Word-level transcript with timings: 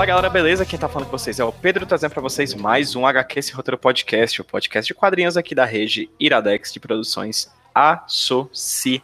Fala 0.00 0.06
galera, 0.06 0.30
beleza? 0.30 0.64
Quem 0.64 0.78
tá 0.78 0.88
falando 0.88 1.10
com 1.10 1.18
vocês 1.18 1.38
é 1.38 1.44
o 1.44 1.52
Pedro 1.52 1.84
trazendo 1.84 2.12
para 2.12 2.22
vocês 2.22 2.54
mais 2.54 2.96
um 2.96 3.04
HQ 3.04 3.38
Esse 3.38 3.52
Roteiro 3.52 3.76
Podcast, 3.76 4.40
o 4.40 4.44
podcast 4.44 4.86
de 4.86 4.94
quadrinhos 4.94 5.36
aqui 5.36 5.54
da 5.54 5.66
rede 5.66 6.08
Iradex 6.18 6.72
de 6.72 6.80
produções 6.80 7.52
associadas. 7.74 9.02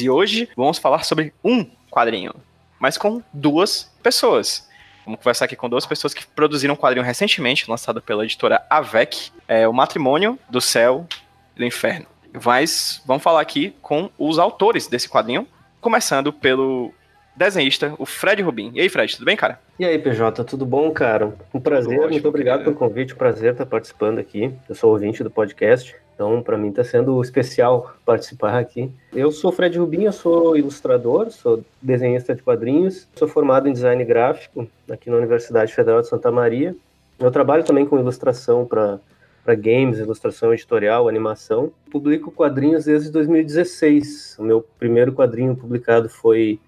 E 0.00 0.10
hoje 0.10 0.48
vamos 0.56 0.78
falar 0.78 1.04
sobre 1.04 1.32
um 1.44 1.64
quadrinho, 1.88 2.34
mas 2.80 2.98
com 2.98 3.22
duas 3.32 3.88
pessoas. 4.02 4.68
Vamos 5.04 5.20
conversar 5.20 5.44
aqui 5.44 5.54
com 5.54 5.68
duas 5.68 5.86
pessoas 5.86 6.12
que 6.12 6.26
produziram 6.26 6.74
um 6.74 6.76
quadrinho 6.76 7.06
recentemente, 7.06 7.70
lançado 7.70 8.02
pela 8.02 8.24
editora 8.24 8.66
Avec, 8.68 9.30
é 9.46 9.68
O 9.68 9.72
Matrimônio 9.72 10.36
do 10.48 10.60
Céu 10.60 11.06
e 11.54 11.60
do 11.60 11.64
Inferno. 11.64 12.06
Mas 12.44 13.00
vamos 13.06 13.22
falar 13.22 13.42
aqui 13.42 13.76
com 13.80 14.10
os 14.18 14.40
autores 14.40 14.88
desse 14.88 15.08
quadrinho, 15.08 15.46
começando 15.80 16.32
pelo 16.32 16.92
desenhista, 17.36 17.94
o 17.98 18.06
Fred 18.06 18.42
Rubin. 18.42 18.70
E 18.74 18.80
aí, 18.80 18.88
Fred, 18.88 19.14
tudo 19.14 19.24
bem, 19.24 19.36
cara? 19.36 19.58
E 19.78 19.84
aí, 19.84 19.98
PJ, 19.98 20.44
tudo 20.44 20.66
bom, 20.66 20.90
cara? 20.90 21.34
Um 21.52 21.60
prazer, 21.60 21.98
ótimo, 21.98 22.10
muito 22.10 22.28
obrigado 22.28 22.64
pelo 22.64 22.76
convite, 22.76 23.14
um 23.14 23.16
prazer 23.16 23.52
estar 23.52 23.66
participando 23.66 24.18
aqui. 24.18 24.52
Eu 24.68 24.74
sou 24.74 24.92
ouvinte 24.92 25.22
do 25.22 25.30
podcast, 25.30 25.96
então 26.14 26.42
para 26.42 26.58
mim 26.58 26.68
está 26.68 26.84
sendo 26.84 27.20
especial 27.22 27.94
participar 28.04 28.58
aqui. 28.58 28.90
Eu 29.12 29.32
sou 29.32 29.50
Fred 29.50 29.78
Rubin, 29.78 30.04
eu 30.04 30.12
sou 30.12 30.56
ilustrador, 30.56 31.30
sou 31.30 31.64
desenhista 31.80 32.34
de 32.34 32.42
quadrinhos, 32.42 33.08
sou 33.14 33.26
formado 33.26 33.68
em 33.68 33.72
design 33.72 34.04
gráfico 34.04 34.68
aqui 34.90 35.08
na 35.08 35.16
Universidade 35.16 35.72
Federal 35.72 36.02
de 36.02 36.08
Santa 36.08 36.30
Maria. 36.30 36.74
Eu 37.18 37.30
trabalho 37.30 37.64
também 37.64 37.86
com 37.86 37.98
ilustração 37.98 38.66
para 38.66 38.98
para 39.44 39.54
games, 39.54 39.98
ilustração 39.98 40.52
editorial, 40.52 41.08
animação. 41.08 41.72
Publico 41.90 42.30
quadrinhos 42.30 42.84
desde 42.84 43.10
2016. 43.10 44.36
O 44.38 44.42
meu 44.42 44.60
primeiro 44.78 45.12
quadrinho 45.12 45.56
publicado 45.56 46.08
foi 46.08 46.60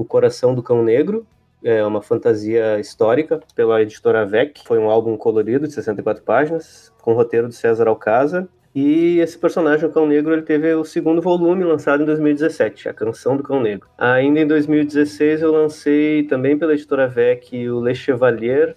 O 0.00 0.04
Coração 0.06 0.54
do 0.54 0.62
Cão 0.62 0.82
Negro, 0.82 1.26
é 1.62 1.84
uma 1.84 2.00
fantasia 2.00 2.80
histórica 2.80 3.38
pela 3.54 3.82
editora 3.82 4.24
VEC. 4.24 4.62
Foi 4.64 4.78
um 4.78 4.88
álbum 4.88 5.14
colorido 5.14 5.68
de 5.68 5.74
64 5.74 6.22
páginas, 6.22 6.90
com 7.02 7.12
roteiro 7.12 7.50
de 7.50 7.54
César 7.54 7.86
Alcázar. 7.86 8.48
E 8.74 9.18
esse 9.18 9.36
personagem, 9.36 9.86
o 9.86 9.92
Cão 9.92 10.06
Negro, 10.06 10.32
ele 10.32 10.40
teve 10.40 10.72
o 10.72 10.86
segundo 10.86 11.20
volume 11.20 11.64
lançado 11.64 12.02
em 12.02 12.06
2017, 12.06 12.88
A 12.88 12.94
Canção 12.94 13.36
do 13.36 13.42
Cão 13.42 13.60
Negro. 13.60 13.86
Ainda 13.98 14.40
em 14.40 14.46
2016 14.46 15.42
eu 15.42 15.52
lancei 15.52 16.22
também 16.22 16.56
pela 16.56 16.72
editora 16.72 17.06
VEC 17.06 17.68
o 17.68 17.84
Le 17.84 17.94
Chevalier 17.94 18.74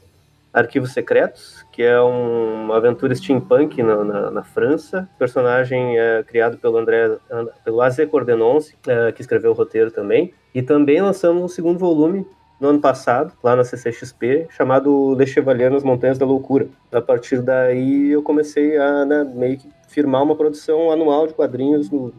Arquivos 0.53 0.93
Secretos, 0.93 1.65
que 1.71 1.81
é 1.81 1.99
um, 1.99 2.65
uma 2.65 2.77
aventura 2.77 3.15
steampunk 3.15 3.81
na, 3.81 4.03
na, 4.03 4.31
na, 4.31 4.43
França. 4.43 5.09
O 5.15 5.17
personagem 5.17 5.97
é 5.97 6.23
criado 6.23 6.57
pelo 6.57 6.77
André, 6.77 7.17
pelo 7.65 7.81
Azé 7.81 8.05
Cordenonce, 8.05 8.75
é, 8.87 9.11
que 9.11 9.21
escreveu 9.21 9.51
o 9.51 9.55
roteiro 9.55 9.89
também. 9.89 10.31
E 10.53 10.61
também 10.61 11.01
lançamos 11.01 11.41
um 11.41 11.47
segundo 11.47 11.79
volume 11.79 12.25
no 12.59 12.69
ano 12.69 12.79
passado, 12.79 13.33
lá 13.43 13.55
na 13.55 13.63
CCXP, 13.63 14.47
chamado 14.51 15.15
Le 15.15 15.25
Chevalier 15.25 15.71
nas 15.71 15.83
Montanhas 15.83 16.19
da 16.19 16.25
Loucura. 16.25 16.67
A 16.91 17.01
partir 17.01 17.41
daí 17.41 18.11
eu 18.11 18.21
comecei 18.21 18.77
a 18.77 19.03
né, 19.03 19.23
meio 19.33 19.57
que 19.57 19.69
firmar 19.87 20.23
uma 20.23 20.35
produção 20.35 20.91
anual 20.91 21.27
de 21.27 21.33
quadrinhos 21.33 21.89
no, 21.89 22.13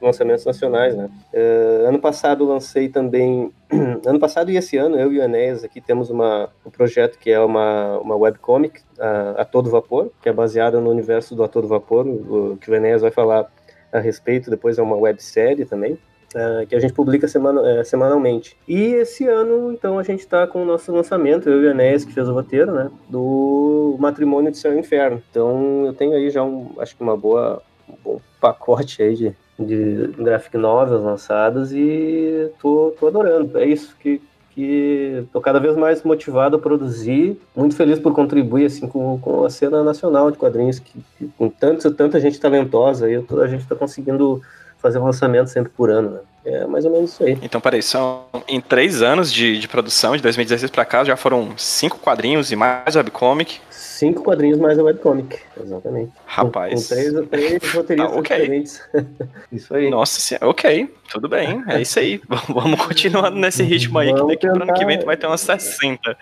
lançamentos 0.00 0.44
nacionais, 0.44 0.96
né? 0.96 1.08
Uh, 1.32 1.88
ano 1.88 1.98
passado 1.98 2.44
lancei 2.44 2.88
também, 2.88 3.52
ano 4.06 4.18
passado 4.18 4.50
e 4.50 4.56
esse 4.56 4.76
ano, 4.76 4.98
eu 4.98 5.12
e 5.12 5.18
o 5.18 5.22
Enéas 5.22 5.64
aqui 5.64 5.80
temos 5.80 6.10
uma, 6.10 6.48
um 6.64 6.70
projeto 6.70 7.18
que 7.18 7.30
é 7.30 7.40
uma, 7.40 7.98
uma 7.98 8.16
webcomic, 8.16 8.80
a, 8.98 9.42
a 9.42 9.44
Todo 9.44 9.70
Vapor, 9.70 10.10
que 10.22 10.28
é 10.28 10.32
baseada 10.32 10.80
no 10.80 10.90
universo 10.90 11.34
do 11.34 11.44
A 11.44 11.48
Todo 11.48 11.68
Vapor, 11.68 12.06
o, 12.06 12.56
que 12.60 12.70
o 12.70 12.74
Enéas 12.74 13.02
vai 13.02 13.10
falar 13.10 13.50
a 13.92 13.98
respeito, 13.98 14.50
depois 14.50 14.78
é 14.78 14.82
uma 14.82 14.96
websérie 14.96 15.64
também. 15.64 15.98
Uh, 16.32 16.64
que 16.64 16.76
a 16.76 16.78
gente 16.78 16.92
publica 16.92 17.26
semana, 17.26 17.60
uh, 17.60 17.84
semanalmente. 17.84 18.56
E 18.68 18.94
esse 18.94 19.26
ano, 19.26 19.72
então, 19.72 19.98
a 19.98 20.02
gente 20.04 20.20
está 20.20 20.46
com 20.46 20.62
o 20.62 20.64
nosso 20.64 20.92
lançamento, 20.92 21.48
eu 21.48 21.60
e 21.60 21.66
o 21.66 21.70
Enéas, 21.70 22.04
que 22.04 22.12
fez 22.12 22.28
o 22.28 22.32
roteiro, 22.32 22.72
né, 22.72 22.88
do 23.08 23.96
Matrimônio 23.98 24.52
de 24.52 24.56
Céu 24.56 24.72
e 24.72 24.78
Inferno. 24.78 25.20
Então, 25.28 25.86
eu 25.86 25.92
tenho 25.92 26.12
aí 26.12 26.30
já, 26.30 26.44
um, 26.44 26.70
acho 26.78 26.96
que 26.96 27.02
uma 27.02 27.16
boa, 27.16 27.60
um 27.88 27.96
bom 28.04 28.20
pacote 28.40 29.02
aí 29.02 29.16
de, 29.16 29.36
de 29.64 30.08
graphic 30.18 30.56
novels 30.56 31.02
lançados 31.02 31.72
e 31.72 32.50
tô, 32.60 32.94
tô 32.98 33.06
adorando. 33.06 33.58
É 33.58 33.66
isso 33.66 33.94
que, 34.00 34.20
que 34.54 35.24
tô 35.32 35.40
cada 35.40 35.58
vez 35.58 35.76
mais 35.76 36.02
motivado 36.02 36.56
a 36.56 36.58
produzir, 36.58 37.40
muito 37.54 37.76
feliz 37.76 37.98
por 37.98 38.12
contribuir 38.12 38.66
assim 38.66 38.86
com, 38.86 39.18
com 39.18 39.44
a 39.44 39.50
cena 39.50 39.82
nacional 39.82 40.30
de 40.30 40.38
quadrinhos, 40.38 40.78
que, 40.78 40.98
que 41.18 41.30
com 41.36 41.48
tanto, 41.48 41.90
tanta 41.92 42.20
gente 42.20 42.40
talentosa 42.40 43.06
aí, 43.06 43.16
a 43.16 43.46
gente 43.46 43.62
está 43.62 43.74
conseguindo 43.74 44.40
fazer 44.78 44.98
um 44.98 45.04
lançamento 45.04 45.48
sempre 45.48 45.70
por 45.70 45.90
ano, 45.90 46.10
né? 46.10 46.20
É 46.42 46.66
mais 46.66 46.86
ou 46.86 46.90
menos 46.90 47.12
isso 47.12 47.22
aí. 47.22 47.38
Então, 47.42 47.60
peraí, 47.60 47.82
são 47.82 48.24
em 48.48 48.60
três 48.62 49.02
anos 49.02 49.30
de, 49.30 49.58
de 49.58 49.68
produção, 49.68 50.16
de 50.16 50.22
2016 50.22 50.70
para 50.70 50.86
cá, 50.86 51.04
já 51.04 51.16
foram 51.16 51.50
cinco 51.56 51.98
quadrinhos 51.98 52.50
e 52.50 52.56
mais 52.56 52.96
webcomic. 52.96 53.60
Cinco 54.00 54.22
quadrinhos 54.22 54.58
mais 54.58 54.78
a 54.78 54.82
webcomic, 54.82 55.38
exatamente. 55.62 56.10
Rapaz. 56.24 56.72
Com, 56.72 56.80
com 56.80 57.28
três, 57.28 57.28
três 57.28 57.68
roteiristas 57.74 58.16
ah, 58.16 58.18
okay. 58.18 58.36
diferentes. 58.38 58.82
isso 59.52 59.74
aí. 59.74 59.90
Nossa 59.90 60.18
senhora, 60.18 60.48
ok, 60.48 60.90
tudo 61.10 61.28
bem, 61.28 61.62
é 61.68 61.82
isso 61.82 61.98
aí. 61.98 62.18
Vamos 62.48 62.80
continuando 62.80 63.36
nesse 63.36 63.62
ritmo 63.62 63.98
aí, 63.98 64.10
Vamos 64.10 64.22
que 64.22 64.28
daqui 64.36 64.48
para 64.48 64.64
ano 64.64 64.72
que 64.72 64.86
vem 64.86 64.98
tu 64.98 65.04
vai 65.04 65.18
ter 65.18 65.26
umas 65.26 65.42
60. 65.42 66.16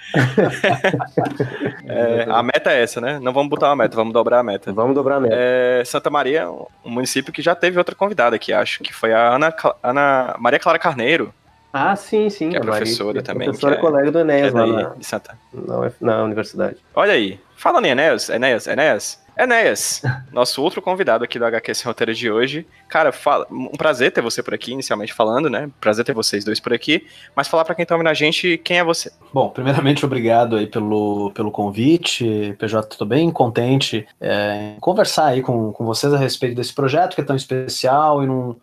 é, 1.87 2.27
a 2.29 2.43
meta 2.43 2.73
é 2.73 2.83
essa, 2.83 3.01
né? 3.01 3.21
Não 3.23 3.33
vamos 3.33 3.49
botar 3.49 3.69
uma 3.69 3.77
meta, 3.77 3.95
vamos 3.95 4.13
dobrar 4.13 4.41
a 4.41 4.43
meta. 4.43 4.73
Vamos 4.73 4.97
dobrar 4.97 5.19
a 5.19 5.21
meta. 5.21 5.37
É, 5.39 5.85
Santa 5.85 6.11
Maria, 6.11 6.51
um 6.51 6.91
município 6.91 7.33
que 7.33 7.41
já 7.41 7.55
teve 7.55 7.79
outra 7.79 7.95
convidada 7.95 8.35
aqui, 8.35 8.53
acho, 8.53 8.83
que 8.83 8.93
foi 8.93 9.13
a 9.13 9.37
Ana, 9.37 9.55
Ana 9.85 10.35
Maria 10.41 10.59
Clara 10.59 10.81
Carneiro. 10.81 11.33
Ah, 11.73 11.95
sim, 11.97 12.31
sim. 12.31 12.51
Que 12.51 12.57
é 12.57 12.61
professora 12.61 13.23
também. 13.23 13.49
Professora 13.49 13.75
é, 13.75 13.79
colega 13.79 14.11
do 14.11 14.19
Enéas 14.21 14.55
é 14.55 14.59
lá 14.59 14.67
na, 14.67 14.95
de 14.95 15.07
Santa. 15.07 15.39
Na, 15.53 15.93
na 16.01 16.25
universidade. 16.25 16.77
Olha 16.95 17.13
aí. 17.13 17.39
Falando 17.57 17.87
em 17.87 17.91
Enéas, 17.91 18.29
Enéas, 18.29 18.67
Enéas. 18.67 19.21
Enéas, 19.39 20.03
nosso 20.33 20.61
outro 20.61 20.83
convidado 20.83 21.23
aqui 21.23 21.39
do 21.39 21.45
HQ 21.45 21.73
Sem 21.73 21.87
Roteiro 21.87 22.13
de 22.13 22.29
hoje. 22.29 22.67
Cara, 22.89 23.13
fala, 23.13 23.47
um 23.51 23.77
prazer 23.77 24.11
ter 24.11 24.21
você 24.21 24.43
por 24.43 24.53
aqui, 24.53 24.73
inicialmente 24.73 25.15
falando, 25.15 25.49
né? 25.49 25.71
Prazer 25.81 26.05
ter 26.05 26.13
vocês 26.13 26.45
dois 26.45 26.59
por 26.59 26.73
aqui. 26.73 27.07
Mas 27.37 27.47
falar 27.47 27.65
para 27.65 27.77
quem 27.77 27.87
tá 27.87 27.95
ouvindo 27.95 28.09
a 28.09 28.15
gente, 28.15 28.59
quem 28.59 28.79
é 28.79 28.85
você? 28.85 29.13
Bom, 29.33 29.49
primeiramente, 29.51 30.05
obrigado 30.05 30.57
aí 30.57 30.67
pelo, 30.67 31.31
pelo 31.33 31.53
convite. 31.53 32.57
PJ, 32.59 32.97
tô 32.97 33.05
bem 33.05 33.31
contente 33.31 34.09
é, 34.21 34.75
em 34.77 34.81
conversar 34.81 35.27
aí 35.27 35.41
com, 35.41 35.73
com 35.73 35.85
vocês 35.85 36.13
a 36.13 36.19
respeito 36.19 36.57
desse 36.57 36.75
projeto 36.75 37.15
que 37.15 37.21
é 37.21 37.25
tão 37.25 37.37
especial 37.37 38.25
e 38.25 38.27
num, 38.27 38.57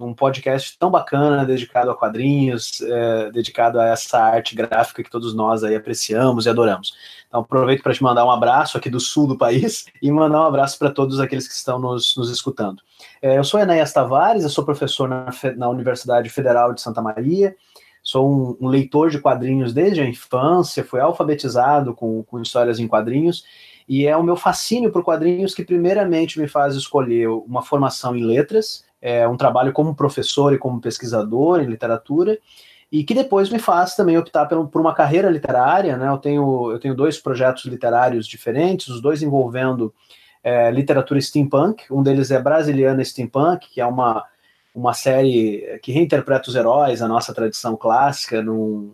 um 0.00 0.14
podcast 0.14 0.78
tão 0.78 0.90
bacana, 0.90 1.44
dedicado 1.44 1.90
a 1.90 1.94
quadrinhos, 1.94 2.80
é, 2.80 3.30
dedicado 3.32 3.80
a 3.80 3.86
essa 3.86 4.18
arte 4.18 4.54
gráfica 4.54 5.02
que 5.02 5.10
todos 5.10 5.34
nós 5.34 5.64
aí 5.64 5.74
apreciamos 5.74 6.46
e 6.46 6.48
adoramos. 6.48 6.94
Então 7.26 7.40
aproveito 7.40 7.82
para 7.82 7.92
te 7.92 8.02
mandar 8.02 8.24
um 8.24 8.30
abraço 8.30 8.78
aqui 8.78 8.88
do 8.88 9.00
sul 9.00 9.26
do 9.26 9.36
país 9.36 9.86
e 10.00 10.10
mandar 10.10 10.40
um 10.42 10.46
abraço 10.46 10.78
para 10.78 10.90
todos 10.90 11.18
aqueles 11.18 11.48
que 11.48 11.54
estão 11.54 11.78
nos, 11.80 12.16
nos 12.16 12.30
escutando. 12.30 12.80
É, 13.20 13.38
eu 13.38 13.44
sou 13.44 13.58
Enéas 13.58 13.92
Tavares, 13.92 14.44
eu 14.44 14.50
sou 14.50 14.64
professor 14.64 15.08
na, 15.08 15.26
na 15.56 15.68
Universidade 15.68 16.28
Federal 16.28 16.72
de 16.72 16.80
Santa 16.80 17.02
Maria, 17.02 17.56
sou 18.00 18.30
um, 18.30 18.66
um, 18.66 18.68
leitor 18.68 19.10
de 19.10 19.18
quadrinhos 19.18 19.72
desde 19.72 20.00
a 20.00 20.08
infância, 20.08 20.84
fui 20.84 21.00
alfabetizado 21.00 21.92
com, 21.92 22.22
com 22.22 22.40
histórias 22.40 22.78
em 22.78 22.86
quadrinhos, 22.86 23.44
e 23.88 24.06
é 24.06 24.16
o 24.16 24.22
meu 24.22 24.36
fascínio 24.36 24.92
por 24.92 25.02
quadrinhos 25.02 25.54
que 25.54 25.64
primeiramente 25.64 26.38
me 26.38 26.46
faz 26.46 26.76
escolher 26.76 27.28
uma 27.28 27.62
formação 27.62 28.14
em 28.14 28.24
letras, 28.24 28.84
é, 29.00 29.26
um 29.26 29.36
trabalho 29.36 29.72
como 29.72 29.94
professor 29.94 30.52
e 30.52 30.58
como 30.58 30.80
pesquisador 30.80 31.60
em 31.60 31.66
literatura, 31.66 32.38
e 32.90 33.04
que 33.04 33.14
depois 33.14 33.50
me 33.50 33.58
faz 33.58 33.94
também 33.94 34.16
optar 34.16 34.46
por, 34.46 34.80
uma 34.80 34.94
carreira 34.94 35.28
literária. 35.28 35.96
Né? 35.96 36.08
Eu, 36.08 36.18
tenho, 36.18 36.72
eu 36.72 36.78
tenho 36.78 36.94
dois 36.94 37.18
projetos 37.18 37.64
literários 37.66 38.26
diferentes, 38.26 38.88
os 38.88 39.00
dois 39.00 39.22
envolvendo 39.22 39.94
é, 40.42 40.70
literatura 40.70 41.20
steampunk. 41.20 41.84
Um 41.90 42.02
deles 42.02 42.30
é 42.30 42.40
Brasiliana 42.40 43.04
Steampunk, 43.04 43.68
que 43.68 43.80
é 43.80 43.86
uma, 43.86 44.24
uma 44.74 44.94
série 44.94 45.78
que 45.82 45.92
reinterpreta 45.92 46.48
os 46.48 46.56
heróis, 46.56 47.02
a 47.02 47.08
nossa 47.08 47.34
tradição 47.34 47.76
clássica, 47.76 48.40
num, 48.40 48.90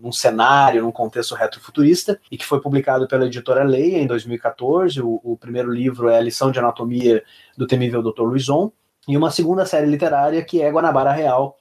num 0.00 0.12
cenário, 0.12 0.82
num 0.82 0.92
contexto 0.92 1.34
retrofuturista, 1.34 2.20
e 2.30 2.36
que 2.36 2.46
foi 2.46 2.60
publicado 2.60 3.08
pela 3.08 3.26
editora 3.26 3.64
Leia 3.64 3.98
em 3.98 4.06
2014. 4.06 5.02
O, 5.02 5.20
o 5.24 5.36
primeiro 5.36 5.72
livro 5.72 6.08
é 6.08 6.16
a 6.16 6.20
Lição 6.20 6.52
de 6.52 6.60
Anatomia 6.60 7.24
do 7.56 7.66
Temível 7.66 8.02
Dr. 8.02 8.22
Luizon 8.22 8.70
e 9.08 9.16
uma 9.16 9.30
segunda 9.30 9.66
série 9.66 9.86
literária 9.86 10.42
que 10.44 10.62
é 10.62 10.70
Guanabara 10.70 11.12
Real, 11.12 11.56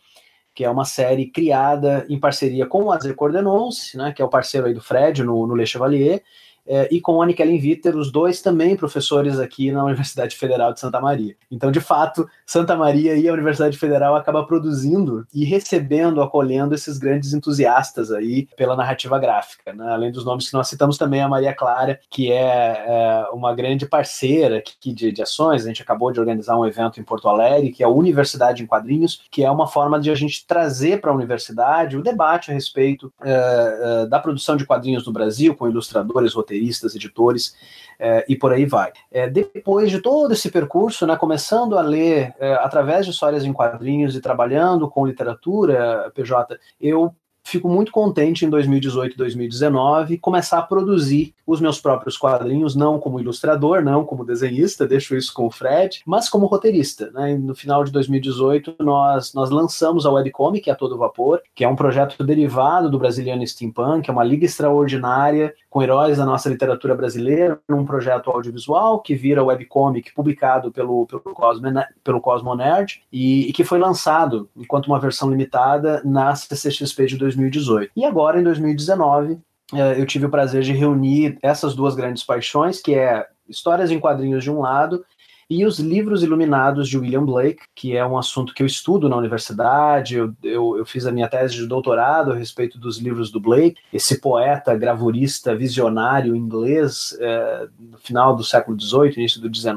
que 0.54 0.64
é 0.64 0.70
uma 0.70 0.86
série 0.86 1.28
criada 1.28 2.06
em 2.10 2.20
parceria 2.20 2.66
com 2.66 2.84
o 2.84 2.92
Azer 2.92 3.16
Cordenonce, 3.16 3.98
né, 3.98 4.12
que 4.12 4.22
é 4.22 4.26
o 4.26 4.30
parceiro 4.30 4.68
aí 4.68 4.74
do 4.74 4.82
Fred 4.82 5.24
no, 5.24 5.48
no 5.48 5.56
Le 5.56 5.66
Chevalier, 5.66 6.24
é, 6.66 6.88
e 6.92 7.02
com 7.02 7.22
Annie 7.22 7.36
Kellen 7.36 7.60
Viter, 7.60 7.96
os 7.96 8.12
dois 8.12 8.42
também 8.42 8.76
professores 8.76 9.40
aqui 9.40 9.72
na 9.72 9.84
Universidade 9.84 10.36
Federal 10.36 10.74
de 10.74 10.80
Santa 10.80 11.02
Maria. 11.02 11.36
Então, 11.50 11.72
de 11.72 11.82
fato, 11.82 12.28
Santa 12.46 12.76
Maria 12.76 13.16
e 13.16 13.28
a 13.28 13.34
Universidade 13.34 13.78
Federal 13.78 14.16
acaba 14.16 14.46
produzindo 14.46 15.26
e 15.34 15.44
recebendo, 15.44 16.22
acolhendo 16.22 16.76
esses 16.76 16.98
grandes 16.98 17.34
entusiastas 17.34 18.12
aí 18.12 18.48
pela 18.56 18.76
narrativa 18.76 19.18
gráfica. 19.20 19.74
Né? 19.74 19.92
Além 19.92 20.12
dos 20.12 20.24
nomes 20.24 20.50
que 20.50 20.54
nós 20.54 20.68
citamos 20.68 20.98
também 20.98 21.22
a 21.22 21.28
Maria 21.28 21.54
Clara, 21.54 22.00
que 22.10 22.32
é, 22.32 22.86
é 22.88 23.26
uma 23.34 23.54
grande 23.54 23.86
parceira 23.86 24.58
aqui 24.58 24.94
de, 24.94 25.12
de 25.12 25.22
ações. 25.22 25.64
A 25.64 25.68
gente 25.68 25.82
acabou 25.82 26.12
de 26.12 26.20
organizar 26.20 26.58
um 26.58 26.66
evento 26.66 27.00
em 27.00 27.04
Porto 27.04 27.28
Alegre, 27.28 27.72
que 27.72 27.84
é 27.84 27.86
a 27.86 27.90
Universidade 27.90 28.64
em 28.64 28.68
Quadrinhos, 28.68 29.24
que 29.32 29.44
é 29.44 29.52
uma 29.52 29.68
forma 29.68 30.00
de 30.00 30.10
a 30.10 30.16
gente 30.16 30.46
trazer 30.46 31.02
para 31.02 31.12
a 31.12 31.16
universidade 31.16 31.98
o 31.98 32.04
debate 32.04 32.52
a 32.52 32.54
respeito 32.54 33.12
é, 33.22 34.04
é, 34.04 34.06
da 34.06 34.20
produção 34.20 34.56
de 34.56 34.66
quadrinhos 34.66 35.06
no 35.06 35.12
Brasil, 35.12 35.56
com 35.56 35.68
ilustradores, 35.68 36.34
roteiristas 36.34 36.51
roteiristas, 36.52 36.96
editores 36.96 37.56
é, 37.98 38.26
e 38.28 38.36
por 38.36 38.52
aí 38.52 38.66
vai. 38.66 38.92
É, 39.12 39.30
depois 39.30 39.90
de 39.90 40.02
todo 40.02 40.34
esse 40.34 40.52
percurso, 40.52 41.08
né, 41.08 41.16
começando 41.16 41.78
a 41.78 41.82
ler 41.82 42.34
é, 42.40 42.54
através 42.56 43.06
de 43.06 43.12
histórias 43.12 43.46
em 43.46 43.54
quadrinhos 43.54 44.16
e 44.16 44.22
trabalhando 44.22 44.90
com 44.90 45.06
literatura, 45.06 46.12
PJ, 46.14 46.60
eu 46.80 47.16
fico 47.52 47.68
muito 47.68 47.92
contente 47.92 48.46
em 48.46 48.50
2018 48.50 49.14
e 49.14 49.18
2019 49.18 50.18
começar 50.18 50.60
a 50.60 50.62
produzir 50.62 51.36
os 51.46 51.60
meus 51.60 51.82
próprios 51.82 52.18
quadrinhos, 52.18 52.76
não 52.76 52.98
como 52.98 53.20
ilustrador, 53.20 53.84
não 53.84 54.06
como 54.06 54.26
desenhista, 54.26 54.88
deixo 54.88 55.16
isso 55.16 55.34
com 55.34 55.46
o 55.46 55.52
Fred, 55.52 56.02
mas 56.06 56.30
como 56.30 56.46
roteirista. 56.46 57.12
Né? 57.12 57.36
No 57.36 57.54
final 57.54 57.84
de 57.84 57.92
2018, 57.92 58.76
nós, 58.80 59.34
nós 59.34 59.50
lançamos 59.50 60.06
a 60.06 60.12
webcomic 60.12 60.70
A 60.70 60.76
Todo 60.76 60.98
Vapor, 60.98 61.42
que 61.54 61.66
é 61.66 61.68
um 61.68 61.76
projeto 61.76 62.24
derivado 62.24 62.90
do 62.90 62.98
Brasiliano 62.98 63.46
Steampunk, 63.46 64.10
é 64.10 64.14
uma 64.14 64.24
liga 64.24 64.46
extraordinária 64.46 65.54
com 65.70 65.82
heróis 65.82 66.18
da 66.18 66.26
nossa 66.26 66.50
literatura 66.50 66.96
brasileira, 66.96 67.60
num 67.68 67.86
projeto 67.86 68.30
audiovisual 68.30 69.00
que 69.02 69.16
vira 69.16 69.44
webcomic 69.44 70.14
publicado 70.14 70.72
pelo, 70.72 71.06
pelo, 71.06 71.22
Cosmo, 71.22 71.68
pelo 72.04 72.22
Cosmo 72.22 72.56
Nerd 72.56 73.02
e, 73.12 73.50
e 73.50 73.54
que 73.54 73.64
foi 73.64 73.80
lançado 73.80 74.50
enquanto 74.56 74.88
uma 74.88 75.00
versão 75.00 75.30
limitada 75.30 76.02
na 76.06 76.34
CCXP 76.36 77.08
de 77.08 77.18
2018. 77.18 77.41
2018. 77.42 77.92
E 77.96 78.06
agora, 78.06 78.40
em 78.40 78.44
2019, 78.44 79.40
eh, 79.74 80.00
eu 80.00 80.06
tive 80.06 80.26
o 80.26 80.30
prazer 80.30 80.64
de 80.64 80.74
reunir 80.74 81.38
essas 81.42 81.76
duas 81.76 81.96
grandes 81.96 82.24
paixões, 82.24 82.82
que 82.82 82.94
é 82.94 83.26
histórias 83.48 83.92
em 83.92 84.00
quadrinhos 84.00 84.44
de 84.44 84.52
um 84.52 84.62
lado 84.62 85.04
e 85.52 85.66
os 85.66 85.80
livros 85.80 86.24
iluminados 86.24 86.88
de 86.88 86.98
William 86.98 87.26
Blake, 87.26 87.64
que 87.76 87.94
é 87.94 88.06
um 88.06 88.18
assunto 88.18 88.54
que 88.54 88.64
eu 88.64 88.66
estudo 88.66 89.10
na 89.10 89.18
universidade. 89.18 90.16
Eu, 90.16 90.34
eu, 90.42 90.78
eu, 90.78 90.86
fiz 90.86 91.06
a 91.06 91.12
minha 91.12 91.28
tese 91.28 91.56
de 91.56 91.68
doutorado 91.68 92.32
a 92.32 92.36
respeito 92.36 92.80
dos 92.80 93.00
livros 93.00 93.30
do 93.30 93.38
Blake, 93.38 93.76
esse 93.92 94.22
poeta, 94.22 94.74
gravurista, 94.78 95.54
visionário 95.54 96.38
inglês 96.38 97.18
é, 97.20 97.68
no 97.78 97.98
final 97.98 98.34
do 98.34 98.46
século 98.46 98.80
XVIII, 98.80 99.16
início 99.18 99.42
do 99.42 99.54
XIX. 99.54 99.76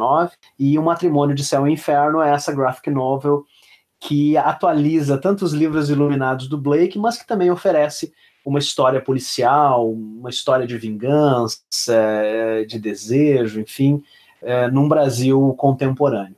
E 0.57 0.79
O 0.79 0.83
Matrimônio 0.85 1.35
de 1.35 1.45
Céu 1.45 1.67
e 1.67 1.73
Inferno 1.73 2.23
é 2.23 2.31
essa 2.31 2.55
graphic 2.55 2.89
novel 2.89 3.45
que 4.01 4.37
atualiza 4.37 5.19
tanto 5.19 5.45
os 5.45 5.53
livros 5.53 5.89
iluminados 5.89 6.49
do 6.49 6.59
Blake, 6.59 6.99
mas 6.99 7.17
que 7.17 7.27
também 7.27 7.51
oferece 7.51 8.13
uma 8.45 8.59
história 8.59 9.01
policial, 9.01 9.91
uma 9.91 10.29
história 10.29 10.67
de 10.67 10.77
vingança, 10.77 11.63
é, 11.89 12.65
de 12.65 12.79
desejo, 12.79 13.61
enfim, 13.61 14.03
é, 14.43 14.69
num 14.69 14.89
Brasil 14.89 15.55
contemporâneo. 15.57 16.37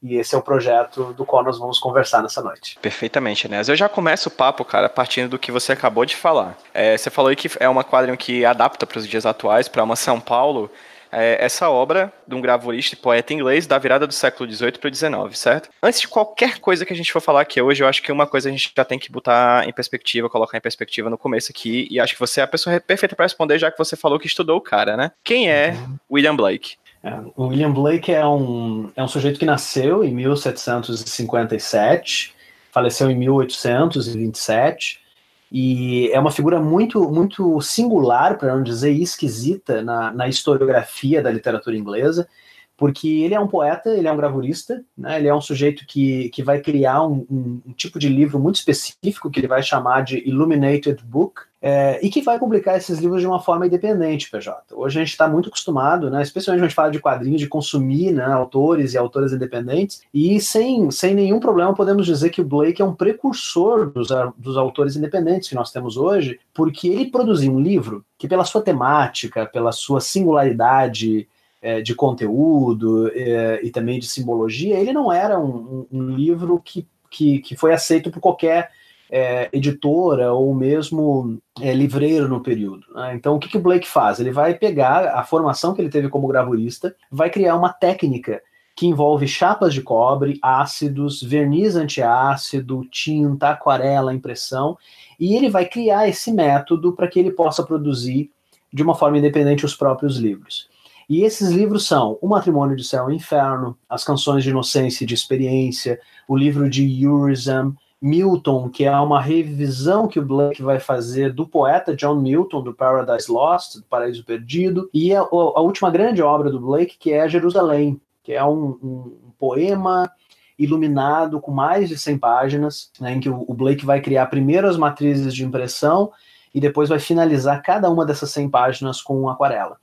E 0.00 0.14
esse 0.14 0.32
é 0.32 0.38
o 0.38 0.42
projeto 0.42 1.12
do 1.12 1.26
qual 1.26 1.42
nós 1.42 1.58
vamos 1.58 1.80
conversar 1.80 2.22
nessa 2.22 2.40
noite. 2.40 2.78
Perfeitamente, 2.80 3.48
né? 3.48 3.62
Eu 3.66 3.74
já 3.74 3.88
começo 3.88 4.28
o 4.28 4.32
papo, 4.32 4.64
cara, 4.64 4.88
partindo 4.88 5.30
do 5.30 5.38
que 5.38 5.50
você 5.50 5.72
acabou 5.72 6.04
de 6.04 6.14
falar. 6.14 6.56
É, 6.72 6.96
você 6.96 7.10
falou 7.10 7.30
aí 7.30 7.36
que 7.36 7.50
é 7.58 7.68
uma 7.68 7.82
quadrinho 7.82 8.16
que 8.16 8.44
adapta 8.44 8.86
para 8.86 8.98
os 8.98 9.08
dias 9.08 9.26
atuais, 9.26 9.66
para 9.66 9.82
uma 9.82 9.96
São 9.96 10.20
Paulo 10.20 10.70
é, 11.12 11.44
essa 11.44 11.70
obra 11.70 12.12
de 12.26 12.34
um 12.34 12.40
gravurista 12.40 12.94
e 12.94 12.98
poeta 12.98 13.32
inglês 13.32 13.66
da 13.66 13.78
virada 13.78 14.06
do 14.06 14.12
século 14.12 14.50
XVIII 14.50 14.72
para 14.72 14.90
o 14.90 14.94
XIX, 14.94 15.38
certo? 15.38 15.70
Antes 15.82 16.00
de 16.00 16.08
qualquer 16.08 16.58
coisa 16.58 16.84
que 16.84 16.92
a 16.92 16.96
gente 16.96 17.12
for 17.12 17.20
falar 17.20 17.42
aqui 17.42 17.60
hoje, 17.60 17.82
eu 17.82 17.88
acho 17.88 18.02
que 18.02 18.12
uma 18.12 18.26
coisa 18.26 18.48
a 18.48 18.52
gente 18.52 18.72
já 18.76 18.84
tem 18.84 18.98
que 18.98 19.10
botar 19.10 19.66
em 19.68 19.72
perspectiva, 19.72 20.28
colocar 20.28 20.58
em 20.58 20.60
perspectiva 20.60 21.10
no 21.10 21.18
começo 21.18 21.50
aqui, 21.50 21.88
e 21.90 22.00
acho 22.00 22.14
que 22.14 22.20
você 22.20 22.40
é 22.40 22.44
a 22.44 22.48
pessoa 22.48 22.80
perfeita 22.80 23.16
para 23.16 23.24
responder, 23.24 23.58
já 23.58 23.70
que 23.70 23.78
você 23.78 23.96
falou 23.96 24.18
que 24.18 24.26
estudou 24.26 24.56
o 24.56 24.60
cara, 24.60 24.96
né? 24.96 25.12
Quem 25.24 25.50
é 25.50 25.70
uhum. 25.70 25.96
William 26.10 26.36
Blake? 26.36 26.76
É, 27.02 27.14
o 27.36 27.46
William 27.46 27.72
Blake 27.72 28.12
é 28.12 28.26
um, 28.26 28.90
é 28.96 29.02
um 29.02 29.08
sujeito 29.08 29.38
que 29.38 29.46
nasceu 29.46 30.04
em 30.04 30.12
1757, 30.12 32.34
faleceu 32.70 33.10
em 33.10 33.14
1827 33.14 35.07
e 35.50 36.10
é 36.12 36.20
uma 36.20 36.30
figura 36.30 36.60
muito, 36.60 37.10
muito 37.10 37.60
singular, 37.60 38.36
para 38.36 38.54
não 38.54 38.62
dizer 38.62 38.90
esquisita, 38.92 39.82
na, 39.82 40.12
na 40.12 40.28
historiografia 40.28 41.22
da 41.22 41.30
literatura 41.30 41.76
inglesa, 41.76 42.28
porque 42.76 43.08
ele 43.08 43.34
é 43.34 43.40
um 43.40 43.48
poeta, 43.48 43.90
ele 43.90 44.06
é 44.06 44.12
um 44.12 44.16
gravurista, 44.16 44.84
né? 44.96 45.18
ele 45.18 45.26
é 45.26 45.34
um 45.34 45.40
sujeito 45.40 45.84
que, 45.86 46.28
que 46.28 46.42
vai 46.42 46.60
criar 46.60 47.02
um, 47.04 47.26
um, 47.28 47.60
um 47.66 47.72
tipo 47.72 47.98
de 47.98 48.08
livro 48.08 48.38
muito 48.38 48.56
específico 48.56 49.30
que 49.30 49.40
ele 49.40 49.48
vai 49.48 49.62
chamar 49.62 50.02
de 50.02 50.18
Illuminated 50.18 51.02
Book, 51.04 51.40
é, 51.60 51.98
e 52.04 52.08
que 52.08 52.22
vai 52.22 52.38
publicar 52.38 52.76
esses 52.76 52.98
livros 52.98 53.20
de 53.20 53.26
uma 53.26 53.40
forma 53.40 53.66
independente, 53.66 54.30
PJ. 54.30 54.62
Hoje 54.72 54.98
a 54.98 55.04
gente 55.04 55.10
está 55.10 55.28
muito 55.28 55.48
acostumado, 55.48 56.10
né, 56.10 56.22
especialmente 56.22 56.60
quando 56.60 56.64
a 56.64 56.68
gente 56.68 56.76
fala 56.76 56.90
de 56.90 57.00
quadrinhos, 57.00 57.40
de 57.40 57.48
consumir 57.48 58.12
né, 58.12 58.24
autores 58.24 58.94
e 58.94 58.98
autoras 58.98 59.32
independentes, 59.32 60.02
e 60.14 60.40
sem, 60.40 60.90
sem 60.90 61.14
nenhum 61.14 61.40
problema 61.40 61.74
podemos 61.74 62.06
dizer 62.06 62.30
que 62.30 62.40
o 62.40 62.44
Blake 62.44 62.80
é 62.80 62.84
um 62.84 62.94
precursor 62.94 63.90
dos, 63.90 64.08
dos 64.36 64.56
autores 64.56 64.96
independentes 64.96 65.48
que 65.48 65.54
nós 65.54 65.72
temos 65.72 65.96
hoje, 65.96 66.38
porque 66.54 66.88
ele 66.88 67.10
produziu 67.10 67.52
um 67.52 67.60
livro 67.60 68.04
que, 68.16 68.28
pela 68.28 68.44
sua 68.44 68.62
temática, 68.62 69.46
pela 69.46 69.72
sua 69.72 70.00
singularidade, 70.00 71.28
é, 71.60 71.80
de 71.80 71.94
conteúdo 71.94 73.10
é, 73.12 73.60
e 73.62 73.70
também 73.70 73.98
de 73.98 74.06
simbologia, 74.06 74.78
ele 74.78 74.92
não 74.92 75.12
era 75.12 75.38
um, 75.38 75.86
um, 75.90 76.10
livro 76.10 76.60
que, 76.64 76.86
que, 77.10 77.40
que, 77.40 77.56
foi 77.56 77.72
aceito 77.72 78.10
por 78.10 78.20
qualquer 78.20 78.70
é, 79.10 79.48
editora 79.52 80.32
ou 80.32 80.54
mesmo 80.54 81.38
é, 81.60 81.72
livreiro 81.72 82.28
no 82.28 82.42
período. 82.42 82.86
Né? 82.94 83.14
Então, 83.14 83.36
o 83.36 83.38
que, 83.38 83.48
que 83.48 83.56
o 83.56 83.62
Blake 83.62 83.88
faz? 83.88 84.20
Ele 84.20 84.30
vai 84.30 84.54
pegar 84.54 85.14
a 85.14 85.24
formação 85.24 85.74
que 85.74 85.80
ele 85.80 85.90
teve 85.90 86.08
como 86.08 86.28
gravurista, 86.28 86.94
vai 87.10 87.30
criar 87.30 87.56
uma 87.56 87.72
técnica 87.72 88.42
que 88.76 88.86
envolve 88.86 89.26
chapas 89.26 89.74
de 89.74 89.82
cobre, 89.82 90.38
ácidos, 90.40 91.20
verniz 91.20 91.74
antiácido, 91.74 92.86
tinta, 92.92 93.50
aquarela, 93.50 94.14
impressão, 94.14 94.78
e 95.18 95.34
ele 95.34 95.50
vai 95.50 95.64
criar 95.64 96.08
esse 96.08 96.32
método 96.32 96.92
para 96.92 97.08
que 97.08 97.18
ele 97.18 97.32
possa 97.32 97.64
produzir 97.64 98.30
de 98.72 98.82
uma 98.82 98.94
forma 98.94 99.18
independente 99.18 99.66
os 99.66 99.74
próprios 99.74 100.16
livros. 100.16 100.68
E 101.08 101.22
esses 101.22 101.48
livros 101.48 101.86
são 101.86 102.18
O 102.20 102.28
Matrimônio 102.28 102.76
de 102.76 102.84
Céu 102.84 103.10
e 103.10 103.16
Inferno, 103.16 103.76
As 103.88 104.04
Canções 104.04 104.44
de 104.44 104.50
Inocência 104.50 105.02
e 105.02 105.06
de 105.06 105.14
Experiência, 105.14 105.98
o 106.28 106.36
livro 106.36 106.70
de 106.70 107.04
Urism, 107.04 107.72
Milton, 108.00 108.68
que 108.68 108.84
é 108.84 108.96
uma 108.96 109.20
revisão 109.20 110.06
que 110.06 110.20
o 110.20 110.24
Blake 110.24 110.62
vai 110.62 110.78
fazer 110.78 111.32
do 111.32 111.46
poeta 111.46 111.96
John 111.96 112.16
Milton, 112.16 112.62
do 112.62 112.72
Paradise 112.72 113.30
Lost, 113.30 113.76
do 113.76 113.82
Paraíso 113.82 114.24
Perdido, 114.24 114.88
e 114.94 115.12
a, 115.12 115.20
a 115.20 115.60
última 115.60 115.90
grande 115.90 116.22
obra 116.22 116.48
do 116.48 116.60
Blake, 116.60 116.96
que 116.96 117.12
é 117.12 117.28
Jerusalém, 117.28 118.00
que 118.22 118.32
é 118.32 118.44
um, 118.44 118.78
um, 118.82 119.18
um 119.26 119.30
poema 119.36 120.10
iluminado 120.56 121.40
com 121.40 121.50
mais 121.50 121.88
de 121.88 121.98
100 121.98 122.18
páginas, 122.18 122.90
né, 123.00 123.14
em 123.14 123.20
que 123.20 123.28
o, 123.28 123.44
o 123.48 123.54
Blake 123.54 123.84
vai 123.84 124.00
criar 124.00 124.26
primeiro 124.26 124.68
as 124.68 124.76
matrizes 124.76 125.34
de 125.34 125.44
impressão 125.44 126.12
e 126.54 126.60
depois 126.60 126.88
vai 126.88 126.98
finalizar 126.98 127.62
cada 127.62 127.90
uma 127.90 128.06
dessas 128.06 128.30
100 128.30 128.48
páginas 128.48 129.02
com 129.02 129.28
aquarela. 129.28 129.76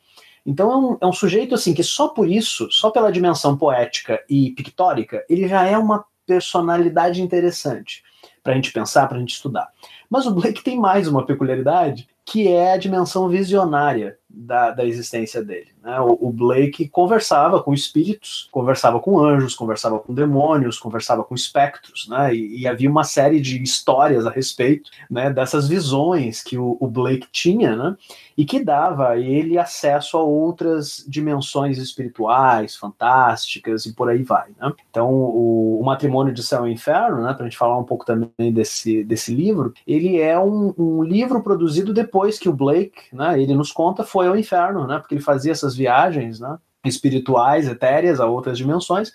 Então 0.46 0.72
é 0.72 0.78
um, 0.78 0.98
é 1.02 1.08
um 1.08 1.14
sujeito 1.14 1.56
assim 1.56 1.74
que 1.74 1.84
só 1.84 2.10
por 2.10 2.30
isso, 2.30 2.70
só 2.72 2.90
pela 2.92 3.12
dimensão 3.12 3.58
poética 3.58 4.24
e 4.30 4.52
pictórica, 4.52 5.26
ele 5.30 5.48
já 5.48 5.66
é 5.66 5.78
uma 5.78 6.06
personalidade 6.26 7.22
interessante 7.22 8.05
para 8.46 8.54
a 8.54 8.56
gente 8.56 8.72
pensar, 8.72 9.08
para 9.08 9.18
a 9.18 9.20
gente 9.20 9.34
estudar. 9.34 9.72
Mas 10.08 10.28
o 10.28 10.32
Blake 10.32 10.64
tem 10.64 10.80
mais 10.80 11.08
uma 11.08 11.26
peculiaridade, 11.26 12.08
que 12.24 12.48
é 12.48 12.74
a 12.74 12.78
dimensão 12.78 13.28
visionária 13.28 14.20
da, 14.30 14.70
da 14.70 14.86
existência 14.86 15.44
dele. 15.44 15.70
Né? 15.86 16.00
O, 16.02 16.32
Blake 16.32 16.90
conversava 16.90 17.64
com 17.64 17.74
espíritos, 17.74 18.50
conversava 18.52 19.00
com 19.00 19.20
anjos, 19.20 19.56
conversava 19.56 20.00
com 20.00 20.14
demônios, 20.14 20.78
conversava 20.78 21.24
com 21.24 21.34
espectros, 21.34 22.08
né? 22.10 22.36
e, 22.36 22.62
e 22.62 22.68
havia 22.68 22.90
uma 22.90 23.04
série 23.06 23.40
de 23.40 23.62
histórias 23.62 24.26
a 24.26 24.30
respeito 24.30 24.90
né, 25.10 25.32
dessas 25.32 25.68
visões 25.68 26.44
que 26.44 26.58
o, 26.58 26.76
o, 26.80 26.88
Blake 26.88 27.28
tinha, 27.32 27.76
né? 27.76 27.96
e 28.38 28.44
que 28.44 28.62
dava 28.62 29.10
a 29.10 29.18
ele 29.18 29.58
acesso 29.58 30.18
a 30.18 30.24
outras 30.24 31.06
dimensões 31.08 31.78
espirituais, 31.78 32.76
fantásticas, 32.76 33.86
e 33.86 33.94
por 33.94 34.10
aí 34.10 34.24
vai. 34.24 34.50
Né? 34.60 34.74
Então, 34.90 35.10
o, 35.10 35.80
o, 35.80 35.86
Matrimônio 35.86 36.34
de 36.34 36.44
Céu 36.44 36.68
e 36.68 36.74
Inferno, 36.74 37.22
né, 37.22 37.34
para 37.34 37.46
a 37.46 37.48
gente 37.48 37.58
falar 37.58 37.78
um 37.78 37.84
pouco 37.84 38.06
também 38.06 38.52
desse, 38.52 39.04
desse 39.04 39.34
livro, 39.34 39.74
ele 39.88 40.20
é 40.20 40.38
um, 40.38 40.74
um 40.78 41.04
livro 41.04 41.42
produzido 41.42 41.94
depois 41.94 42.38
que 42.38 42.50
o 42.50 42.54
Blake, 42.54 43.04
né, 43.14 43.42
ele 43.42 43.54
nos 43.54 43.72
conta, 43.72 44.04
foi 44.04 44.26
foi 44.26 44.28
ao 44.28 44.38
inferno, 44.38 44.88
né? 44.88 44.98
Porque 45.00 45.14
ele 45.14 45.22
fazia 45.22 45.52
essas 45.52 45.75
viagens, 45.76 46.40
né? 46.40 46.58
Espirituais, 46.84 47.68
etéreas 47.68 48.20
a 48.20 48.26
outras 48.28 48.58
dimensões. 48.58 49.12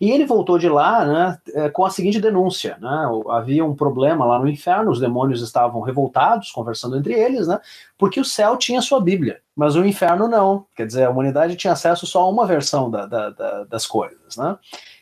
E 0.00 0.10
ele 0.10 0.26
voltou 0.26 0.58
de 0.58 0.68
lá 0.68 1.04
né, 1.04 1.38
é, 1.54 1.68
com 1.68 1.84
a 1.84 1.90
seguinte 1.90 2.20
denúncia: 2.20 2.76
né, 2.80 3.06
havia 3.30 3.64
um 3.64 3.74
problema 3.74 4.24
lá 4.24 4.38
no 4.38 4.48
inferno, 4.48 4.90
os 4.90 5.00
demônios 5.00 5.40
estavam 5.40 5.80
revoltados, 5.80 6.50
conversando 6.50 6.96
entre 6.96 7.14
eles, 7.14 7.46
né, 7.46 7.60
porque 7.96 8.20
o 8.20 8.24
céu 8.24 8.56
tinha 8.56 8.82
sua 8.82 9.00
Bíblia, 9.00 9.40
mas 9.54 9.76
o 9.76 9.84
inferno 9.84 10.28
não. 10.28 10.66
Quer 10.74 10.86
dizer, 10.86 11.04
a 11.04 11.10
humanidade 11.10 11.56
tinha 11.56 11.72
acesso 11.72 12.06
só 12.06 12.22
a 12.22 12.28
uma 12.28 12.46
versão 12.46 12.90
da, 12.90 13.06
da, 13.06 13.30
da, 13.30 13.64
das 13.64 13.86
coisas. 13.86 14.36
Né? 14.36 14.56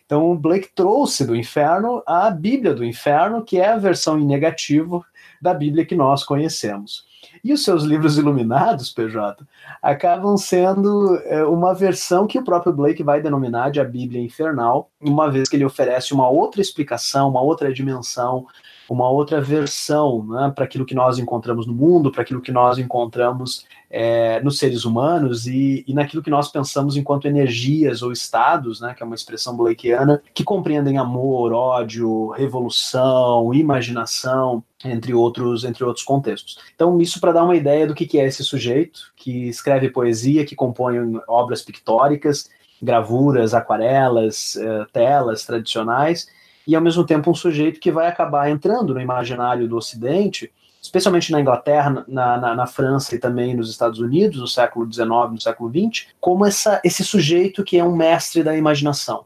Então, 0.04 0.36
Blake 0.36 0.68
trouxe 0.74 1.26
do 1.26 1.34
inferno 1.34 2.02
a 2.06 2.30
Bíblia 2.30 2.74
do 2.74 2.84
inferno, 2.84 3.42
que 3.42 3.58
é 3.58 3.70
a 3.70 3.78
versão 3.78 4.18
em 4.18 4.26
negativo 4.26 5.04
da 5.42 5.52
Bíblia 5.52 5.84
que 5.84 5.96
nós 5.96 6.22
conhecemos. 6.22 7.04
E 7.42 7.52
os 7.52 7.64
seus 7.64 7.82
livros 7.82 8.16
iluminados, 8.16 8.90
PJ, 8.90 9.44
acabam 9.82 10.36
sendo 10.36 11.16
é, 11.24 11.44
uma 11.44 11.74
versão 11.74 12.26
que 12.26 12.38
o 12.38 12.44
próprio 12.44 12.72
Blake 12.72 13.02
vai 13.02 13.20
denominar 13.20 13.70
de 13.70 13.80
a 13.80 13.84
Bíblia 13.84 14.22
Infernal, 14.22 14.88
uma 15.00 15.28
vez 15.28 15.48
que 15.48 15.56
ele 15.56 15.64
oferece 15.64 16.14
uma 16.14 16.28
outra 16.28 16.60
explicação, 16.60 17.28
uma 17.28 17.40
outra 17.42 17.72
dimensão, 17.72 18.46
uma 18.92 19.08
outra 19.08 19.40
versão 19.40 20.24
né, 20.26 20.52
para 20.54 20.64
aquilo 20.64 20.84
que 20.84 20.94
nós 20.94 21.18
encontramos 21.18 21.66
no 21.66 21.72
mundo, 21.72 22.12
para 22.12 22.20
aquilo 22.20 22.42
que 22.42 22.52
nós 22.52 22.78
encontramos 22.78 23.64
é, 23.90 24.38
nos 24.40 24.58
seres 24.58 24.84
humanos 24.84 25.46
e, 25.46 25.82
e, 25.86 25.94
naquilo 25.94 26.22
que 26.22 26.30
nós 26.30 26.50
pensamos 26.50 26.96
enquanto 26.96 27.26
energias 27.26 28.02
ou 28.02 28.12
estados, 28.12 28.80
né, 28.80 28.92
que 28.94 29.02
é 29.02 29.06
uma 29.06 29.14
expressão 29.14 29.56
blakeana, 29.56 30.22
que 30.34 30.44
compreendem 30.44 30.98
amor, 30.98 31.52
ódio, 31.52 32.28
revolução, 32.30 33.54
imaginação, 33.54 34.62
entre 34.84 35.14
outros, 35.14 35.64
entre 35.64 35.84
outros 35.84 36.04
contextos. 36.04 36.58
Então, 36.74 37.00
isso 37.00 37.18
para 37.18 37.32
dar 37.32 37.44
uma 37.44 37.56
ideia 37.56 37.86
do 37.86 37.94
que, 37.94 38.06
que 38.06 38.18
é 38.18 38.26
esse 38.26 38.44
sujeito, 38.44 39.12
que 39.16 39.48
escreve 39.48 39.88
poesia, 39.88 40.44
que 40.44 40.54
compõe 40.54 40.98
obras 41.26 41.62
pictóricas, 41.62 42.50
gravuras, 42.82 43.54
aquarelas, 43.54 44.56
eh, 44.56 44.86
telas 44.92 45.46
tradicionais, 45.46 46.26
e 46.66 46.76
ao 46.76 46.82
mesmo 46.82 47.04
tempo 47.04 47.30
um 47.30 47.34
sujeito 47.34 47.80
que 47.80 47.90
vai 47.90 48.06
acabar 48.06 48.50
entrando 48.50 48.94
no 48.94 49.00
imaginário 49.00 49.68
do 49.68 49.76
Ocidente, 49.76 50.50
especialmente 50.80 51.30
na 51.30 51.40
Inglaterra, 51.40 52.04
na, 52.08 52.36
na, 52.36 52.54
na, 52.54 52.66
França 52.66 53.14
e 53.14 53.18
também 53.18 53.54
nos 53.54 53.70
Estados 53.70 54.00
Unidos, 54.00 54.40
no 54.40 54.48
século 54.48 54.90
XIX, 54.92 55.08
no 55.30 55.40
século 55.40 55.70
XX, 55.70 56.08
como 56.20 56.44
essa, 56.44 56.80
esse 56.82 57.04
sujeito 57.04 57.62
que 57.62 57.78
é 57.78 57.84
um 57.84 57.94
mestre 57.94 58.42
da 58.42 58.56
imaginação. 58.56 59.24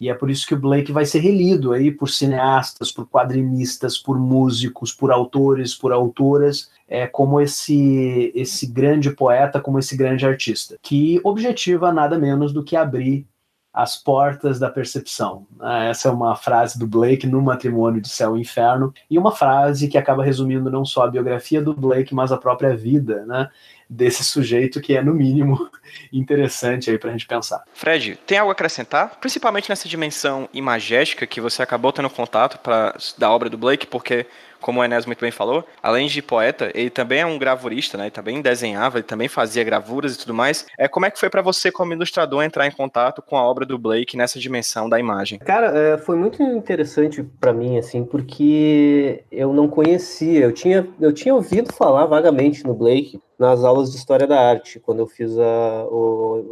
E 0.00 0.08
é 0.08 0.14
por 0.14 0.30
isso 0.30 0.46
que 0.46 0.54
o 0.54 0.58
Blake 0.58 0.92
vai 0.92 1.04
ser 1.04 1.20
relido 1.20 1.72
aí 1.72 1.90
por 1.90 2.10
cineastas, 2.10 2.90
por 2.90 3.06
quadrinistas, 3.06 3.96
por 3.96 4.18
músicos, 4.18 4.92
por 4.92 5.12
autores, 5.12 5.74
por 5.74 5.92
autoras, 5.92 6.70
é, 6.88 7.06
como 7.06 7.40
esse, 7.40 8.32
esse 8.34 8.66
grande 8.66 9.10
poeta, 9.10 9.60
como 9.60 9.78
esse 9.78 9.96
grande 9.96 10.26
artista, 10.26 10.76
que 10.82 11.20
objetiva 11.22 11.92
nada 11.92 12.18
menos 12.18 12.52
do 12.52 12.64
que 12.64 12.76
abrir 12.76 13.26
as 13.74 13.96
portas 13.96 14.60
da 14.60 14.70
percepção. 14.70 15.46
Né? 15.58 15.90
Essa 15.90 16.08
é 16.08 16.12
uma 16.12 16.36
frase 16.36 16.78
do 16.78 16.86
Blake 16.86 17.26
no 17.26 17.42
Matrimônio 17.42 18.00
de 18.00 18.08
Céu 18.08 18.36
e 18.36 18.40
Inferno, 18.40 18.94
e 19.10 19.18
uma 19.18 19.32
frase 19.32 19.88
que 19.88 19.98
acaba 19.98 20.24
resumindo 20.24 20.70
não 20.70 20.84
só 20.84 21.02
a 21.02 21.10
biografia 21.10 21.60
do 21.60 21.74
Blake, 21.74 22.14
mas 22.14 22.30
a 22.30 22.36
própria 22.36 22.76
vida, 22.76 23.26
né? 23.26 23.50
Desse 23.94 24.24
sujeito 24.24 24.80
que 24.80 24.96
é, 24.96 25.02
no 25.02 25.14
mínimo, 25.14 25.70
interessante 26.12 26.90
aí 26.90 26.98
pra 26.98 27.12
gente 27.12 27.26
pensar. 27.26 27.62
Fred, 27.72 28.18
tem 28.26 28.38
algo 28.38 28.50
a 28.50 28.52
acrescentar? 28.52 29.18
Principalmente 29.20 29.68
nessa 29.68 29.88
dimensão 29.88 30.48
imagética 30.52 31.26
que 31.26 31.40
você 31.40 31.62
acabou 31.62 31.92
tendo 31.92 32.10
contato 32.10 32.58
pra, 32.58 32.96
da 33.16 33.30
obra 33.30 33.48
do 33.48 33.56
Blake, 33.56 33.86
porque 33.86 34.26
como 34.64 34.80
o 34.80 34.84
Enes 34.84 35.04
muito 35.04 35.20
bem 35.20 35.30
falou, 35.30 35.62
além 35.82 36.06
de 36.06 36.22
poeta, 36.22 36.70
ele 36.74 36.88
também 36.88 37.20
é 37.20 37.26
um 37.26 37.38
gravurista, 37.38 37.98
né? 37.98 38.04
Ele 38.04 38.10
também 38.10 38.40
desenhava, 38.40 38.96
ele 38.96 39.02
também 39.02 39.28
fazia 39.28 39.62
gravuras 39.62 40.14
e 40.14 40.18
tudo 40.18 40.32
mais. 40.32 40.64
É, 40.78 40.88
como 40.88 41.04
é 41.04 41.10
que 41.10 41.20
foi 41.20 41.28
para 41.28 41.42
você, 41.42 41.70
como 41.70 41.92
ilustrador, 41.92 42.42
entrar 42.42 42.66
em 42.66 42.70
contato 42.70 43.20
com 43.20 43.36
a 43.36 43.42
obra 43.42 43.66
do 43.66 43.76
Blake 43.76 44.16
nessa 44.16 44.40
dimensão 44.40 44.88
da 44.88 44.98
imagem? 44.98 45.38
Cara, 45.40 45.66
é, 45.66 45.98
foi 45.98 46.16
muito 46.16 46.42
interessante 46.42 47.22
para 47.38 47.52
mim, 47.52 47.76
assim, 47.76 48.06
porque 48.06 49.22
eu 49.30 49.52
não 49.52 49.68
conhecia, 49.68 50.40
eu 50.40 50.52
tinha, 50.52 50.88
eu 50.98 51.12
tinha 51.12 51.34
ouvido 51.34 51.70
falar 51.70 52.06
vagamente 52.06 52.64
no 52.64 52.72
Blake 52.72 53.20
nas 53.38 53.64
aulas 53.64 53.90
de 53.90 53.96
História 53.96 54.26
da 54.26 54.40
Arte, 54.40 54.80
quando 54.80 55.00
eu 55.00 55.06
fiz 55.06 55.36
a, 55.38 55.86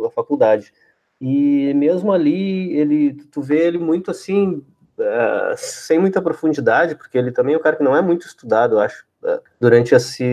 a 0.07 0.11
faculdade. 0.11 0.73
E 1.21 1.73
mesmo 1.75 2.12
ali, 2.12 2.77
ele, 2.77 3.15
tu 3.31 3.41
vê 3.41 3.67
ele 3.67 3.79
muito 3.79 4.11
assim, 4.11 4.65
uh, 4.99 5.55
sem 5.57 5.99
muita 5.99 6.21
profundidade, 6.21 6.97
porque 6.97 7.17
ele 7.17 7.31
também 7.31 7.55
é 7.55 7.59
um 7.59 7.62
cara 7.62 7.77
que 7.77 7.85
não 7.85 7.97
é 7.97 8.03
muito 8.03 8.27
estudado, 8.27 8.75
eu 8.75 8.81
acho, 8.81 9.07
durante 9.61 9.95
esse, 9.95 10.25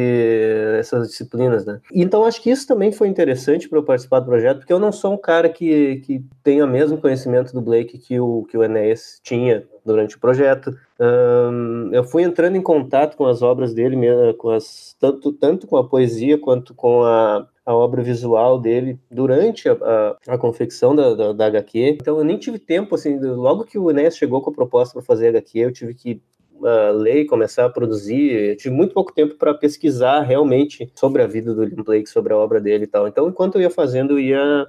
essas 0.79 1.09
disciplinas, 1.09 1.65
né? 1.65 1.79
Então 1.93 2.25
acho 2.25 2.41
que 2.41 2.49
isso 2.49 2.67
também 2.67 2.91
foi 2.91 3.07
interessante 3.07 3.69
para 3.69 3.77
eu 3.77 3.83
participar 3.83 4.19
do 4.19 4.25
projeto, 4.25 4.59
porque 4.59 4.73
eu 4.73 4.79
não 4.79 4.91
sou 4.91 5.13
um 5.13 5.17
cara 5.17 5.47
que, 5.49 5.97
que 5.97 6.25
tenha 6.43 6.65
o 6.65 6.67
mesmo 6.67 6.97
conhecimento 6.97 7.53
do 7.53 7.61
Blake 7.61 7.97
que 7.97 8.19
o, 8.19 8.45
que 8.49 8.57
o 8.57 8.63
Enéas 8.63 9.19
tinha 9.23 9.63
durante 9.85 10.15
o 10.15 10.19
projeto. 10.19 10.75
Um, 10.99 11.89
eu 11.93 12.03
fui 12.03 12.23
entrando 12.23 12.55
em 12.55 12.61
contato 12.61 13.15
com 13.15 13.25
as 13.25 13.41
obras 13.41 13.73
dele, 13.73 13.95
com 14.33 14.49
as, 14.49 14.95
tanto, 14.99 15.31
tanto 15.31 15.67
com 15.67 15.77
a 15.77 15.87
poesia 15.87 16.37
quanto 16.37 16.73
com 16.73 17.03
a, 17.03 17.47
a 17.65 17.75
obra 17.75 18.01
visual 18.01 18.59
dele 18.59 18.99
durante 19.11 19.69
a, 19.69 19.73
a, 19.73 20.33
a 20.33 20.37
confecção 20.37 20.95
da, 20.95 21.13
da, 21.13 21.33
da, 21.33 21.45
HQ. 21.45 21.97
Então 22.01 22.17
eu 22.17 22.23
nem 22.23 22.37
tive 22.37 22.57
tempo, 22.57 22.95
assim, 22.95 23.19
logo 23.19 23.63
que 23.63 23.77
o 23.77 23.89
Enéas 23.89 24.17
chegou 24.17 24.41
com 24.41 24.49
a 24.49 24.53
proposta 24.53 24.93
para 24.93 25.03
fazer 25.03 25.29
HQ, 25.29 25.59
eu 25.59 25.71
tive 25.71 25.93
que 25.93 26.21
uh, 26.59 26.93
ler 26.93 27.21
e 27.21 27.25
começar 27.25 27.65
a 27.65 27.69
produzir. 27.69 28.51
Eu 28.51 28.57
tive 28.57 28.73
muito 28.73 28.93
pouco 28.93 29.13
tempo 29.13 29.35
para 29.35 29.53
pesquisar 29.53 30.21
realmente 30.21 30.91
sobre 30.95 31.21
a 31.21 31.27
vida 31.27 31.53
do 31.53 31.61
William 31.61 31.83
Blake, 31.83 32.09
sobre 32.09 32.33
a 32.33 32.37
obra 32.37 32.59
dele 32.59 32.85
e 32.85 32.87
tal. 32.87 33.07
Então, 33.07 33.27
enquanto 33.27 33.55
eu 33.55 33.61
ia 33.61 33.69
fazendo, 33.69 34.13
eu 34.13 34.19
ia 34.19 34.67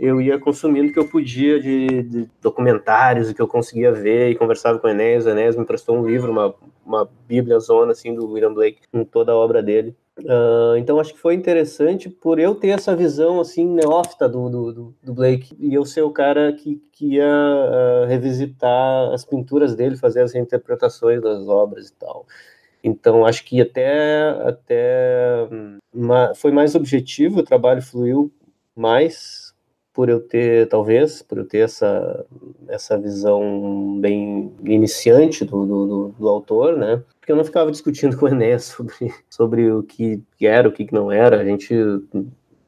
eu 0.00 0.18
ia 0.18 0.38
consumindo 0.38 0.88
o 0.88 0.92
que 0.94 0.98
eu 0.98 1.06
podia 1.06 1.60
de, 1.60 2.02
de 2.04 2.30
documentários, 2.40 3.28
o 3.28 3.34
que 3.34 3.42
eu 3.42 3.46
conseguia 3.46 3.92
ver, 3.92 4.30
e 4.30 4.34
conversava 4.34 4.78
com 4.78 4.86
o 4.86 4.90
Enéas. 4.90 5.26
O 5.26 5.28
Enéas 5.28 5.56
me 5.56 5.64
prestou 5.66 5.94
um 5.98 6.06
livro, 6.06 6.32
uma, 6.32 6.54
uma 6.86 7.06
bíblia 7.28 7.58
zona, 7.58 7.92
assim, 7.92 8.14
do 8.14 8.26
William 8.26 8.54
Blake, 8.54 8.80
com 8.90 9.04
toda 9.04 9.32
a 9.32 9.36
obra 9.36 9.62
dele. 9.62 9.94
Uh, 10.24 10.76
então 10.76 11.00
acho 11.00 11.14
que 11.14 11.18
foi 11.18 11.34
interessante 11.34 12.08
por 12.08 12.38
eu 12.38 12.54
ter 12.54 12.68
essa 12.68 12.94
visão 12.94 13.40
assim 13.40 13.66
neófita 13.66 14.28
do, 14.28 14.48
do, 14.48 14.94
do 15.02 15.14
Blake 15.14 15.56
e 15.58 15.74
eu 15.74 15.84
ser 15.84 16.02
o 16.02 16.10
cara 16.10 16.52
que, 16.52 16.82
que 16.92 17.14
ia 17.14 17.26
uh, 17.26 18.06
revisitar 18.06 19.12
as 19.12 19.24
pinturas 19.24 19.74
dele, 19.74 19.96
fazer 19.96 20.22
as 20.22 20.32
reinterpretações 20.32 21.20
das 21.20 21.46
obras 21.48 21.88
e 21.88 21.92
tal. 21.94 22.26
Então 22.82 23.26
acho 23.26 23.44
que 23.44 23.60
até 23.60 24.30
até 24.44 25.48
uma, 25.92 26.34
foi 26.34 26.50
mais 26.50 26.74
objetivo, 26.74 27.40
o 27.40 27.44
trabalho 27.44 27.82
fluiu 27.82 28.32
mais 28.74 29.54
por 29.92 30.08
eu 30.08 30.20
ter 30.20 30.68
talvez 30.68 31.22
por 31.22 31.38
eu 31.38 31.46
ter 31.46 31.58
essa 31.58 32.24
essa 32.70 32.98
visão 32.98 33.98
bem 34.00 34.52
iniciante 34.64 35.44
do, 35.44 35.66
do, 35.66 36.14
do 36.18 36.28
autor, 36.28 36.76
né? 36.76 37.02
porque 37.30 37.32
eu 37.32 37.36
não 37.36 37.44
ficava 37.44 37.70
discutindo 37.70 38.16
com 38.16 38.26
o 38.26 38.28
Enéas 38.28 38.64
sobre, 38.76 39.14
sobre 39.28 39.70
o 39.70 39.82
que 39.82 40.22
era, 40.40 40.68
o 40.68 40.72
que 40.72 40.92
não 40.92 41.12
era. 41.12 41.40
A 41.40 41.44
gente, 41.44 41.72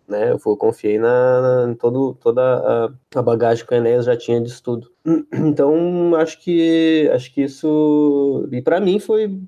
né, 0.06 0.30
eu 0.30 0.38
confiei 0.56 0.98
na, 0.98 1.66
na 1.66 1.74
todo, 1.74 2.14
toda 2.20 2.40
a, 2.42 2.92
a, 3.18 3.22
bagagem 3.22 3.66
que 3.66 3.74
o 3.74 3.76
Enéas 3.76 4.04
já 4.04 4.16
tinha 4.16 4.40
de 4.40 4.48
estudo. 4.48 4.90
Então, 5.34 6.14
acho 6.14 6.40
que 6.40 7.10
acho 7.12 7.34
que 7.34 7.42
isso 7.42 8.48
e 8.52 8.62
para 8.62 8.80
mim 8.80 9.00
foi 9.00 9.40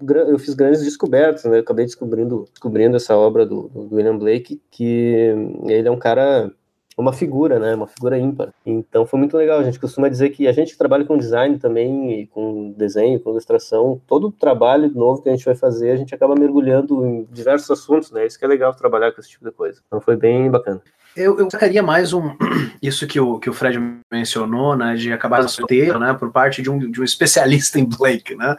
eu 0.00 0.38
fiz 0.38 0.54
grandes 0.54 0.82
descobertas, 0.84 1.44
né? 1.44 1.56
Eu 1.56 1.62
acabei 1.62 1.84
descobrindo 1.84 2.44
descobrindo 2.52 2.96
essa 2.96 3.16
obra 3.16 3.44
do, 3.44 3.68
do 3.68 3.94
William 3.96 4.16
Blake, 4.16 4.62
que 4.70 5.34
ele 5.66 5.88
é 5.88 5.90
um 5.90 5.98
cara 5.98 6.52
uma 6.96 7.12
figura, 7.12 7.58
né? 7.58 7.74
Uma 7.74 7.86
figura 7.86 8.18
ímpar. 8.18 8.52
Então 8.64 9.06
foi 9.06 9.18
muito 9.18 9.36
legal. 9.36 9.58
A 9.58 9.62
gente 9.62 9.80
costuma 9.80 10.08
dizer 10.08 10.30
que 10.30 10.46
a 10.46 10.52
gente 10.52 10.72
que 10.72 10.78
trabalha 10.78 11.04
com 11.04 11.16
design 11.16 11.58
também, 11.58 12.28
com 12.32 12.72
desenho, 12.76 13.20
com 13.20 13.30
ilustração, 13.30 14.00
todo 14.06 14.30
trabalho 14.30 14.90
novo 14.94 15.22
que 15.22 15.28
a 15.28 15.32
gente 15.32 15.44
vai 15.44 15.54
fazer, 15.54 15.90
a 15.90 15.96
gente 15.96 16.14
acaba 16.14 16.34
mergulhando 16.34 17.04
em 17.06 17.26
diversos 17.30 17.70
assuntos, 17.70 18.10
né? 18.10 18.26
Isso 18.26 18.38
que 18.38 18.44
é 18.44 18.48
legal 18.48 18.74
trabalhar 18.74 19.12
com 19.12 19.20
esse 19.20 19.30
tipo 19.30 19.44
de 19.44 19.52
coisa. 19.52 19.80
Então 19.86 20.00
foi 20.00 20.16
bem 20.16 20.50
bacana. 20.50 20.82
Eu, 21.14 21.38
eu 21.38 21.50
sacaria 21.50 21.82
mais 21.82 22.14
um 22.14 22.34
isso 22.80 23.06
que 23.06 23.20
o, 23.20 23.38
que 23.38 23.50
o 23.50 23.52
Fred 23.52 23.78
mencionou, 24.10 24.74
né, 24.74 24.94
de 24.94 25.12
acabar 25.12 25.46
solteiro, 25.46 25.98
né, 25.98 26.14
por 26.14 26.32
parte 26.32 26.62
de 26.62 26.70
um, 26.70 26.90
de 26.90 27.00
um 27.00 27.04
especialista 27.04 27.78
em 27.78 27.84
Blake, 27.84 28.34
né, 28.34 28.56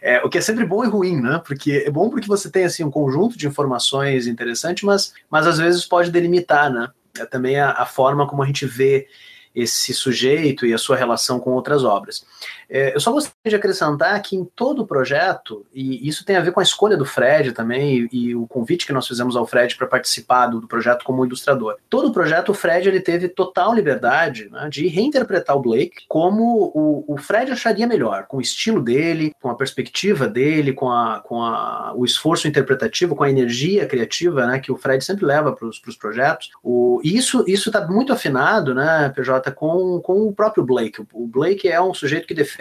é, 0.00 0.22
o 0.24 0.28
que 0.28 0.38
é 0.38 0.40
sempre 0.40 0.64
bom 0.64 0.84
e 0.84 0.88
ruim, 0.88 1.20
né, 1.20 1.42
porque 1.44 1.84
é 1.84 1.90
bom 1.90 2.08
porque 2.08 2.28
você 2.28 2.48
tem, 2.48 2.64
assim, 2.64 2.84
um 2.84 2.90
conjunto 2.92 3.36
de 3.36 3.48
informações 3.48 4.28
interessantes, 4.28 4.84
mas, 4.84 5.14
mas 5.28 5.48
às 5.48 5.58
vezes 5.58 5.84
pode 5.84 6.12
delimitar, 6.12 6.72
né, 6.72 6.88
é 7.18 7.26
também 7.26 7.58
a, 7.58 7.70
a 7.70 7.86
forma 7.86 8.26
como 8.26 8.42
a 8.42 8.46
gente 8.46 8.66
vê 8.66 9.08
esse 9.54 9.94
sujeito 9.94 10.66
e 10.66 10.74
a 10.74 10.78
sua 10.78 10.96
relação 10.96 11.40
com 11.40 11.52
outras 11.52 11.82
obras. 11.82 12.26
É, 12.68 12.94
eu 12.94 13.00
só 13.00 13.12
gostaria 13.12 13.36
de 13.46 13.56
acrescentar 13.56 14.20
que 14.22 14.36
em 14.36 14.44
todo 14.44 14.82
o 14.82 14.86
projeto, 14.86 15.64
e 15.72 16.06
isso 16.06 16.24
tem 16.24 16.36
a 16.36 16.40
ver 16.40 16.52
com 16.52 16.60
a 16.60 16.62
escolha 16.62 16.96
do 16.96 17.04
Fred 17.04 17.52
também, 17.52 18.08
e, 18.12 18.28
e 18.28 18.34
o 18.34 18.46
convite 18.46 18.86
que 18.86 18.92
nós 18.92 19.06
fizemos 19.06 19.36
ao 19.36 19.46
Fred 19.46 19.76
para 19.76 19.86
participar 19.86 20.48
do, 20.48 20.60
do, 20.60 20.66
projeto 20.66 21.04
como 21.04 21.24
ilustrador. 21.24 21.76
Todo 21.88 22.08
o 22.08 22.12
projeto, 22.12 22.50
o 22.50 22.54
Fred 22.54 22.88
ele 22.88 23.00
teve 23.00 23.28
total 23.28 23.74
liberdade 23.74 24.48
né, 24.50 24.68
de 24.68 24.86
reinterpretar 24.88 25.56
o 25.56 25.60
Blake 25.60 26.04
como 26.08 26.72
o, 26.74 27.04
o, 27.06 27.16
Fred 27.16 27.52
acharia 27.52 27.86
melhor, 27.86 28.26
com 28.26 28.38
o 28.38 28.40
estilo 28.40 28.82
dele, 28.82 29.32
com 29.40 29.48
a 29.48 29.54
perspectiva 29.54 30.28
dele, 30.28 30.72
com, 30.72 30.90
a, 30.90 31.20
com 31.20 31.42
a, 31.42 31.92
o 31.94 32.04
esforço 32.04 32.48
interpretativo, 32.48 33.14
com 33.14 33.24
a 33.24 33.30
energia 33.30 33.86
criativa 33.86 34.46
né, 34.46 34.58
que 34.58 34.72
o 34.72 34.76
Fred 34.76 35.04
sempre 35.04 35.24
leva 35.24 35.52
para 35.52 35.66
os 35.68 35.96
projetos. 35.96 36.50
O, 36.62 37.00
e 37.04 37.16
isso 37.16 37.44
está 37.46 37.86
muito 37.86 38.12
afinado, 38.12 38.74
né, 38.74 39.12
PJ, 39.14 39.50
com, 39.52 40.00
com 40.00 40.26
o 40.26 40.32
próprio 40.32 40.64
Blake. 40.64 41.02
O 41.12 41.26
Blake 41.26 41.68
é 41.68 41.80
um 41.80 41.94
sujeito 41.94 42.26
que 42.26 42.34
defende 42.34 42.55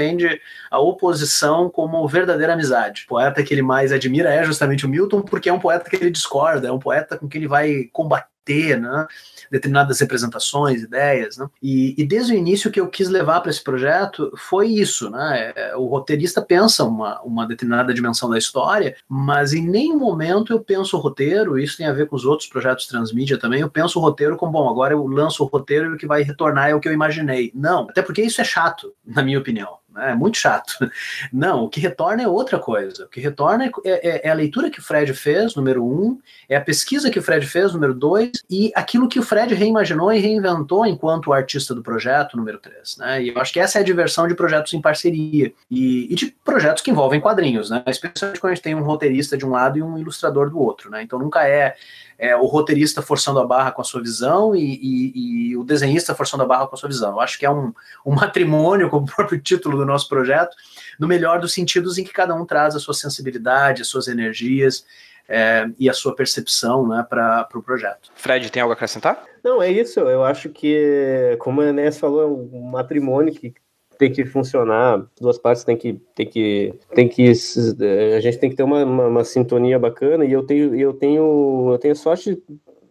a 0.69 0.79
oposição 0.79 1.69
como 1.69 2.07
verdadeira 2.07 2.53
amizade. 2.53 3.03
O 3.03 3.07
poeta 3.07 3.43
que 3.43 3.53
ele 3.53 3.61
mais 3.61 3.91
admira 3.91 4.33
é 4.33 4.43
justamente 4.43 4.85
o 4.85 4.89
Milton, 4.89 5.21
porque 5.21 5.49
é 5.49 5.53
um 5.53 5.59
poeta 5.59 5.89
que 5.89 5.95
ele 5.95 6.11
discorda, 6.11 6.67
é 6.67 6.71
um 6.71 6.79
poeta 6.79 7.17
com 7.17 7.27
quem 7.27 7.39
ele 7.39 7.47
vai 7.47 7.89
combater, 7.91 8.79
né? 8.79 9.07
determinadas 9.51 9.99
representações, 9.99 10.83
ideias, 10.83 11.37
né? 11.37 11.47
E, 11.61 11.95
e 11.97 12.05
desde 12.05 12.33
o 12.33 12.37
início 12.37 12.71
que 12.71 12.79
eu 12.79 12.87
quis 12.87 13.09
levar 13.09 13.41
para 13.41 13.51
esse 13.51 13.63
projeto 13.63 14.31
foi 14.35 14.67
isso, 14.67 15.09
né? 15.09 15.53
É, 15.55 15.75
o 15.75 15.85
roteirista 15.85 16.41
pensa 16.41 16.83
uma, 16.83 17.21
uma 17.21 17.47
determinada 17.47 17.93
dimensão 17.93 18.29
da 18.29 18.37
história, 18.37 18.95
mas 19.07 19.53
em 19.53 19.67
nenhum 19.67 19.97
momento 19.97 20.53
eu 20.53 20.59
penso 20.59 20.97
o 20.97 20.99
roteiro, 20.99 21.57
isso 21.57 21.77
tem 21.77 21.87
a 21.87 21.93
ver 21.93 22.07
com 22.07 22.15
os 22.15 22.25
outros 22.25 22.49
projetos 22.49 22.87
transmídia 22.87 23.37
também, 23.37 23.61
eu 23.61 23.69
penso 23.69 23.99
o 23.99 24.01
roteiro 24.01 24.37
como, 24.37 24.51
bom, 24.51 24.69
agora 24.69 24.93
eu 24.93 25.05
lanço 25.07 25.43
o 25.43 25.47
roteiro 25.47 25.91
e 25.91 25.93
o 25.95 25.97
que 25.97 26.07
vai 26.07 26.21
retornar 26.23 26.69
é 26.69 26.75
o 26.75 26.79
que 26.79 26.87
eu 26.87 26.93
imaginei. 26.93 27.51
Não, 27.53 27.87
até 27.89 28.01
porque 28.01 28.21
isso 28.21 28.41
é 28.41 28.43
chato, 28.43 28.93
na 29.05 29.23
minha 29.23 29.39
opinião. 29.39 29.77
Né? 29.95 30.11
É 30.11 30.15
muito 30.15 30.37
chato. 30.37 30.75
Não, 31.31 31.63
o 31.63 31.69
que 31.69 31.79
retorna 31.79 32.21
é 32.21 32.27
outra 32.27 32.59
coisa. 32.59 33.05
O 33.05 33.07
que 33.07 33.21
retorna 33.21 33.65
é, 33.65 33.71
é, 33.85 34.27
é, 34.27 34.29
a 34.29 34.33
leitura 34.33 34.69
que 34.69 34.79
o 34.79 34.83
Fred 34.83 35.13
fez, 35.13 35.55
número 35.55 35.83
um, 35.83 36.19
é 36.49 36.57
a 36.57 36.61
pesquisa 36.61 37.09
que 37.09 37.17
o 37.17 37.21
Fred 37.21 37.47
fez, 37.47 37.73
número 37.73 37.93
dois, 37.93 38.31
e 38.49 38.71
aquilo 38.75 39.07
que 39.07 39.17
o 39.17 39.23
Fred 39.23 39.53
reimaginou 39.55 40.11
e 40.11 40.19
reinventou 40.19 40.85
enquanto 40.85 41.31
artista 41.31 41.73
do 41.73 41.81
projeto, 41.81 42.35
número 42.35 42.59
três. 42.59 42.97
Né? 42.97 43.23
E 43.23 43.29
eu 43.29 43.39
acho 43.39 43.53
que 43.53 43.59
essa 43.59 43.79
é 43.79 43.81
a 43.81 43.85
diversão 43.85 44.27
de 44.27 44.35
projetos 44.35 44.73
em 44.73 44.81
parceria 44.81 45.53
e, 45.71 46.11
e 46.11 46.15
de 46.15 46.35
projetos 46.43 46.83
que 46.83 46.91
envolvem 46.91 47.21
quadrinhos, 47.21 47.69
né? 47.69 47.81
especialmente 47.87 48.41
quando 48.41 48.51
a 48.51 48.55
gente 48.55 48.63
tem 48.63 48.75
um 48.75 48.83
roteirista 48.83 49.37
de 49.37 49.45
um 49.45 49.51
lado 49.51 49.77
e 49.77 49.83
um 49.83 49.97
ilustrador 49.97 50.49
do 50.49 50.59
outro. 50.59 50.91
Né? 50.91 51.01
Então 51.01 51.17
nunca 51.17 51.47
é 51.47 51.75
é, 52.17 52.35
o 52.35 52.45
roteirista 52.45 53.01
forçando 53.01 53.39
a 53.39 53.45
barra 53.45 53.71
com 53.71 53.81
a 53.81 53.85
sua 53.85 54.01
visão 54.01 54.55
e, 54.55 54.61
e, 54.61 55.49
e, 55.49 55.57
o 55.57 55.63
desenhista 55.63 56.15
forçando 56.15 56.43
a 56.43 56.45
barra 56.45 56.67
com 56.67 56.75
a 56.75 56.77
sua 56.77 56.89
visão. 56.89 57.11
Eu 57.11 57.19
acho 57.19 57.37
que 57.37 57.45
é 57.45 57.51
um, 57.51 57.73
um 58.05 58.13
matrimônio, 58.15 58.89
como 58.89 59.05
o 59.05 59.15
próprio 59.15 59.39
título 59.39 59.77
do 59.77 59.85
nosso 59.85 60.07
projeto, 60.07 60.55
no 60.99 61.07
melhor 61.07 61.39
dos 61.39 61.53
sentidos 61.53 61.97
em 61.97 62.03
que 62.03 62.13
cada 62.13 62.33
um 62.33 62.45
traz 62.45 62.75
a 62.75 62.79
sua 62.79 62.93
sensibilidade, 62.93 63.81
as 63.81 63.87
suas 63.87 64.07
energias 64.07 64.85
é, 65.27 65.67
e 65.77 65.89
a 65.89 65.93
sua 65.93 66.15
percepção 66.15 66.87
né, 66.87 67.05
para 67.09 67.41
o 67.41 67.45
pro 67.45 67.63
projeto. 67.63 68.11
Fred, 68.15 68.51
tem 68.51 68.61
algo 68.61 68.71
a 68.71 68.75
acrescentar? 68.75 69.23
Não, 69.43 69.61
é 69.61 69.71
isso. 69.71 69.99
Eu 69.99 70.23
acho 70.23 70.49
que, 70.49 71.35
como 71.39 71.61
a 71.61 71.67
Enéas 71.67 71.99
falou, 71.99 72.21
é 72.21 72.25
um 72.25 72.69
matrimônio 72.69 73.33
que 73.33 73.53
tem 73.97 74.11
que 74.11 74.25
funcionar, 74.25 75.05
duas 75.19 75.37
partes 75.37 75.63
tem 75.63 75.77
que 75.77 75.99
tem 76.15 76.27
que 76.27 76.73
tem 76.93 77.07
que 77.07 77.29
a 77.29 78.19
gente 78.19 78.37
tem 78.37 78.49
que 78.49 78.55
ter 78.55 78.63
uma, 78.63 78.83
uma, 78.83 79.07
uma 79.07 79.23
sintonia 79.23 79.79
bacana 79.79 80.25
e 80.25 80.31
eu 80.31 80.43
tenho 80.43 80.75
eu 80.75 80.93
tenho 80.93 81.69
eu 81.71 81.77
tenho 81.77 81.95
sorte 81.95 82.41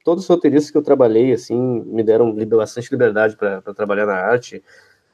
todos 0.04 0.25
os 0.25 0.28
roteiristas 0.28 0.70
que 0.70 0.78
eu 0.78 0.82
trabalhei 0.82 1.32
assim 1.32 1.56
me 1.87 2.02
deram 2.02 2.34
bastante 2.46 2.90
liberdade 2.90 3.37
para 3.37 3.61
trabalhar 3.75 4.06
na 4.06 4.14
arte. 4.14 4.62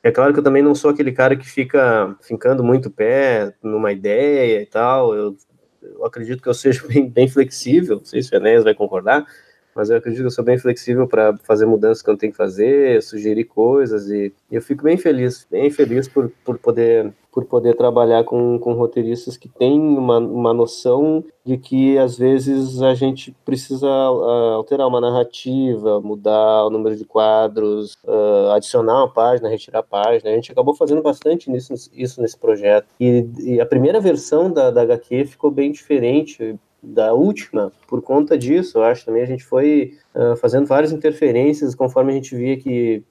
É 0.02 0.10
claro 0.10 0.32
que 0.32 0.38
eu 0.38 0.44
também 0.44 0.62
não 0.62 0.74
sou 0.74 0.90
aquele 0.90 1.12
cara 1.12 1.36
que 1.36 1.46
fica 1.46 2.16
ficando 2.22 2.64
muito 2.64 2.90
pé 2.90 3.54
numa 3.62 3.92
ideia 3.92 4.62
e 4.62 4.66
tal 4.66 5.14
eu, 5.14 5.36
eu 5.82 6.04
acredito 6.06 6.42
que 6.42 6.48
eu 6.48 6.54
seja 6.54 6.82
bem, 6.88 7.08
bem 7.08 7.28
flexível 7.28 7.96
não 7.96 8.04
sei 8.04 8.22
se 8.22 8.34
o 8.34 8.36
Enéas 8.36 8.64
vai 8.64 8.74
concordar 8.74 9.26
mas 9.74 9.90
eu 9.90 9.96
acredito 9.96 10.20
que 10.20 10.26
eu 10.26 10.30
sou 10.30 10.44
bem 10.44 10.58
flexível 10.58 11.06
para 11.06 11.36
fazer 11.38 11.66
mudanças 11.66 12.02
que 12.02 12.10
eu 12.10 12.16
tenho 12.16 12.32
que 12.32 12.36
fazer, 12.36 13.02
sugerir 13.02 13.44
coisas 13.44 14.08
e, 14.10 14.32
eu 14.50 14.60
fico 14.60 14.84
bem 14.84 14.96
feliz, 14.96 15.46
bem 15.50 15.70
feliz 15.70 16.08
por, 16.08 16.30
por 16.44 16.58
poder 16.58 17.12
por 17.32 17.44
poder 17.44 17.76
trabalhar 17.76 18.24
com, 18.24 18.58
com 18.58 18.72
roteiristas 18.72 19.36
que 19.36 19.48
têm 19.48 19.80
uma, 19.80 20.18
uma 20.18 20.52
noção 20.52 21.24
de 21.44 21.56
que 21.56 21.96
às 21.96 22.18
vezes 22.18 22.82
a 22.82 22.94
gente 22.94 23.34
precisa 23.44 23.86
uh, 23.86 24.54
alterar 24.54 24.86
uma 24.86 25.00
narrativa, 25.00 26.00
mudar 26.00 26.66
o 26.66 26.70
número 26.70 26.96
de 26.96 27.04
quadros, 27.04 27.94
uh, 28.04 28.50
adicionar 28.52 29.04
uma 29.04 29.08
página, 29.08 29.48
retirar 29.48 29.80
a 29.80 29.82
página. 29.82 30.30
A 30.30 30.34
gente 30.34 30.52
acabou 30.52 30.74
fazendo 30.74 31.02
bastante 31.02 31.50
nisso, 31.50 31.72
isso 31.92 32.20
nesse 32.20 32.36
projeto. 32.36 32.86
E, 32.98 33.26
e 33.38 33.60
a 33.60 33.66
primeira 33.66 34.00
versão 34.00 34.50
da, 34.50 34.70
da 34.70 34.82
HQ 34.82 35.26
ficou 35.26 35.50
bem 35.50 35.70
diferente 35.70 36.58
da 36.82 37.12
última, 37.12 37.72
por 37.86 38.00
conta 38.02 38.38
disso, 38.38 38.78
eu 38.78 38.84
acho 38.84 39.04
também 39.04 39.22
a 39.22 39.26
gente 39.26 39.44
foi 39.44 39.98
uh, 40.14 40.36
fazendo 40.36 40.66
várias 40.66 40.92
interferências 40.92 41.74
conforme 41.74 42.12
a 42.12 42.14
gente 42.14 42.34
via 42.34 42.56
que 42.56 43.04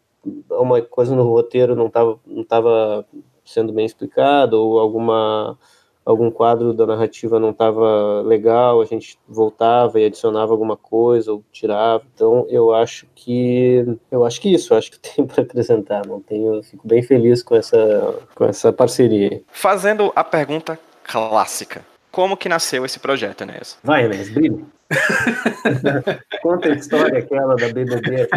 uma 0.49 0.81
coisa 0.81 1.15
no 1.15 1.23
roteiro 1.23 1.75
não 1.75 1.87
estava 1.87 2.19
não 2.25 2.43
tava 2.43 3.05
sendo 3.45 3.71
bem 3.71 3.85
explicado 3.85 4.59
ou 4.59 4.79
alguma 4.79 5.57
algum 6.05 6.31
quadro 6.31 6.73
da 6.73 6.87
narrativa 6.87 7.39
não 7.39 7.51
estava 7.51 8.21
legal, 8.21 8.81
a 8.81 8.85
gente 8.85 9.19
voltava 9.27 9.99
e 9.99 10.05
adicionava 10.05 10.51
alguma 10.51 10.75
coisa 10.75 11.31
ou 11.31 11.43
tirava. 11.51 12.03
Então 12.15 12.47
eu 12.49 12.73
acho 12.73 13.05
que 13.13 13.85
eu 14.09 14.25
acho 14.25 14.41
que 14.41 14.51
isso, 14.51 14.73
acho 14.73 14.91
que 14.91 14.99
tenho 15.15 15.27
para 15.27 15.43
acrescentar, 15.43 16.05
não 16.07 16.19
tenho, 16.19 16.63
fico 16.63 16.87
bem 16.87 17.03
feliz 17.03 17.43
com 17.43 17.55
essa 17.55 18.15
com 18.33 18.45
essa 18.45 18.73
parceria. 18.73 19.41
Fazendo 19.51 20.11
a 20.15 20.23
pergunta 20.23 20.79
clássica 21.03 21.85
como 22.11 22.37
que 22.37 22.49
nasceu 22.49 22.85
esse 22.85 22.99
projeto, 22.99 23.41
Enéas? 23.41 23.77
Vai, 23.83 24.05
Enéas, 24.05 24.29
brilha. 24.29 24.59
Conta 26.41 26.69
a 26.69 26.75
história 26.75 27.19
aquela 27.19 27.55
da 27.55 27.67
BBB. 27.67 28.27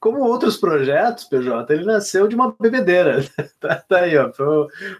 Como 0.00 0.20
outros 0.20 0.56
projetos, 0.56 1.24
PJ, 1.24 1.72
ele 1.72 1.84
nasceu 1.84 2.28
de 2.28 2.34
uma 2.34 2.54
bebedeira. 2.58 3.24
tá, 3.60 3.76
tá, 3.76 3.98
aí, 4.00 4.16
ó. 4.16 4.30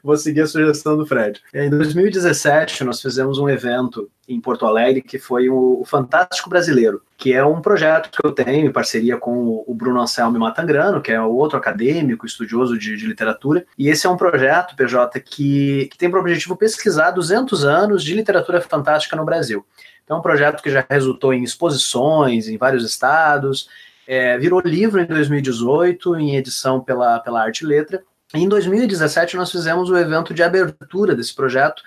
Vou 0.02 0.16
seguir 0.16 0.42
a 0.42 0.46
sugestão 0.46 0.96
do 0.96 1.06
Fred. 1.06 1.40
Em 1.52 1.70
2017, 1.70 2.84
nós 2.84 3.00
fizemos 3.00 3.38
um 3.38 3.48
evento 3.48 4.10
em 4.28 4.40
Porto 4.40 4.66
Alegre 4.66 5.02
que 5.02 5.18
foi 5.18 5.48
o 5.48 5.84
Fantástico 5.86 6.48
Brasileiro, 6.48 7.02
que 7.16 7.32
é 7.32 7.44
um 7.44 7.60
projeto 7.60 8.10
que 8.10 8.26
eu 8.26 8.32
tenho 8.32 8.66
em 8.66 8.72
parceria 8.72 9.16
com 9.16 9.62
o 9.66 9.74
Bruno 9.74 10.00
Anselmo 10.00 10.38
Matangrano, 10.38 11.02
que 11.02 11.12
é 11.12 11.20
outro 11.20 11.58
acadêmico, 11.58 12.26
estudioso 12.26 12.78
de, 12.78 12.96
de 12.96 13.06
literatura. 13.06 13.66
E 13.78 13.88
esse 13.88 14.06
é 14.06 14.10
um 14.10 14.16
projeto, 14.16 14.74
PJ, 14.76 15.20
que, 15.20 15.88
que 15.90 15.98
tem 15.98 16.10
por 16.10 16.20
objetivo 16.20 16.56
pesquisar 16.56 17.10
200 17.10 17.64
anos 17.64 18.02
de 18.02 18.14
literatura 18.14 18.60
fantástica 18.60 19.16
no 19.16 19.24
Brasil. 19.24 19.64
Então, 20.04 20.18
é 20.18 20.20
um 20.20 20.22
projeto 20.22 20.62
que 20.62 20.70
já 20.70 20.84
resultou 20.88 21.32
em 21.32 21.42
exposições 21.42 22.46
em 22.46 22.58
vários 22.58 22.84
estados, 22.84 23.68
é, 24.06 24.38
virou 24.38 24.60
livro 24.60 25.00
em 25.00 25.06
2018, 25.06 26.16
em 26.16 26.36
edição 26.36 26.80
pela, 26.80 27.18
pela 27.20 27.42
Arte 27.42 27.62
e 27.62 27.66
Letra. 27.66 28.02
E 28.34 28.38
em 28.38 28.48
2017, 28.48 29.36
nós 29.36 29.50
fizemos 29.50 29.90
o 29.90 29.96
evento 29.96 30.34
de 30.34 30.42
abertura 30.42 31.14
desse 31.14 31.34
projeto, 31.34 31.82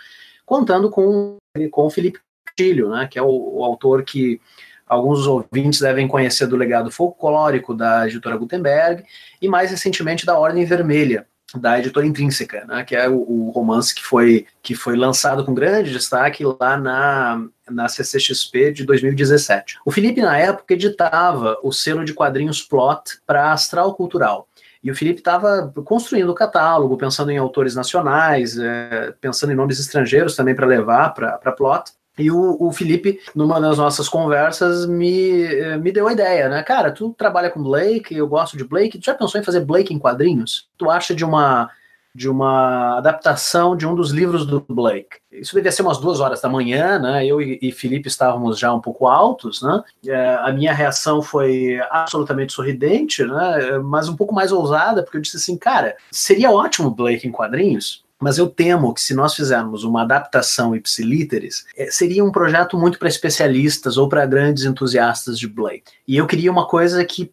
contando 0.46 0.90
com, 0.90 1.38
com 1.72 1.86
o 1.86 1.90
Felipe 1.90 2.20
Castilho, 2.46 2.90
né, 2.90 3.08
que 3.10 3.20
é 3.20 3.22
o, 3.22 3.60
o 3.60 3.64
autor 3.64 4.04
que 4.04 4.40
alguns 4.88 5.28
ouvintes 5.28 5.82
devem 5.82 6.08
conhecer 6.08 6.48
do 6.48 6.56
legado 6.56 6.90
folclórico 6.90 7.74
da 7.74 8.08
editora 8.08 8.38
Gutenberg, 8.38 9.04
e 9.42 9.48
mais 9.48 9.72
recentemente 9.72 10.26
da 10.26 10.40
Ordem 10.40 10.64
Vermelha, 10.64 11.28
da 11.56 11.80
editora 11.80 12.06
Intrínseca, 12.06 12.66
né, 12.66 12.84
que 12.84 12.96
é 12.96 13.08
o, 13.08 13.16
o, 13.16 13.52
romance 13.52 13.96
que 13.96 14.04
foi, 14.04 14.46
que 14.62 14.76
foi 14.76 14.98
lançado 14.98 15.46
com 15.46 15.54
grande 15.54 15.94
destaque 15.94 16.44
lá 16.44 16.78
na, 16.78 17.48
na 17.70 17.88
CCXP 17.88 18.74
de 18.74 18.86
2017. 18.86 19.80
O 19.86 19.92
Felipe, 19.92 20.22
na 20.22 20.38
época, 20.38 20.74
editava 20.74 21.58
o 21.64 21.72
selo 21.72 22.04
de 22.04 22.14
quadrinhos 22.14 22.62
Plot 22.62 23.20
para 23.26 23.54
Astral 23.54 23.96
Cultural. 23.96 24.48
E 24.84 24.92
o 24.92 24.96
Felipe 24.96 25.20
estava 25.20 25.74
construindo 25.86 26.30
o 26.30 26.36
catálogo, 26.36 26.98
pensando 26.98 27.32
em 27.32 27.38
autores 27.38 27.76
nacionais, 27.76 28.58
é, 28.58 29.14
pensando 29.20 29.52
em 29.52 29.56
nomes 29.56 29.80
estrangeiros 29.80 30.36
também 30.36 30.56
para 30.56 30.68
levar 30.68 31.14
para 31.14 31.52
Plot. 31.52 31.92
E 32.18 32.32
o, 32.32 32.58
o, 32.60 32.72
Felipe, 32.72 33.20
numa 33.36 33.60
das 33.62 33.78
nossas 33.78 34.10
conversas, 34.10 34.86
me, 34.86 35.78
me 35.78 35.92
deu 35.92 36.08
a 36.08 36.14
ideia, 36.14 36.50
né? 36.50 36.64
Cara, 36.64 36.92
tu 36.92 37.14
trabalha 37.18 37.50
com 37.50 37.62
Blake, 37.62 38.16
eu 38.16 38.28
gosto 38.28 38.58
de 38.58 38.64
Blake, 38.64 38.98
tu 38.98 39.06
já 39.06 39.14
pensou 39.14 39.40
em 39.40 39.44
fazer 39.44 39.62
Blake 39.62 39.94
em 39.94 40.00
quadrinhos? 40.00 40.68
Tu 40.78 40.90
acha 40.90 41.14
de 41.14 41.24
uma 41.24 41.70
de 42.18 42.28
uma 42.28 42.98
adaptação 42.98 43.78
de 43.78 43.86
um 43.86 43.94
dos 43.94 44.10
livros 44.10 44.44
do 44.44 44.66
Blake. 44.68 45.18
Isso 45.32 45.54
devia 45.54 45.72
ser 45.72 45.84
umas 45.84 46.00
duas 46.00 46.20
horas 46.20 46.42
da 46.42 46.50
manhã, 46.50 46.98
né? 46.98 47.24
Eu 47.24 47.40
e, 47.40 47.60
e 47.62 47.72
Felipe 47.72 48.08
estávamos 48.08 48.58
já 48.58 48.74
um 48.74 48.82
pouco 48.82 49.08
altos, 49.08 49.62
né? 49.62 49.84
É, 50.08 50.36
a 50.42 50.52
minha 50.52 50.74
reação 50.74 51.22
foi 51.22 51.80
absolutamente 51.92 52.54
sorridente, 52.54 53.24
né? 53.24 53.78
Mas 53.84 54.10
um 54.10 54.16
pouco 54.16 54.34
mais 54.34 54.52
ousada, 54.52 55.04
porque 55.04 55.18
eu 55.18 55.22
disse 55.22 55.38
assim, 55.38 55.56
cara, 55.56 55.96
seria 56.12 56.50
ótimo 56.50 56.90
Blake 56.90 57.28
em 57.28 57.32
quadrinhos. 57.32 58.04
Mas 58.20 58.38
eu 58.38 58.48
temo 58.48 58.94
que 58.94 59.02
se 59.02 59.14
nós 59.14 59.36
fizermos 59.36 59.84
uma 59.84 60.02
adaptação 60.02 60.76
ipsilíteres, 60.76 61.66
é, 61.78 61.92
seria 61.92 62.24
um 62.24 62.32
projeto 62.32 62.78
muito 62.78 62.98
para 62.98 63.08
especialistas 63.08 63.98
ou 63.98 64.10
para 64.10 64.26
grandes 64.26 64.66
entusiastas 64.66 65.38
de 65.38 65.48
Blake. 65.48 65.92
E 66.08 66.18
eu 66.18 66.26
queria 66.26 66.52
uma 66.52 66.68
coisa 66.68 67.06
que 67.06 67.32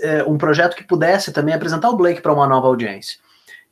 é, 0.00 0.22
um 0.24 0.38
projeto 0.38 0.74
que 0.74 0.84
pudesse 0.84 1.32
também 1.32 1.54
apresentar 1.54 1.90
o 1.90 1.96
Blake 1.96 2.22
para 2.22 2.32
uma 2.32 2.46
nova 2.46 2.66
audiência. 2.66 3.18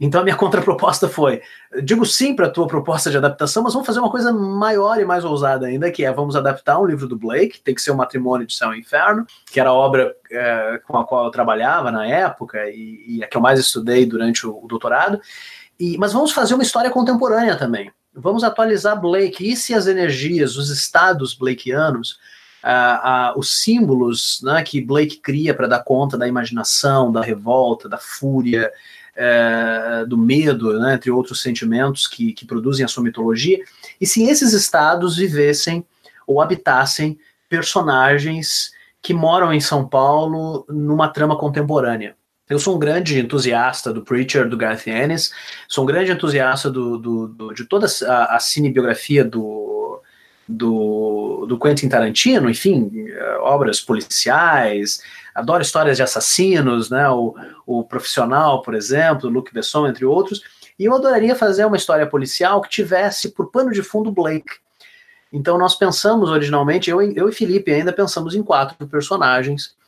Então 0.01 0.23
a 0.23 0.25
minha 0.25 0.37
contraproposta 0.37 1.09
foi: 1.09 1.43
digo 1.83 2.07
sim 2.07 2.35
para 2.35 2.47
a 2.47 2.51
tua 2.51 2.67
proposta 2.67 3.11
de 3.11 3.19
adaptação, 3.19 3.63
mas 3.63 3.75
vamos 3.75 3.87
fazer 3.87 4.01
uma 4.01 4.11
coisa 4.11 4.33
maior 4.33 4.99
e 4.99 5.05
mais 5.05 5.25
ousada 5.25 5.67
ainda, 5.67 5.91
que 5.91 6.05
é 6.05 6.13
vamos 6.13 6.35
adaptar 6.35 6.81
um 6.81 6.87
livro 6.87 7.07
do 7.07 7.17
Blake, 7.17 7.61
tem 7.61 7.75
que 7.75 7.83
ser 7.83 7.91
o 7.91 7.97
Matrimônio 7.97 8.47
de 8.47 8.55
Céu 8.55 8.75
e 8.75 8.81
Inferno, 8.81 9.27
que 9.53 9.61
era 9.61 9.69
a 9.69 9.75
obra 9.75 10.15
é, 10.31 10.81
com 10.87 10.97
a 10.97 11.05
qual 11.05 11.27
eu 11.27 11.31
trabalhava 11.31 11.93
na 11.93 12.07
época 12.07 12.69
e, 12.71 13.05
e 13.07 13.25
a 13.25 13.29
que 13.29 13.37
eu 13.37 13.41
mais 13.43 13.61
estudei 13.61 14.07
durante 14.07 14.47
o, 14.47 14.65
o 14.65 14.67
doutorado. 14.67 15.21
E, 15.81 15.97
mas 15.97 16.13
vamos 16.13 16.31
fazer 16.31 16.55
uma 16.55 16.63
história 16.63 16.91
contemporânea 16.91 17.57
também. 17.57 17.91
Vamos 18.15 18.45
atualizar 18.45 19.01
Blake. 19.01 19.51
E 19.51 19.57
se 19.57 19.75
as 19.75 19.87
energias, 19.87 20.57
os 20.57 20.69
estados 20.69 21.35
blakeanos 21.35 22.19
uh, 22.65 23.35
uh, 23.35 23.39
os 23.39 23.63
símbolos 23.63 24.41
né, 24.43 24.63
que 24.63 24.81
Blake 24.81 25.19
cria 25.19 25.55
para 25.55 25.67
dar 25.67 25.83
conta 25.83 26.17
da 26.17 26.29
imaginação, 26.29 27.11
da 27.11 27.23
revolta, 27.23 27.89
da 27.89 27.99
fúria, 27.99 28.71
uh, 29.17 30.07
do 30.07 30.17
medo, 30.17 30.79
né, 30.79 30.95
entre 30.95 31.11
outros 31.11 31.41
sentimentos 31.41 32.07
que, 32.07 32.33
que 32.33 32.47
produzem 32.47 32.85
a 32.85 32.89
sua 32.89 33.03
mitologia, 33.03 33.59
e 34.01 34.07
se 34.07 34.25
esses 34.25 34.53
estados 34.53 35.17
vivessem 35.17 35.85
ou 36.27 36.41
habitassem 36.41 37.19
personagens 37.49 38.73
que 39.03 39.15
moram 39.15 39.53
em 39.53 39.61
São 39.61 39.87
Paulo 39.89 40.65
numa 40.69 41.09
trama 41.09 41.37
contemporânea. 41.37 42.15
Eu 42.51 42.59
sou 42.59 42.75
um 42.75 42.81
grande 42.81 43.21
entusiasta 43.21 43.93
do 43.93 44.03
Preacher, 44.03 44.49
do 44.49 44.57
Garth 44.57 44.89
Ennis, 44.89 45.31
sou 45.69 45.85
um 45.85 45.87
grande 45.87 46.11
entusiasta 46.11 46.69
do, 46.69 46.99
do, 46.99 47.29
do 47.29 47.55
de 47.55 47.65
toda 47.65 47.87
a, 48.09 48.35
a 48.35 48.41
cinebiografia 48.41 49.25
do, 49.25 50.03
do, 50.49 51.47
do 51.47 51.57
Quentin 51.57 51.89
Tarantino, 51.89 52.51
enfim, 52.51 52.91
obras 53.39 53.81
policiais, 53.81 55.01
adoro 55.33 55.63
histórias 55.63 55.97
de 55.97 56.03
assassinos, 56.03 56.91
né, 56.91 57.09
o, 57.09 57.37
o 57.65 57.85
Profissional, 57.85 58.63
por 58.63 58.75
exemplo, 58.75 59.31
Luc 59.31 59.55
Besson, 59.55 59.87
entre 59.87 60.05
outros, 60.05 60.43
e 60.77 60.87
eu 60.87 60.95
adoraria 60.95 61.37
fazer 61.37 61.65
uma 61.67 61.77
história 61.77 62.07
policial 62.07 62.61
que 62.61 62.69
tivesse 62.69 63.31
por 63.31 63.53
pano 63.53 63.71
de 63.71 63.83
fundo 63.85 64.11
Blake. 64.11 64.57
Então 65.33 65.57
nós 65.57 65.77
pensamos 65.77 66.29
originalmente, 66.29 66.91
eu, 66.91 67.01
eu 67.01 67.29
e 67.29 67.33
Felipe 67.33 67.73
ainda 67.73 67.93
pensamos 67.93 68.35
em 68.35 68.43
quatro 68.43 68.89
personagens, 68.89 69.79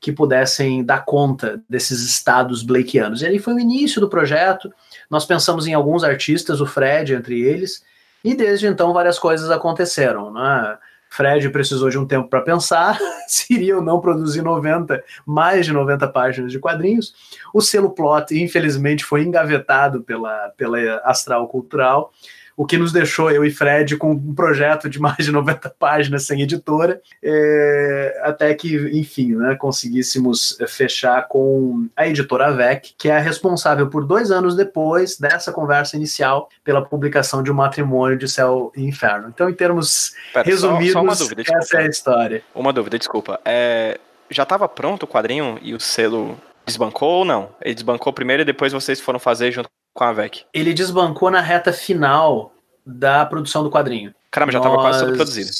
que 0.00 0.10
pudessem 0.10 0.82
dar 0.82 1.04
conta 1.04 1.62
desses 1.68 2.00
estados 2.02 2.62
blakeanos. 2.62 3.20
E 3.20 3.26
aí 3.26 3.38
foi 3.38 3.54
o 3.54 3.60
início 3.60 4.00
do 4.00 4.08
projeto, 4.08 4.72
nós 5.10 5.26
pensamos 5.26 5.66
em 5.66 5.74
alguns 5.74 6.02
artistas, 6.02 6.60
o 6.60 6.66
Fred 6.66 7.12
entre 7.12 7.40
eles, 7.40 7.84
e 8.24 8.34
desde 8.34 8.66
então 8.66 8.92
várias 8.94 9.18
coisas 9.18 9.50
aconteceram. 9.50 10.32
Né? 10.32 10.78
Fred 11.10 11.50
precisou 11.50 11.90
de 11.90 11.98
um 11.98 12.06
tempo 12.06 12.28
para 12.28 12.40
pensar 12.40 12.98
se 13.28 13.52
iria 13.52 13.76
ou 13.76 13.82
não 13.82 14.00
produzir 14.00 14.42
90, 14.42 15.02
mais 15.26 15.66
de 15.66 15.72
90 15.72 16.08
páginas 16.08 16.52
de 16.52 16.58
quadrinhos. 16.58 17.12
O 17.52 17.60
selo 17.60 17.90
Plot, 17.90 18.32
infelizmente, 18.32 19.04
foi 19.04 19.22
engavetado 19.22 20.02
pela, 20.02 20.50
pela 20.56 20.78
Astral 21.04 21.46
Cultural 21.48 22.12
o 22.60 22.66
que 22.66 22.76
nos 22.76 22.92
deixou, 22.92 23.30
eu 23.30 23.42
e 23.42 23.50
Fred, 23.50 23.96
com 23.96 24.12
um 24.12 24.34
projeto 24.34 24.86
de 24.86 25.00
mais 25.00 25.16
de 25.16 25.32
90 25.32 25.70
páginas 25.78 26.26
sem 26.26 26.42
editora, 26.42 27.00
é, 27.22 28.20
até 28.22 28.52
que, 28.52 28.76
enfim, 28.92 29.34
né, 29.34 29.54
conseguíssemos 29.54 30.58
fechar 30.68 31.26
com 31.26 31.88
a 31.96 32.06
editora 32.06 32.48
AVEC, 32.48 32.92
que 32.98 33.08
é 33.08 33.16
a 33.16 33.18
responsável 33.18 33.88
por 33.88 34.04
dois 34.04 34.30
anos 34.30 34.54
depois 34.54 35.16
dessa 35.16 35.50
conversa 35.50 35.96
inicial 35.96 36.50
pela 36.62 36.84
publicação 36.84 37.42
de 37.42 37.50
um 37.50 37.54
matrimônio 37.54 38.18
de 38.18 38.28
céu 38.28 38.70
e 38.76 38.84
inferno. 38.84 39.30
Então, 39.34 39.48
em 39.48 39.54
termos 39.54 40.12
Pera, 40.34 40.46
resumidos, 40.46 40.92
só, 40.92 41.14
só 41.14 41.24
dúvida, 41.24 41.42
essa 41.56 41.78
é 41.78 41.84
a 41.84 41.88
história. 41.88 42.42
Uma 42.54 42.74
dúvida, 42.74 42.98
desculpa. 42.98 43.40
É, 43.42 43.98
já 44.28 44.42
estava 44.42 44.68
pronto 44.68 45.04
o 45.04 45.08
quadrinho 45.08 45.58
e 45.62 45.72
o 45.72 45.80
selo 45.80 46.38
desbancou 46.66 47.20
ou 47.20 47.24
não? 47.24 47.48
Ele 47.62 47.72
desbancou 47.72 48.12
primeiro 48.12 48.42
e 48.42 48.44
depois 48.44 48.70
vocês 48.70 49.00
foram 49.00 49.18
fazer 49.18 49.50
junto 49.50 49.70
com 49.92 50.04
a 50.04 50.12
VEC. 50.12 50.44
Ele 50.52 50.72
desbancou 50.72 51.30
na 51.30 51.40
reta 51.40 51.72
final 51.72 52.52
da 52.84 53.24
produção 53.26 53.62
do 53.62 53.70
quadrinho. 53.70 54.14
Caramba, 54.30 54.52
já 54.52 54.58
estava 54.58 54.76
Nós... 54.76 54.84
quase 54.84 55.04
tudo 55.04 55.16
produzido. 55.16 55.50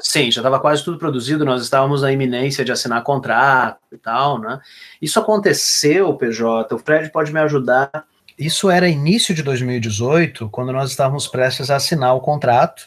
Sim, 0.00 0.30
já 0.30 0.40
estava 0.40 0.60
quase 0.60 0.84
tudo 0.84 0.96
produzido, 0.96 1.44
nós 1.44 1.62
estávamos 1.62 2.02
na 2.02 2.12
iminência 2.12 2.64
de 2.64 2.70
assinar 2.70 3.02
contrato 3.02 3.80
e 3.92 3.98
tal, 3.98 4.38
né? 4.38 4.60
Isso 5.02 5.18
aconteceu, 5.18 6.14
PJ, 6.14 6.72
o 6.72 6.78
Fred 6.78 7.10
pode 7.10 7.32
me 7.32 7.40
ajudar. 7.40 8.06
Isso 8.38 8.70
era 8.70 8.88
início 8.88 9.34
de 9.34 9.42
2018, 9.42 10.48
quando 10.50 10.72
nós 10.72 10.90
estávamos 10.90 11.26
prestes 11.26 11.68
a 11.68 11.76
assinar 11.76 12.14
o 12.14 12.20
contrato, 12.20 12.84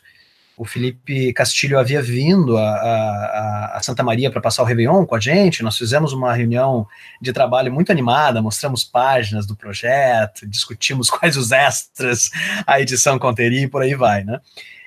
o 0.62 0.66
Felipe 0.66 1.34
Castilho 1.34 1.80
havia 1.80 2.04
vindo 2.04 2.56
a, 2.56 2.62
a, 2.62 3.78
a 3.78 3.82
Santa 3.82 4.04
Maria 4.04 4.30
para 4.30 4.40
passar 4.40 4.62
o 4.62 4.66
Réveillon 4.66 5.08
com 5.08 5.16
a 5.16 5.20
gente. 5.20 5.64
Nós 5.64 5.76
fizemos 5.76 6.14
uma 6.14 6.32
reunião 6.36 6.86
de 7.20 7.34
trabalho 7.34 7.74
muito 7.74 7.92
animada, 7.92 8.44
mostramos 8.44 8.84
páginas 8.84 9.48
do 9.48 9.56
projeto, 9.56 10.48
discutimos 10.48 11.10
quais 11.10 11.36
os 11.36 11.52
extras 11.52 12.30
a 12.68 12.80
edição 12.80 13.18
conteria 13.18 13.64
e 13.64 13.68
por 13.68 13.82
aí 13.82 13.96
vai, 13.96 14.24
né? 14.24 14.40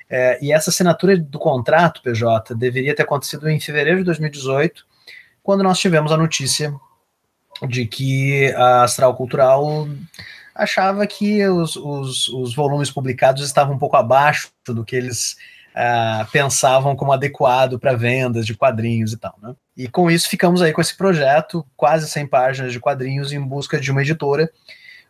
É, 0.09 0.39
e 0.41 0.53
essa 0.53 0.69
assinatura 0.69 1.17
do 1.17 1.37
contrato, 1.37 2.01
PJ, 2.01 2.55
deveria 2.55 2.95
ter 2.95 3.03
acontecido 3.03 3.49
em 3.49 3.59
fevereiro 3.59 3.99
de 3.99 4.05
2018, 4.05 4.81
quando 5.43 5.61
nós 5.61 5.77
tivemos 5.77 6.09
a 6.09 6.15
notícia 6.15 6.73
de 7.67 7.85
que 7.85 8.49
a 8.53 8.83
Astral 8.83 9.13
Cultural 9.13 9.89
achava 10.55 11.05
que 11.05 11.45
os, 11.45 11.75
os, 11.75 12.29
os 12.29 12.55
volumes 12.55 12.89
publicados 12.89 13.43
estavam 13.43 13.75
um 13.75 13.77
pouco 13.77 13.97
abaixo 13.97 14.49
do 14.65 14.85
que 14.85 14.95
eles 14.95 15.35
uh, 15.75 16.31
pensavam 16.31 16.95
como 16.95 17.11
adequado 17.11 17.77
para 17.77 17.95
vendas 17.95 18.45
de 18.45 18.55
quadrinhos 18.55 19.11
e 19.13 19.17
tal, 19.17 19.35
né? 19.41 19.53
E 19.75 19.87
com 19.89 20.09
isso 20.09 20.29
ficamos 20.29 20.61
aí 20.61 20.71
com 20.71 20.79
esse 20.79 20.95
projeto, 20.95 21.65
quase 21.75 22.09
100 22.09 22.27
páginas 22.27 22.71
de 22.71 22.79
quadrinhos 22.79 23.33
em 23.33 23.41
busca 23.41 23.79
de 23.79 23.91
uma 23.91 24.01
editora, 24.01 24.49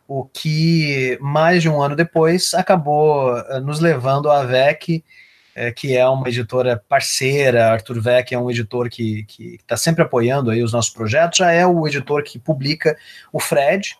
o 0.08 0.24
que 0.24 1.16
mais 1.20 1.62
de 1.62 1.68
um 1.68 1.80
ano 1.80 1.94
depois 1.94 2.52
acabou 2.52 3.32
uh, 3.32 3.60
nos 3.60 3.78
levando 3.78 4.30
à 4.30 4.44
VEC, 4.44 5.04
uh, 5.56 5.72
que 5.74 5.96
é 5.96 6.06
uma 6.08 6.28
editora 6.28 6.82
parceira, 6.88 7.70
Arthur 7.70 8.00
Vec 8.00 8.32
é 8.32 8.38
um 8.38 8.50
editor 8.50 8.88
que 8.88 9.24
está 9.38 9.76
sempre 9.76 10.02
apoiando 10.02 10.50
aí 10.50 10.62
os 10.62 10.72
nossos 10.72 10.90
projetos, 10.90 11.38
já 11.38 11.52
é 11.52 11.64
o 11.64 11.86
editor 11.86 12.22
que 12.24 12.38
publica 12.38 12.96
o 13.32 13.38
Fred, 13.38 13.96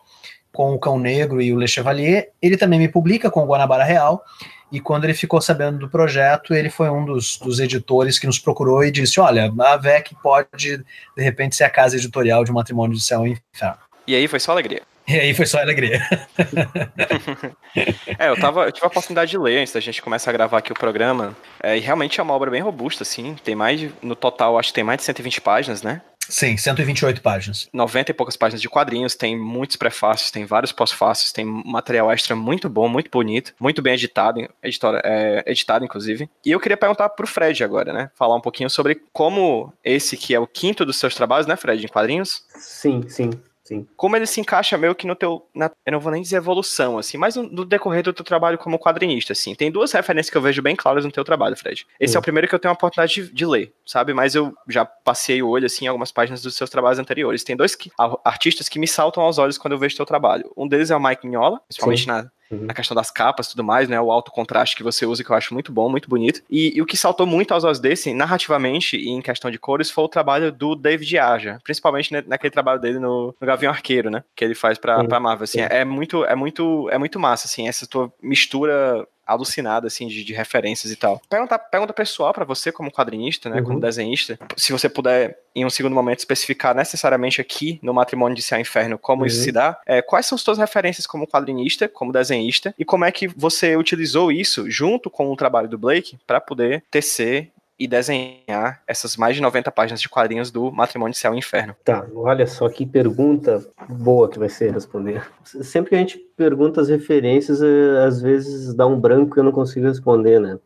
com 0.52 0.72
o 0.72 0.78
Cão 0.78 0.98
Negro 0.98 1.42
e 1.42 1.52
o 1.52 1.58
Le 1.58 1.68
Chevalier, 1.68 2.30
ele 2.40 2.56
também 2.56 2.78
me 2.78 2.88
publica 2.88 3.30
com 3.30 3.42
o 3.42 3.46
Guanabara 3.46 3.84
Real, 3.84 4.24
e 4.70 4.80
quando 4.80 5.04
ele 5.04 5.14
ficou 5.14 5.40
sabendo 5.40 5.78
do 5.78 5.88
projeto, 5.88 6.52
ele 6.52 6.68
foi 6.68 6.90
um 6.90 7.04
dos, 7.04 7.38
dos 7.38 7.60
editores 7.60 8.18
que 8.18 8.26
nos 8.26 8.38
procurou 8.38 8.84
e 8.84 8.90
disse: 8.90 9.20
Olha, 9.20 9.52
a 9.58 9.76
VEC 9.76 10.14
pode, 10.22 10.78
de 10.78 11.22
repente, 11.22 11.54
ser 11.54 11.64
a 11.64 11.70
casa 11.70 11.96
editorial 11.96 12.44
de 12.44 12.52
Matrimônio 12.52 12.96
de 12.96 13.02
Céu 13.02 13.26
e 13.26 13.38
Inferno. 13.54 13.78
E 14.06 14.14
aí 14.14 14.28
foi 14.28 14.40
só 14.40 14.52
alegria. 14.52 14.82
E 15.08 15.14
aí 15.14 15.34
foi 15.34 15.46
só 15.46 15.60
alegria. 15.60 16.00
é, 18.18 18.28
eu, 18.28 18.40
tava, 18.40 18.64
eu 18.64 18.72
tive 18.72 18.84
a 18.84 18.88
oportunidade 18.88 19.30
de 19.30 19.38
ler 19.38 19.60
antes 19.60 19.72
da 19.72 19.78
gente 19.78 20.02
começar 20.02 20.30
a 20.30 20.32
gravar 20.32 20.58
aqui 20.58 20.72
o 20.72 20.74
programa. 20.74 21.36
É, 21.62 21.76
e 21.76 21.80
realmente 21.80 22.18
é 22.18 22.22
uma 22.22 22.34
obra 22.34 22.50
bem 22.50 22.60
robusta, 22.60 23.04
assim. 23.04 23.36
Tem 23.44 23.54
mais, 23.54 23.78
de, 23.78 23.92
no 24.02 24.16
total, 24.16 24.58
acho 24.58 24.70
que 24.70 24.74
tem 24.74 24.84
mais 24.84 24.98
de 24.98 25.04
120 25.04 25.40
páginas, 25.40 25.82
né? 25.82 26.02
Sim, 26.28 26.56
128 26.56 27.20
páginas. 27.20 27.68
90 27.72 28.10
e 28.10 28.14
poucas 28.14 28.36
páginas 28.36 28.60
de 28.60 28.68
quadrinhos, 28.68 29.14
tem 29.14 29.38
muitos 29.38 29.76
prefácios, 29.76 30.30
tem 30.30 30.44
vários 30.44 30.72
pós-fácios, 30.72 31.32
tem 31.32 31.44
material 31.44 32.10
extra 32.10 32.34
muito 32.34 32.68
bom, 32.68 32.88
muito 32.88 33.10
bonito, 33.10 33.54
muito 33.58 33.80
bem 33.82 33.94
editado, 33.94 34.48
editora, 34.62 35.00
é, 35.04 35.44
editado 35.46 35.84
inclusive. 35.84 36.28
E 36.44 36.50
eu 36.50 36.60
queria 36.60 36.76
perguntar 36.76 37.08
pro 37.10 37.26
Fred 37.26 37.62
agora, 37.62 37.92
né? 37.92 38.10
Falar 38.14 38.36
um 38.36 38.40
pouquinho 38.40 38.70
sobre 38.70 39.02
como 39.12 39.72
esse 39.84 40.16
que 40.16 40.34
é 40.34 40.40
o 40.40 40.46
quinto 40.46 40.84
dos 40.84 40.98
seus 40.98 41.14
trabalhos, 41.14 41.46
né, 41.46 41.56
Fred, 41.56 41.84
em 41.84 41.88
quadrinhos? 41.88 42.44
Sim, 42.56 43.08
sim. 43.08 43.30
Sim. 43.66 43.84
Como 43.96 44.14
ele 44.14 44.26
se 44.26 44.40
encaixa 44.40 44.78
meio 44.78 44.94
que 44.94 45.08
no 45.08 45.16
teu. 45.16 45.44
Na, 45.52 45.68
eu 45.84 45.92
não 45.92 45.98
vou 45.98 46.12
nem 46.12 46.22
dizer 46.22 46.36
evolução, 46.36 46.98
assim, 46.98 47.18
mas 47.18 47.34
no, 47.34 47.42
no, 47.42 47.64
decorrer 47.64 48.00
do 48.00 48.12
teu 48.12 48.24
trabalho 48.24 48.56
como 48.56 48.78
quadrinista, 48.78 49.32
assim. 49.32 49.56
Tem 49.56 49.72
duas 49.72 49.90
referências 49.90 50.30
que 50.30 50.36
eu 50.36 50.40
vejo 50.42 50.62
bem 50.62 50.76
claras 50.76 51.04
no 51.04 51.10
teu 51.10 51.24
trabalho, 51.24 51.56
Fred. 51.56 51.84
Esse 51.98 52.16
é 52.16 52.18
o 52.18 52.22
primeiro 52.22 52.46
que 52.46 52.54
eu 52.54 52.60
tenho 52.60 52.70
a 52.70 52.74
oportunidade 52.74 53.14
de, 53.14 53.32
de, 53.32 53.44
ler, 53.44 53.74
sabe? 53.84 54.14
Mas 54.14 54.36
eu 54.36 54.54
já 54.68 54.84
passei 54.84 55.42
o 55.42 55.48
olho, 55.48 55.66
assim, 55.66 55.86
em 55.86 55.88
algumas 55.88 56.12
páginas 56.12 56.42
dos 56.42 56.54
seus 56.54 56.70
trabalhos 56.70 57.00
anteriores. 57.00 57.42
Tem 57.42 57.56
dois 57.56 57.74
que, 57.74 57.90
artistas 58.24 58.68
que 58.68 58.78
me 58.78 58.86
saltam 58.86 59.24
aos 59.24 59.36
olhos 59.36 59.58
quando 59.58 59.72
eu 59.72 59.78
vejo 59.78 59.96
teu 59.96 60.06
trabalho. 60.06 60.48
Um 60.56 60.68
deles 60.68 60.92
é 60.92 60.96
o 60.96 61.02
Mike 61.02 61.26
Mignola, 61.26 61.60
principalmente 61.66 62.06
na, 62.06 62.30
Uhum. 62.50 62.66
A 62.68 62.74
questão 62.74 62.94
das 62.94 63.10
capas 63.10 63.46
e 63.46 63.50
tudo 63.50 63.64
mais, 63.64 63.88
né? 63.88 64.00
O 64.00 64.10
alto 64.10 64.30
contraste 64.30 64.76
que 64.76 64.82
você 64.82 65.04
usa, 65.04 65.24
que 65.24 65.30
eu 65.30 65.36
acho 65.36 65.52
muito 65.54 65.72
bom, 65.72 65.88
muito 65.88 66.08
bonito. 66.08 66.42
E, 66.50 66.76
e, 66.76 66.82
o 66.82 66.86
que 66.86 66.96
saltou 66.96 67.26
muito 67.26 67.52
aos 67.52 67.64
olhos 67.64 67.80
desse, 67.80 68.14
narrativamente 68.14 68.96
e 68.96 69.08
em 69.08 69.20
questão 69.20 69.50
de 69.50 69.58
cores, 69.58 69.90
foi 69.90 70.04
o 70.04 70.08
trabalho 70.08 70.52
do 70.52 70.74
David 70.74 71.18
Aja. 71.18 71.58
Principalmente 71.64 72.12
naquele 72.26 72.50
trabalho 72.50 72.80
dele 72.80 72.98
no, 72.98 73.34
no 73.40 73.46
Gavião 73.46 73.72
Arqueiro, 73.72 74.10
né? 74.10 74.22
Que 74.34 74.44
ele 74.44 74.54
faz 74.54 74.78
pra, 74.78 74.98
uhum. 74.98 75.08
pra 75.08 75.20
Marvel. 75.20 75.44
Assim, 75.44 75.60
é, 75.60 75.68
é, 75.80 75.84
muito, 75.84 76.24
é, 76.24 76.34
muito, 76.34 76.88
é 76.90 76.98
muito 76.98 77.18
massa, 77.18 77.46
assim, 77.46 77.68
essa 77.68 77.86
tua 77.86 78.12
mistura 78.22 79.06
alucinada, 79.26 79.86
assim, 79.86 80.06
de, 80.06 80.24
de 80.24 80.32
referências 80.32 80.92
e 80.92 80.96
tal. 80.96 81.20
Pergunta, 81.28 81.58
pergunta 81.58 81.92
pessoal 81.92 82.32
para 82.32 82.44
você, 82.44 82.70
como 82.70 82.90
quadrinista, 82.90 83.50
né, 83.50 83.58
uhum. 83.58 83.64
como 83.64 83.80
desenhista, 83.80 84.38
se 84.56 84.72
você 84.72 84.88
puder, 84.88 85.38
em 85.54 85.64
um 85.64 85.70
segundo 85.70 85.94
momento, 85.94 86.20
especificar 86.20 86.74
necessariamente 86.74 87.40
aqui 87.40 87.78
no 87.82 87.92
Matrimônio 87.92 88.36
de 88.36 88.42
Céu 88.42 88.60
Inferno 88.60 88.98
como 88.98 89.22
uhum. 89.22 89.26
isso 89.26 89.42
se 89.42 89.52
dá, 89.52 89.78
é, 89.86 90.00
quais 90.00 90.26
são 90.26 90.36
as 90.36 90.42
suas 90.42 90.58
referências 90.58 91.06
como 91.06 91.26
quadrinista, 91.26 91.88
como 91.88 92.12
desenhista, 92.12 92.74
e 92.78 92.84
como 92.84 93.04
é 93.04 93.10
que 93.10 93.26
você 93.28 93.76
utilizou 93.76 94.30
isso 94.30 94.70
junto 94.70 95.10
com 95.10 95.32
o 95.32 95.36
trabalho 95.36 95.68
do 95.68 95.78
Blake 95.78 96.18
para 96.26 96.40
poder 96.40 96.84
tecer 96.90 97.50
e 97.78 97.86
desenhar 97.86 98.82
essas 98.86 99.16
mais 99.16 99.36
de 99.36 99.42
90 99.42 99.70
páginas 99.70 100.00
de 100.00 100.08
quadrinhos 100.08 100.50
do 100.50 100.72
Matrimônio 100.72 101.14
Céu 101.14 101.34
e 101.34 101.38
Inferno. 101.38 101.74
Tá, 101.84 102.06
olha 102.14 102.46
só 102.46 102.68
que 102.68 102.86
pergunta 102.86 103.64
boa 103.88 104.28
que 104.28 104.38
vai 104.38 104.48
ser 104.48 104.72
responder. 104.72 105.22
Sempre 105.44 105.90
que 105.90 105.94
a 105.94 105.98
gente 105.98 106.18
pergunta 106.36 106.80
as 106.80 106.88
referências, 106.88 107.60
é, 107.62 108.04
às 108.04 108.20
vezes 108.20 108.74
dá 108.74 108.86
um 108.86 108.98
branco 108.98 109.38
e 109.38 109.40
eu 109.40 109.44
não 109.44 109.52
consigo 109.52 109.86
responder, 109.86 110.40
né? 110.40 110.58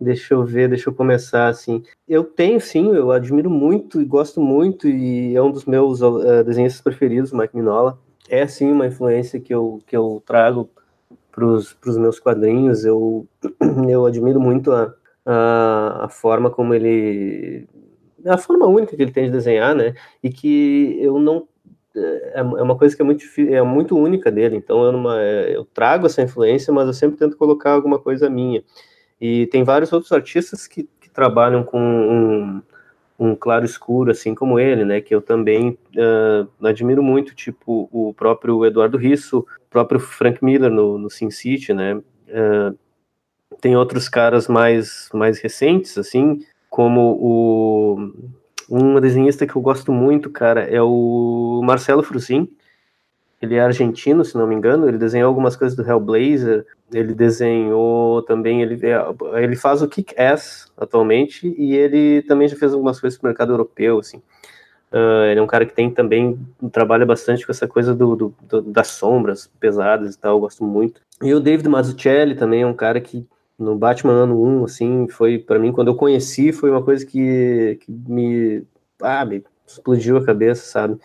Deixa 0.00 0.34
eu 0.34 0.44
ver, 0.44 0.68
deixa 0.68 0.90
eu 0.90 0.94
começar 0.94 1.48
assim. 1.48 1.82
Eu 2.08 2.24
tenho 2.24 2.60
sim, 2.60 2.94
eu 2.94 3.10
admiro 3.10 3.48
muito 3.48 4.00
e 4.00 4.04
gosto 4.04 4.40
muito, 4.40 4.88
e 4.88 5.34
é 5.34 5.42
um 5.42 5.50
dos 5.50 5.64
meus 5.64 6.02
uh, 6.02 6.44
desenhistas 6.44 6.80
preferidos, 6.80 7.32
Mike 7.32 7.56
Minola. 7.56 7.98
É 8.28 8.46
sim 8.46 8.70
uma 8.70 8.86
influência 8.86 9.40
que 9.40 9.54
eu, 9.54 9.82
que 9.86 9.96
eu 9.96 10.22
trago 10.26 10.68
para 11.30 11.44
os 11.44 11.98
meus 11.98 12.18
quadrinhos. 12.18 12.84
Eu, 12.84 13.26
eu 13.88 14.06
admiro 14.06 14.40
muito 14.40 14.72
a, 14.72 14.92
a, 15.24 16.04
a 16.04 16.08
forma 16.08 16.50
como 16.50 16.74
ele 16.74 17.66
é 18.24 18.30
a 18.30 18.38
forma 18.38 18.66
única 18.66 18.96
que 18.96 19.02
ele 19.02 19.12
tem 19.12 19.26
de 19.26 19.30
desenhar, 19.30 19.74
né? 19.74 19.94
E 20.22 20.30
que 20.30 20.98
eu 21.00 21.18
não 21.18 21.46
é, 21.96 22.40
é 22.40 22.62
uma 22.62 22.76
coisa 22.76 22.96
que 22.96 23.02
é 23.02 23.04
muito 23.04 23.24
é 23.38 23.62
muito 23.62 23.96
única 23.96 24.30
dele. 24.30 24.56
Então 24.56 24.82
eu, 24.84 24.92
numa, 24.92 25.16
eu 25.22 25.64
trago 25.64 26.06
essa 26.06 26.22
influência, 26.22 26.72
mas 26.72 26.86
eu 26.86 26.92
sempre 26.92 27.18
tento 27.18 27.36
colocar 27.36 27.72
alguma 27.72 27.98
coisa 27.98 28.28
minha. 28.30 28.62
E 29.20 29.46
tem 29.46 29.62
vários 29.62 29.92
outros 29.92 30.12
artistas 30.12 30.66
que, 30.66 30.88
que 31.00 31.08
trabalham 31.10 31.62
com 31.62 31.80
um, 31.80 32.62
um 33.18 33.36
claro 33.36 33.64
escuro, 33.64 34.10
assim 34.10 34.34
como 34.34 34.58
ele, 34.58 34.84
né? 34.84 35.00
Que 35.00 35.14
eu 35.14 35.22
também 35.22 35.78
uh, 35.96 36.66
admiro 36.66 37.02
muito, 37.02 37.34
tipo 37.34 37.88
o 37.92 38.12
próprio 38.14 38.64
Eduardo 38.64 38.98
Risso, 38.98 39.38
o 39.38 39.70
próprio 39.70 40.00
Frank 40.00 40.44
Miller 40.44 40.70
no, 40.70 40.98
no 40.98 41.10
Sin 41.10 41.30
City, 41.30 41.72
né? 41.72 41.94
Uh, 41.94 42.76
tem 43.60 43.76
outros 43.76 44.08
caras 44.08 44.48
mais, 44.48 45.08
mais 45.12 45.38
recentes, 45.38 45.96
assim, 45.98 46.44
como 46.70 47.18
o 47.20 48.12
um 48.68 49.00
desenhista 49.00 49.46
que 49.46 49.56
eu 49.56 49.62
gosto 49.62 49.92
muito, 49.92 50.30
cara, 50.30 50.62
é 50.62 50.80
o 50.80 51.60
Marcelo 51.64 52.02
Frusin. 52.02 52.48
Ele 53.40 53.56
é 53.56 53.60
argentino, 53.60 54.24
se 54.24 54.36
não 54.36 54.46
me 54.46 54.54
engano. 54.54 54.88
Ele 54.88 54.96
desenhou 54.96 55.28
algumas 55.28 55.54
coisas 55.54 55.76
do 55.76 55.86
Hellblazer. 55.86 56.66
Ele 56.92 57.12
desenhou 57.14 58.22
também. 58.22 58.62
Ele, 58.62 58.80
é, 58.86 59.42
ele 59.42 59.54
faz 59.54 59.82
o 59.82 59.88
Kick-Ass 59.88 60.72
atualmente. 60.76 61.54
E 61.58 61.74
ele 61.74 62.22
também 62.22 62.48
já 62.48 62.56
fez 62.56 62.72
algumas 62.72 62.98
coisas 62.98 63.18
para 63.18 63.26
o 63.26 63.28
mercado 63.28 63.52
europeu, 63.52 63.98
assim. 63.98 64.18
Uh, 64.90 65.24
ele 65.28 65.40
é 65.40 65.42
um 65.42 65.46
cara 65.46 65.66
que 65.66 65.74
tem 65.74 65.90
também. 65.90 66.38
trabalha 66.72 67.04
bastante 67.04 67.44
com 67.44 67.52
essa 67.52 67.68
coisa 67.68 67.94
do, 67.94 68.16
do, 68.16 68.34
do, 68.48 68.62
das 68.62 68.88
sombras 68.88 69.50
pesadas 69.60 70.14
e 70.14 70.18
tal. 70.18 70.36
Eu 70.36 70.40
gosto 70.40 70.64
muito. 70.64 71.02
E 71.22 71.34
o 71.34 71.40
David 71.40 71.68
Mazzucchelli 71.68 72.34
também 72.34 72.62
é 72.62 72.66
um 72.66 72.74
cara 72.74 73.00
que 73.00 73.26
no 73.58 73.76
Batman 73.76 74.12
ano 74.24 74.42
1, 74.42 74.64
assim, 74.64 75.08
foi 75.08 75.38
para 75.38 75.58
mim, 75.58 75.72
quando 75.72 75.88
eu 75.88 75.94
conheci, 75.94 76.52
foi 76.52 76.70
uma 76.70 76.82
coisa 76.82 77.04
que, 77.06 77.78
que 77.80 77.92
me, 77.92 78.64
ah, 79.00 79.24
me 79.24 79.44
explodiu 79.66 80.16
a 80.16 80.24
cabeça, 80.24 80.64
sabe? 80.66 80.98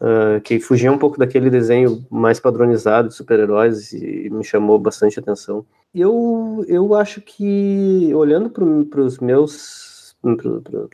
Uh, 0.00 0.40
que 0.42 0.60
fugia 0.60 0.92
um 0.92 0.98
pouco 0.98 1.18
daquele 1.18 1.50
desenho 1.50 2.06
mais 2.08 2.38
padronizado 2.38 3.08
de 3.08 3.14
super-heróis 3.14 3.92
e 3.92 4.30
me 4.30 4.44
chamou 4.44 4.78
bastante 4.78 5.18
atenção. 5.18 5.66
Eu, 5.92 6.64
eu 6.68 6.94
acho 6.94 7.20
que, 7.20 8.12
olhando 8.14 8.48
para 8.50 9.00
os 9.00 9.18
meus, 9.18 10.14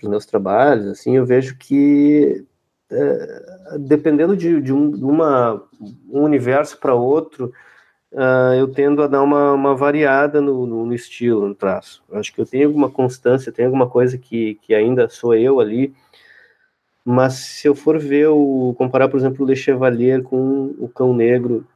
meus 0.03 0.25
trabalhos, 0.25 0.87
assim, 0.87 1.17
eu 1.17 1.27
vejo 1.27 1.59
que, 1.59 2.47
é, 2.91 3.77
dependendo 3.79 4.35
de, 4.35 4.61
de, 4.63 4.73
um, 4.73 4.91
de 4.91 5.05
uma, 5.05 5.63
um 6.09 6.23
universo 6.23 6.79
para 6.79 6.95
outro, 6.95 7.53
uh, 8.15 8.55
eu 8.55 8.69
tendo 8.69 9.03
a 9.03 9.07
dar 9.07 9.23
uma, 9.23 9.53
uma 9.53 9.75
variada 9.75 10.41
no, 10.41 10.67
no, 10.67 10.87
no, 10.87 10.95
estilo, 10.95 11.49
no 11.49 11.55
traço. 11.55 12.03
Eu 12.09 12.19
acho 12.19 12.33
que 12.33 12.41
eu 12.41 12.47
tenho 12.47 12.69
alguma 12.69 12.91
constância, 12.91 13.53
tenho 13.53 13.69
alguma 13.69 13.89
coisa 13.89 14.17
que, 14.17 14.55
que 14.63 14.75
ainda 14.75 15.09
sou 15.09 15.35
eu 15.35 15.61
ali, 15.61 15.95
mas 17.05 17.35
se 17.35 17.69
eu 17.69 17.75
for 17.75 17.99
ver, 17.99 18.29
o, 18.29 18.75
comparar, 18.79 19.09
por 19.09 19.19
exemplo, 19.19 19.45
o 19.45 19.49
Le 19.49 19.57
Chevalier 19.57 20.23
com 20.23 20.75
o 20.79 20.89
Cão 20.89 21.15
Negro, 21.15 21.67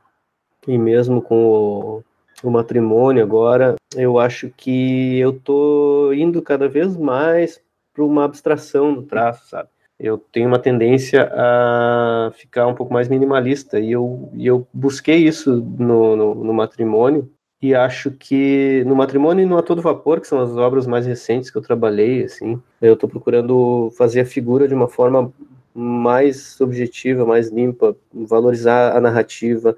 e 0.67 0.79
mesmo 0.79 1.21
com 1.21 1.47
o, 1.47 2.05
o 2.43 2.51
matrimônio 2.51 3.23
agora, 3.23 3.77
eu 3.97 4.19
acho 4.19 4.51
que 4.57 5.19
eu 5.19 5.33
tô 5.39 6.13
indo 6.13 6.41
cada 6.41 6.69
vez 6.69 6.97
mais 6.97 7.61
para 7.93 8.05
uma 8.05 8.25
abstração 8.25 8.93
no 8.93 9.03
traço, 9.03 9.49
sabe? 9.49 9.69
Eu 9.99 10.17
tenho 10.17 10.47
uma 10.47 10.59
tendência 10.59 11.29
a 11.33 12.31
ficar 12.37 12.67
um 12.67 12.75
pouco 12.75 12.93
mais 12.93 13.09
minimalista 13.09 13.81
e 13.81 13.93
eu, 13.93 14.31
e 14.33 14.47
eu 14.47 14.67
busquei 14.73 15.17
isso 15.17 15.57
no, 15.79 16.15
no, 16.15 16.35
no, 16.37 16.55
matrimônio 16.55 17.29
e 17.61 17.75
acho 17.75 18.13
que 18.13 18.85
no 18.87 18.95
matrimônio 18.95 19.43
e 19.43 19.47
no 19.47 19.59
A 19.59 19.63
Todo 19.63 19.83
Vapor, 19.83 20.21
que 20.21 20.29
são 20.29 20.41
as 20.41 20.57
obras 20.57 20.87
mais 20.87 21.05
recentes 21.05 21.51
que 21.51 21.59
eu 21.59 21.63
trabalhei, 21.63 22.23
assim, 22.23 22.63
eu 22.81 22.95
estou 22.95 23.09
procurando 23.09 23.93
fazer 23.99 24.21
a 24.21 24.25
figura 24.25 24.69
de 24.69 24.75
uma 24.75 24.87
forma 24.87 25.33
mais 25.75 26.61
objetiva, 26.61 27.27
mais 27.27 27.51
limpa, 27.51 27.97
valorizar 28.13 28.97
a 28.97 29.01
narrativa, 29.01 29.77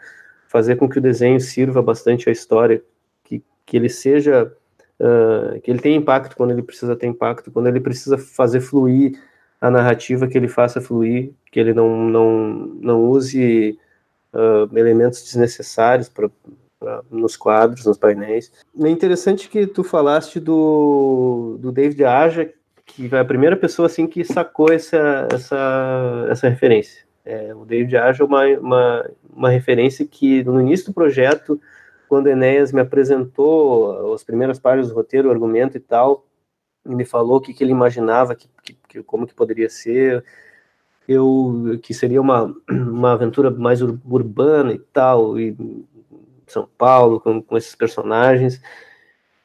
fazer 0.49 0.77
com 0.77 0.89
que 0.89 0.99
o 0.99 1.03
desenho 1.03 1.41
sirva 1.41 1.81
bastante 1.81 2.29
à 2.29 2.33
história, 2.33 2.83
que, 3.25 3.43
que 3.65 3.77
ele 3.77 3.89
seja, 3.89 4.53
uh, 5.01 5.61
que 5.61 5.71
ele 5.71 5.81
tenha 5.81 5.97
impacto 5.97 6.37
quando 6.37 6.51
ele 6.51 6.63
precisa 6.63 6.95
ter 6.95 7.07
impacto, 7.07 7.51
quando 7.51 7.69
ele 7.69 7.81
precisa 7.81 8.19
fazer 8.19 8.61
fluir 8.61 9.19
a 9.61 9.71
narrativa 9.71 10.27
que 10.27 10.39
ele 10.39 10.49
faça 10.49 10.81
fluir, 10.81 11.33
que 11.51 11.61
ele 11.61 11.75
não, 11.75 12.09
não, 12.09 12.33
não 12.81 13.05
use 13.05 13.79
uh, 14.33 14.79
elementos 14.79 15.23
desnecessários 15.23 16.09
pra, 16.09 16.31
nos 17.11 17.37
quadros, 17.37 17.85
nos 17.85 17.99
painéis. 17.99 18.51
É 18.81 18.89
interessante 18.89 19.49
que 19.49 19.67
tu 19.67 19.85
falaste 19.85 20.41
do, 20.41 21.59
do 21.61 21.71
David 21.71 22.05
Aja, 22.05 22.51
que 22.87 23.09
foi 23.09 23.19
a 23.19 23.25
primeira 23.25 23.57
pessoa 23.57 23.87
assim 23.87 24.07
que 24.07 24.25
sacou 24.25 24.73
essa, 24.73 25.29
essa, 25.33 26.27
essa 26.31 26.49
referência. 26.49 27.05
É, 27.25 27.55
o 27.55 27.65
David 27.65 27.97
Aja 27.97 28.25
é 28.25 28.27
uma, 28.27 28.47
uma, 28.59 29.11
uma 29.31 29.51
referência 29.51 30.07
que 30.07 30.43
no 30.43 30.61
início 30.61 30.87
do 30.87 30.95
projeto, 30.95 31.61
quando 32.09 32.29
Enéas 32.29 32.73
me 32.73 32.81
apresentou 32.81 34.15
as 34.15 34.25
primeiras 34.25 34.59
páginas 34.59 34.89
do 34.89 34.95
roteiro, 34.95 35.29
o 35.29 35.31
argumento 35.31 35.77
e 35.77 35.81
tal, 35.81 36.25
me 36.85 37.05
falou 37.05 37.37
o 37.37 37.41
que, 37.41 37.53
que 37.53 37.63
ele 37.63 37.73
imaginava, 37.73 38.35
que, 38.35 38.49
que, 38.89 39.03
como 39.03 39.27
que 39.27 39.35
poderia 39.35 39.69
ser, 39.69 40.25
eu 41.09 41.79
que 41.83 41.93
seria 41.93 42.21
uma, 42.21 42.55
uma 42.69 43.13
aventura 43.13 43.51
mais 43.51 43.83
ur, 43.83 43.99
urbana 44.05 44.73
e 44.73 44.79
tal, 44.79 45.39
e 45.39 45.57
São 46.47 46.69
Paulo, 46.79 47.21
com, 47.21 47.43
com 47.43 47.57
esses 47.57 47.75
personagens. 47.75 48.61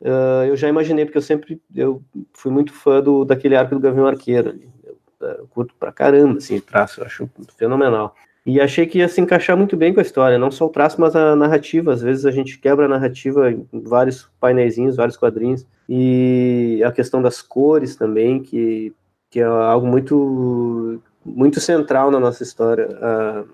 Uh, 0.02 0.46
eu 0.48 0.56
já 0.56 0.68
imaginei, 0.68 1.06
porque 1.06 1.18
eu 1.18 1.22
sempre 1.22 1.62
eu 1.74 2.04
fui 2.34 2.52
muito 2.52 2.74
fã 2.74 3.02
do, 3.02 3.26
daquele 3.26 3.56
arco 3.56 3.76
do 3.76 3.82
Gavião 3.82 4.06
Arqueiro. 4.06 4.60
Eu, 4.84 4.98
eu 5.28 5.48
curto 5.48 5.74
pra 5.80 5.92
caramba, 5.92 6.38
assim, 6.38 6.60
traço, 6.60 7.02
eu 7.02 7.06
acho 7.06 7.30
fenomenal. 7.58 8.16
E 8.46 8.62
achei 8.62 8.86
que 8.86 9.00
ia 9.00 9.08
se 9.08 9.20
encaixar 9.20 9.58
muito 9.58 9.76
bem 9.76 9.92
com 9.92 10.00
a 10.00 10.04
história, 10.04 10.38
não 10.38 10.52
só 10.52 10.68
o 10.68 10.70
traço, 10.70 11.02
mas 11.02 11.16
a 11.16 11.36
narrativa. 11.36 11.94
Às 11.94 12.02
vezes 12.02 12.26
a 12.26 12.32
gente 12.32 12.60
quebra 12.60 12.86
a 12.86 12.90
narrativa 12.90 13.52
em 13.52 13.68
vários 13.74 14.30
painéis, 14.40 14.96
vários 14.96 15.18
quadrinhos. 15.18 15.66
E 15.90 16.82
a 16.86 16.92
questão 16.92 17.22
das 17.22 17.42
cores 17.42 17.96
também, 17.96 18.44
que, 18.44 18.94
que 19.32 19.40
é 19.40 19.44
algo 19.44 19.88
muito 19.88 21.02
muito 21.26 21.60
central 21.60 22.12
na 22.12 22.20
nossa 22.20 22.44
história, 22.44 22.88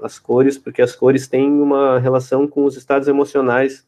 as 0.02 0.20
cores, 0.20 0.58
porque 0.58 0.82
as 0.82 0.94
cores 0.94 1.26
têm 1.26 1.50
uma 1.50 2.00
relação 2.00 2.46
com 2.46 2.66
os 2.66 2.76
estados 2.76 3.08
emocionais 3.08 3.88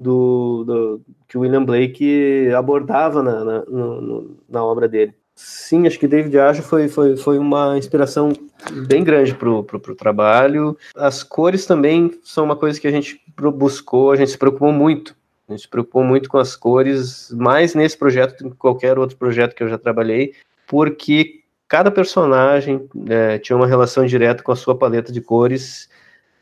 do, 0.00 0.64
do 0.64 1.00
que 1.28 1.36
William 1.36 1.62
Blake 1.62 2.50
abordava 2.56 3.22
na, 3.22 3.44
na, 3.44 3.64
no, 3.66 4.36
na 4.48 4.64
obra 4.64 4.88
dele. 4.88 5.14
Sim, 5.34 5.86
acho 5.86 5.98
que 5.98 6.08
David 6.08 6.38
Aja 6.38 6.62
foi, 6.62 6.88
foi, 6.88 7.16
foi 7.16 7.38
uma 7.38 7.76
inspiração 7.76 8.32
bem 8.70 9.02
grande 9.02 9.34
para 9.34 9.50
o 9.50 9.94
trabalho. 9.96 10.76
As 10.94 11.22
cores 11.22 11.66
também 11.66 12.18
são 12.22 12.44
uma 12.44 12.56
coisa 12.56 12.80
que 12.80 12.86
a 12.86 12.90
gente 12.90 13.20
buscou, 13.36 14.12
a 14.12 14.16
gente 14.16 14.30
se 14.30 14.38
preocupou 14.38 14.72
muito. 14.72 15.14
A 15.48 15.52
gente 15.52 15.62
se 15.62 15.68
preocupou 15.68 16.04
muito 16.04 16.28
com 16.28 16.38
as 16.38 16.56
cores, 16.56 17.30
mais 17.32 17.74
nesse 17.74 17.98
projeto 17.98 18.42
do 18.42 18.50
que 18.50 18.56
qualquer 18.56 18.98
outro 18.98 19.16
projeto 19.16 19.54
que 19.54 19.62
eu 19.62 19.68
já 19.68 19.76
trabalhei, 19.76 20.34
porque 20.66 21.42
cada 21.68 21.90
personagem 21.90 22.88
é, 23.08 23.38
tinha 23.38 23.56
uma 23.56 23.66
relação 23.66 24.06
direta 24.06 24.42
com 24.42 24.52
a 24.52 24.56
sua 24.56 24.76
paleta 24.76 25.12
de 25.12 25.20
cores 25.20 25.88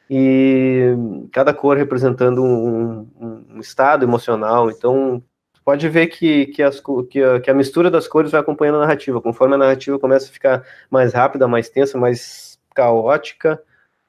e 0.08 0.92
cada 1.32 1.54
cor 1.54 1.76
representando 1.76 2.42
um, 2.42 3.06
um, 3.20 3.44
um 3.54 3.60
estado 3.60 4.04
emocional. 4.04 4.70
Então, 4.70 5.22
pode 5.70 5.88
ver 5.88 6.08
que, 6.08 6.46
que, 6.46 6.64
as, 6.64 6.82
que, 7.08 7.22
a, 7.22 7.38
que 7.38 7.48
a 7.48 7.54
mistura 7.54 7.88
das 7.88 8.08
cores 8.08 8.32
vai 8.32 8.40
acompanhando 8.40 8.78
a 8.78 8.80
narrativa. 8.80 9.20
Conforme 9.20 9.54
a 9.54 9.58
narrativa 9.58 10.00
começa 10.00 10.26
a 10.26 10.32
ficar 10.32 10.64
mais 10.90 11.12
rápida, 11.12 11.46
mais 11.46 11.68
tensa, 11.68 11.96
mais 11.96 12.58
caótica, 12.74 13.62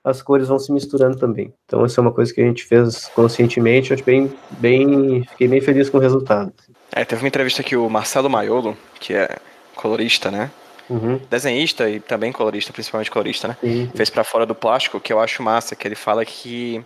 as 0.03 0.23
cores 0.23 0.47
vão 0.47 0.57
se 0.57 0.71
misturando 0.71 1.19
também. 1.19 1.53
Então, 1.65 1.85
isso 1.85 1.99
é 1.99 2.01
uma 2.01 2.11
coisa 2.11 2.33
que 2.33 2.41
a 2.41 2.43
gente 2.43 2.63
fez 2.63 3.05
conscientemente. 3.09 3.91
Eu 3.91 4.03
bem, 4.03 4.33
bem, 4.57 5.23
fiquei 5.29 5.47
bem 5.47 5.61
feliz 5.61 5.87
com 5.87 5.99
o 5.99 6.01
resultado. 6.01 6.51
É, 6.91 7.05
teve 7.05 7.21
uma 7.21 7.27
entrevista 7.27 7.61
que 7.61 7.75
o 7.75 7.87
Marcelo 7.87 8.27
Maiolo, 8.27 8.75
que 8.99 9.13
é 9.13 9.37
colorista, 9.75 10.31
né? 10.31 10.49
Uhum. 10.89 11.21
Desenhista 11.29 11.87
e 11.87 11.99
também 11.99 12.31
colorista, 12.31 12.73
principalmente 12.73 13.11
colorista, 13.11 13.49
né? 13.49 13.57
Uhum. 13.61 13.87
Fez 13.93 14.09
para 14.09 14.23
fora 14.23 14.47
do 14.47 14.55
plástico, 14.55 14.99
que 14.99 15.13
eu 15.13 15.19
acho 15.19 15.43
massa, 15.43 15.75
que 15.75 15.87
ele 15.87 15.93
fala 15.93 16.25
que 16.25 16.83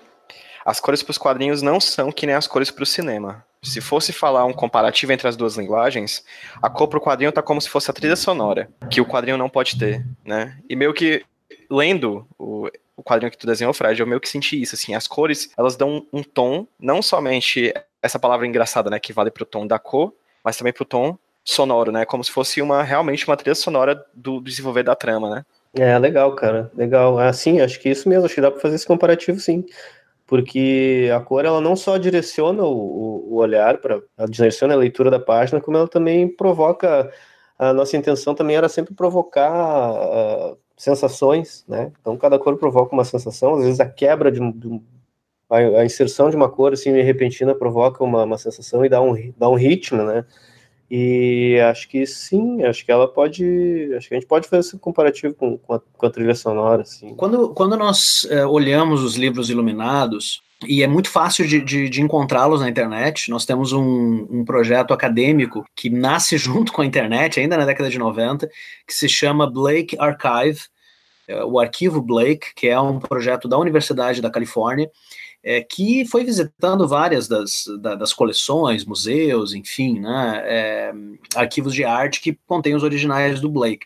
as 0.65 0.81
cores 0.81 1.01
para 1.01 1.11
os 1.11 1.17
quadrinhos 1.17 1.61
não 1.61 1.79
são 1.79 2.11
que 2.11 2.25
nem 2.25 2.35
as 2.35 2.45
cores 2.45 2.69
para 2.69 2.83
o 2.83 2.85
cinema. 2.85 3.45
Se 3.65 3.81
fosse 3.81 4.13
falar 4.13 4.45
um 4.45 4.53
comparativo 4.53 5.11
entre 5.11 5.27
as 5.27 5.35
duas 5.35 5.57
linguagens, 5.57 6.23
a 6.61 6.69
cor 6.69 6.87
pro 6.87 7.01
quadrinho 7.01 7.31
tá 7.31 7.41
como 7.41 7.59
se 7.59 7.69
fosse 7.69 7.89
a 7.89 7.93
trilha 7.93 8.15
sonora, 8.15 8.69
que 8.89 9.01
o 9.01 9.05
quadrinho 9.05 9.37
não 9.37 9.49
pode 9.49 9.77
ter, 9.77 10.05
né? 10.23 10.57
E 10.69 10.75
meio 10.75 10.93
que 10.93 11.25
lendo 11.69 12.27
o, 12.37 12.69
o 12.95 13.03
quadrinho 13.03 13.31
que 13.31 13.37
tu 13.37 13.47
desenhou, 13.47 13.73
Fred, 13.73 13.99
eu 13.99 14.07
meio 14.07 14.21
que 14.21 14.29
senti 14.29 14.61
isso, 14.61 14.75
assim, 14.75 14.93
as 14.95 15.07
cores, 15.07 15.49
elas 15.57 15.75
dão 15.75 16.05
um, 16.13 16.23
tom, 16.23 16.67
não 16.79 17.01
somente 17.01 17.73
essa 18.01 18.19
palavra 18.19 18.47
engraçada, 18.47 18.89
né, 18.89 18.99
que 18.99 19.13
vale 19.13 19.31
pro 19.31 19.45
tom 19.45 19.65
da 19.65 19.79
cor, 19.79 20.13
mas 20.43 20.57
também 20.57 20.71
pro 20.71 20.85
tom 20.85 21.17
sonoro, 21.43 21.91
né, 21.91 22.05
como 22.05 22.23
se 22.23 22.31
fosse 22.31 22.61
uma, 22.61 22.83
realmente 22.83 23.27
uma 23.27 23.35
trilha 23.35 23.55
sonora 23.55 23.95
do, 24.13 24.39
do 24.39 24.41
desenvolver 24.41 24.83
da 24.83 24.95
trama, 24.95 25.29
né. 25.35 25.45
É, 25.77 25.97
legal, 25.99 26.33
cara, 26.35 26.71
legal. 26.73 27.19
Assim, 27.19 27.59
acho 27.59 27.79
que 27.81 27.89
isso 27.89 28.07
mesmo, 28.07 28.25
acho 28.25 28.35
que 28.35 28.39
dá 28.39 28.49
pra 28.49 28.61
fazer 28.61 28.75
esse 28.75 28.87
comparativo, 28.87 29.39
sim 29.41 29.65
porque 30.25 31.09
a 31.15 31.19
cor 31.19 31.45
ela 31.45 31.61
não 31.61 31.75
só 31.75 31.97
direciona 31.97 32.63
o, 32.63 33.33
o 33.33 33.35
olhar 33.35 33.77
para 33.77 34.01
direciona 34.29 34.73
a 34.73 34.77
leitura 34.77 35.11
da 35.11 35.19
página, 35.19 35.61
como 35.61 35.77
ela 35.77 35.87
também 35.87 36.27
provoca 36.27 37.11
a 37.57 37.73
nossa 37.73 37.95
intenção 37.95 38.35
também 38.35 38.55
era 38.55 38.67
sempre 38.67 38.93
provocar 38.93 39.49
uh, 39.51 40.57
sensações, 40.77 41.63
né? 41.67 41.91
Então 42.01 42.17
cada 42.17 42.37
cor 42.37 42.57
provoca 42.57 42.93
uma 42.93 43.05
sensação, 43.05 43.55
às 43.55 43.63
vezes 43.63 43.79
a 43.79 43.89
quebra 43.89 44.31
de, 44.31 44.39
de 44.53 44.81
a, 45.49 45.57
a, 45.57 45.85
inserção 45.85 46.29
de 46.29 46.35
uma 46.35 46.49
cor 46.49 46.73
assim 46.73 46.91
repentina 46.91 47.55
provoca 47.55 48.03
uma, 48.03 48.23
uma 48.23 48.37
sensação 48.37 48.83
e 48.85 48.89
dá 48.89 49.01
um, 49.01 49.33
dá 49.37 49.47
um 49.49 49.55
ritmo, 49.55 50.03
né? 50.03 50.25
E 50.97 51.59
acho 51.59 51.89
que 51.89 52.05
sim, 52.05 52.63
acho 52.63 52.85
que 52.85 52.91
ela 52.91 53.05
pode. 53.05 53.43
Acho 53.97 54.07
que 54.07 54.15
a 54.15 54.17
gente 54.17 54.29
pode 54.29 54.47
fazer 54.47 54.61
esse 54.61 54.79
comparativo 54.79 55.33
com, 55.33 55.57
com, 55.57 55.73
a, 55.73 55.79
com 55.79 56.05
a 56.05 56.09
trilha 56.09 56.33
sonora. 56.33 56.83
Assim. 56.83 57.13
Quando, 57.15 57.49
quando 57.49 57.75
nós 57.75 58.25
é, 58.29 58.45
olhamos 58.45 59.03
os 59.03 59.17
livros 59.17 59.49
iluminados, 59.49 60.41
e 60.65 60.83
é 60.83 60.87
muito 60.87 61.09
fácil 61.09 61.45
de, 61.45 61.59
de, 61.59 61.89
de 61.89 62.01
encontrá-los 62.01 62.61
na 62.61 62.69
internet. 62.69 63.29
Nós 63.29 63.45
temos 63.45 63.73
um, 63.73 64.25
um, 64.31 64.45
projeto 64.45 64.93
acadêmico 64.93 65.65
que 65.75 65.89
nasce 65.89 66.37
junto 66.39 66.71
com 66.71 66.81
a 66.81 66.85
internet, 66.85 67.41
ainda 67.41 67.57
na 67.57 67.65
década 67.65 67.89
de 67.89 67.99
90, 67.99 68.47
que 68.87 68.93
se 68.93 69.09
chama 69.09 69.51
Blake 69.51 69.97
Archive, 69.99 70.61
é, 71.27 71.43
o 71.43 71.59
Arquivo 71.59 72.01
Blake, 72.01 72.53
que 72.55 72.69
é 72.69 72.79
um 72.79 73.01
projeto 73.01 73.49
da 73.49 73.57
Universidade 73.57 74.21
da 74.21 74.29
Califórnia, 74.29 74.89
é, 75.45 75.61
que 75.61 76.03
foi 76.05 76.23
visitando 76.23 76.87
várias 76.87 77.27
das, 77.27 77.65
das 77.79 78.11
coleções, 78.11 78.83
museus, 78.83 79.53
enfim, 79.53 79.99
né, 79.99 80.41
é, 80.43 80.93
arquivos 81.35 81.71
de 81.75 81.83
arte 81.83 82.19
que 82.19 82.35
contêm 82.47 82.75
os 82.75 82.81
originais 82.81 83.39
do 83.39 83.47
Blake. 83.47 83.85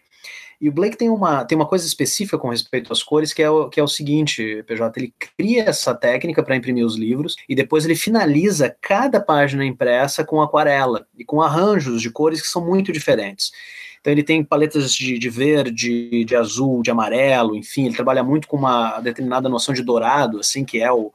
E 0.62 0.68
o 0.68 0.72
Blake 0.72 0.98
tem 0.98 1.10
uma, 1.10 1.44
tem 1.46 1.58
uma 1.58 1.66
coisa 1.66 1.86
específica 1.86 2.38
com 2.38 2.50
respeito 2.50 2.92
às 2.92 3.04
cores, 3.04 3.34
que 3.34 3.42
é 3.42 3.50
o, 3.50 3.70
que 3.70 3.80
é 3.80 3.84
o 3.84 3.88
seguinte, 3.88 4.64
PJ, 4.68 5.00
ele 5.00 5.14
cria 5.38 5.64
essa 5.64 5.94
técnica 5.94 6.44
para 6.44 6.56
imprimir 6.56 6.86
os 6.86 6.96
livros 6.96 7.36
e 7.48 7.56
depois 7.56 7.84
ele 7.86 7.96
finaliza 7.96 8.76
cada 8.82 9.22
página 9.22 9.66
impressa 9.66 10.24
com 10.24 10.42
aquarela 10.42 11.06
e 11.18 11.26
com 11.26 11.42
arranjos 11.42 12.02
de 12.02 12.10
cores 12.10 12.42
que 12.42 12.48
são 12.48 12.66
muito 12.66 12.92
diferentes. 12.92 13.52
Então 14.00 14.12
ele 14.12 14.24
tem 14.24 14.44
paletas 14.44 14.94
de, 14.94 15.18
de, 15.18 15.30
verde, 15.30 16.24
de 16.24 16.36
azul, 16.36 16.82
de 16.82 16.92
amarelo, 16.92 17.56
enfim, 17.56 17.86
ele 17.86 17.96
trabalha 17.96 18.24
muito 18.24 18.48
com 18.48 18.58
uma 18.58 19.00
determinada 19.02 19.50
noção 19.50 19.74
de 19.74 19.84
dourado, 19.84 20.40
assim, 20.40 20.64
que 20.64 20.82
é 20.82 20.92
o, 20.92 21.14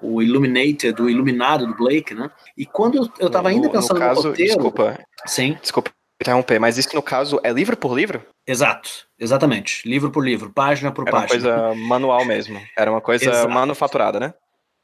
o 0.00 0.22
Illuminated, 0.22 1.00
o 1.00 1.08
iluminado 1.08 1.66
do 1.66 1.74
Blake, 1.74 2.14
né? 2.14 2.30
E 2.56 2.66
quando 2.66 3.10
eu 3.18 3.26
estava 3.26 3.48
ainda 3.48 3.68
pensando 3.68 3.98
no, 3.98 4.06
caso, 4.06 4.22
no 4.22 4.28
roteiro... 4.30 4.54
Desculpa. 4.54 4.98
Sim. 5.26 5.56
Desculpa 5.60 5.90
interromper, 6.20 6.58
mas 6.58 6.78
isso 6.78 6.94
no 6.94 7.02
caso 7.02 7.40
é 7.42 7.52
livro 7.52 7.76
por 7.76 7.94
livro? 7.94 8.24
Exato, 8.46 8.88
exatamente. 9.18 9.86
Livro 9.88 10.10
por 10.10 10.24
livro, 10.24 10.50
página 10.52 10.90
por 10.92 11.06
Era 11.06 11.20
página. 11.20 11.48
Era 11.48 11.56
uma 11.56 11.68
coisa 11.68 11.86
manual 11.86 12.24
mesmo. 12.24 12.60
Era 12.76 12.90
uma 12.90 13.00
coisa 13.00 13.24
Exato. 13.30 13.50
manufaturada, 13.50 14.20
né? 14.20 14.34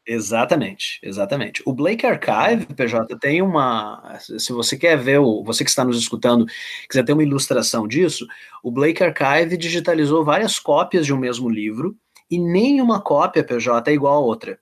Exatamente, 0.06 0.98
exatamente. 1.02 1.62
O 1.66 1.72
Blake 1.72 2.06
Archive, 2.06 2.66
PJ, 2.74 3.18
tem 3.18 3.42
uma. 3.42 4.18
Se 4.18 4.52
você 4.52 4.76
quer 4.76 4.96
ver, 4.96 5.18
o, 5.18 5.44
você 5.44 5.62
que 5.62 5.70
está 5.70 5.84
nos 5.84 5.98
escutando, 5.98 6.46
quiser 6.88 7.04
ter 7.04 7.12
uma 7.12 7.22
ilustração 7.22 7.86
disso, 7.86 8.26
o 8.62 8.70
Blake 8.70 9.02
Archive 9.04 9.56
digitalizou 9.56 10.24
várias 10.24 10.58
cópias 10.58 11.04
de 11.04 11.12
um 11.12 11.18
mesmo 11.18 11.48
livro 11.48 11.94
e 12.30 12.38
nenhuma 12.38 13.00
cópia, 13.00 13.44
PJ, 13.44 13.90
é 13.90 13.94
igual 13.94 14.14
a 14.14 14.20
outra 14.20 14.58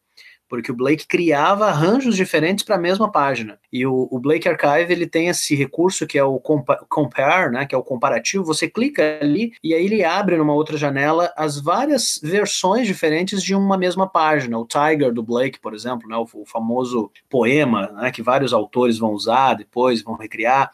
porque 0.48 0.72
o 0.72 0.74
Blake 0.74 1.06
criava 1.06 1.66
arranjos 1.66 2.16
diferentes 2.16 2.64
para 2.64 2.76
a 2.76 2.80
mesma 2.80 3.12
página. 3.12 3.58
E 3.72 3.86
o, 3.86 4.08
o, 4.10 4.18
Blake 4.18 4.48
Archive 4.48 4.92
ele 4.92 5.06
tem 5.06 5.28
esse 5.28 5.54
recurso 5.54 6.06
que 6.06 6.18
é 6.18 6.24
o 6.24 6.40
compa 6.40 6.84
compare, 6.88 7.52
né, 7.52 7.66
que 7.66 7.74
é 7.74 7.78
o 7.78 7.82
comparativo. 7.82 8.44
Você 8.44 8.68
clica 8.68 9.18
ali 9.20 9.52
e 9.62 9.74
aí 9.74 9.84
ele 9.84 10.02
abre 10.02 10.36
numa 10.36 10.54
outra 10.54 10.76
janela 10.76 11.32
as 11.36 11.60
várias 11.60 12.18
versões 12.22 12.86
diferentes 12.86 13.42
de 13.42 13.54
uma 13.54 13.76
mesma 13.76 14.08
página. 14.08 14.58
O 14.58 14.66
Tiger 14.66 15.12
do 15.12 15.22
Blake, 15.22 15.60
por 15.60 15.74
exemplo, 15.74 16.08
né, 16.08 16.16
o, 16.16 16.26
o 16.32 16.46
famoso 16.46 17.10
poema, 17.28 17.88
né, 17.92 18.10
que 18.10 18.22
vários 18.22 18.52
autores 18.52 18.98
vão 18.98 19.12
usar 19.12 19.54
depois, 19.54 20.02
vão 20.02 20.14
recriar. 20.14 20.70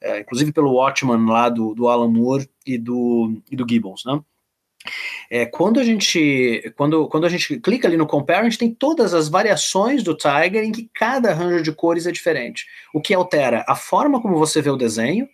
É, 0.00 0.18
inclusive 0.18 0.52
pelo 0.52 0.72
Watchman 0.72 1.26
lá 1.26 1.48
do, 1.48 1.74
do 1.74 1.86
Alan 1.86 2.08
Moore 2.08 2.50
e 2.66 2.76
do, 2.76 3.40
e 3.48 3.54
do 3.54 3.64
Gibbons, 3.68 4.02
né? 4.04 4.20
É, 5.34 5.46
quando 5.46 5.80
a 5.80 5.82
gente 5.82 6.74
quando, 6.76 7.08
quando 7.08 7.24
a 7.24 7.28
gente 7.30 7.58
clica 7.58 7.88
ali 7.88 7.96
no 7.96 8.06
compare, 8.06 8.40
a 8.40 8.44
gente 8.44 8.58
tem 8.58 8.70
todas 8.70 9.14
as 9.14 9.30
variações 9.30 10.02
do 10.02 10.14
Tiger 10.14 10.62
em 10.62 10.70
que 10.70 10.90
cada 10.92 11.30
arranjo 11.30 11.62
de 11.62 11.72
cores 11.72 12.06
é 12.06 12.12
diferente. 12.12 12.66
O 12.92 13.00
que 13.00 13.14
altera 13.14 13.64
a 13.66 13.74
forma 13.74 14.20
como 14.20 14.36
você 14.36 14.60
vê 14.60 14.68
o 14.68 14.76
desenho. 14.76 15.26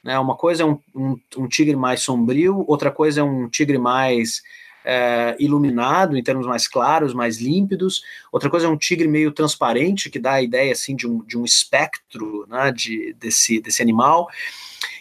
Né? 0.00 0.16
Uma 0.16 0.36
coisa 0.36 0.62
é 0.62 0.66
um, 0.66 0.78
um, 0.94 1.16
um 1.38 1.48
tigre 1.48 1.74
mais 1.74 2.02
sombrio, 2.02 2.64
outra 2.68 2.92
coisa 2.92 3.20
é 3.20 3.24
um 3.24 3.48
tigre 3.48 3.78
mais 3.78 4.42
é, 4.84 5.34
iluminado, 5.40 6.16
em 6.16 6.22
termos 6.22 6.46
mais 6.46 6.68
claros, 6.68 7.12
mais 7.12 7.40
límpidos. 7.40 8.00
Outra 8.30 8.48
coisa 8.48 8.66
é 8.66 8.70
um 8.70 8.76
tigre 8.76 9.08
meio 9.08 9.32
transparente, 9.32 10.08
que 10.08 10.20
dá 10.20 10.34
a 10.34 10.42
ideia 10.42 10.70
assim 10.70 10.94
de 10.94 11.08
um, 11.08 11.18
de 11.18 11.36
um 11.36 11.44
espectro 11.44 12.46
né, 12.48 12.70
de, 12.70 13.12
desse, 13.18 13.60
desse 13.60 13.82
animal. 13.82 14.28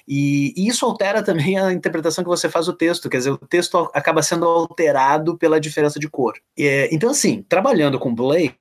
E, 0.07 0.53
e, 0.55 0.67
isso 0.67 0.85
altera 0.85 1.23
também 1.23 1.57
a 1.57 1.71
interpretação 1.71 2.23
que 2.23 2.29
você 2.29 2.49
faz 2.49 2.65
do 2.65 2.73
texto, 2.73 3.09
quer 3.09 3.17
dizer, 3.17 3.31
o 3.31 3.37
texto 3.37 3.89
acaba 3.93 4.21
sendo 4.21 4.45
alterado 4.45 5.37
pela 5.37 5.59
diferença 5.59 5.99
de 5.99 6.09
cor. 6.09 6.33
Então, 6.91 7.09
assim, 7.09 7.43
trabalhando 7.47 7.99
com 7.99 8.13
Blake, 8.13 8.55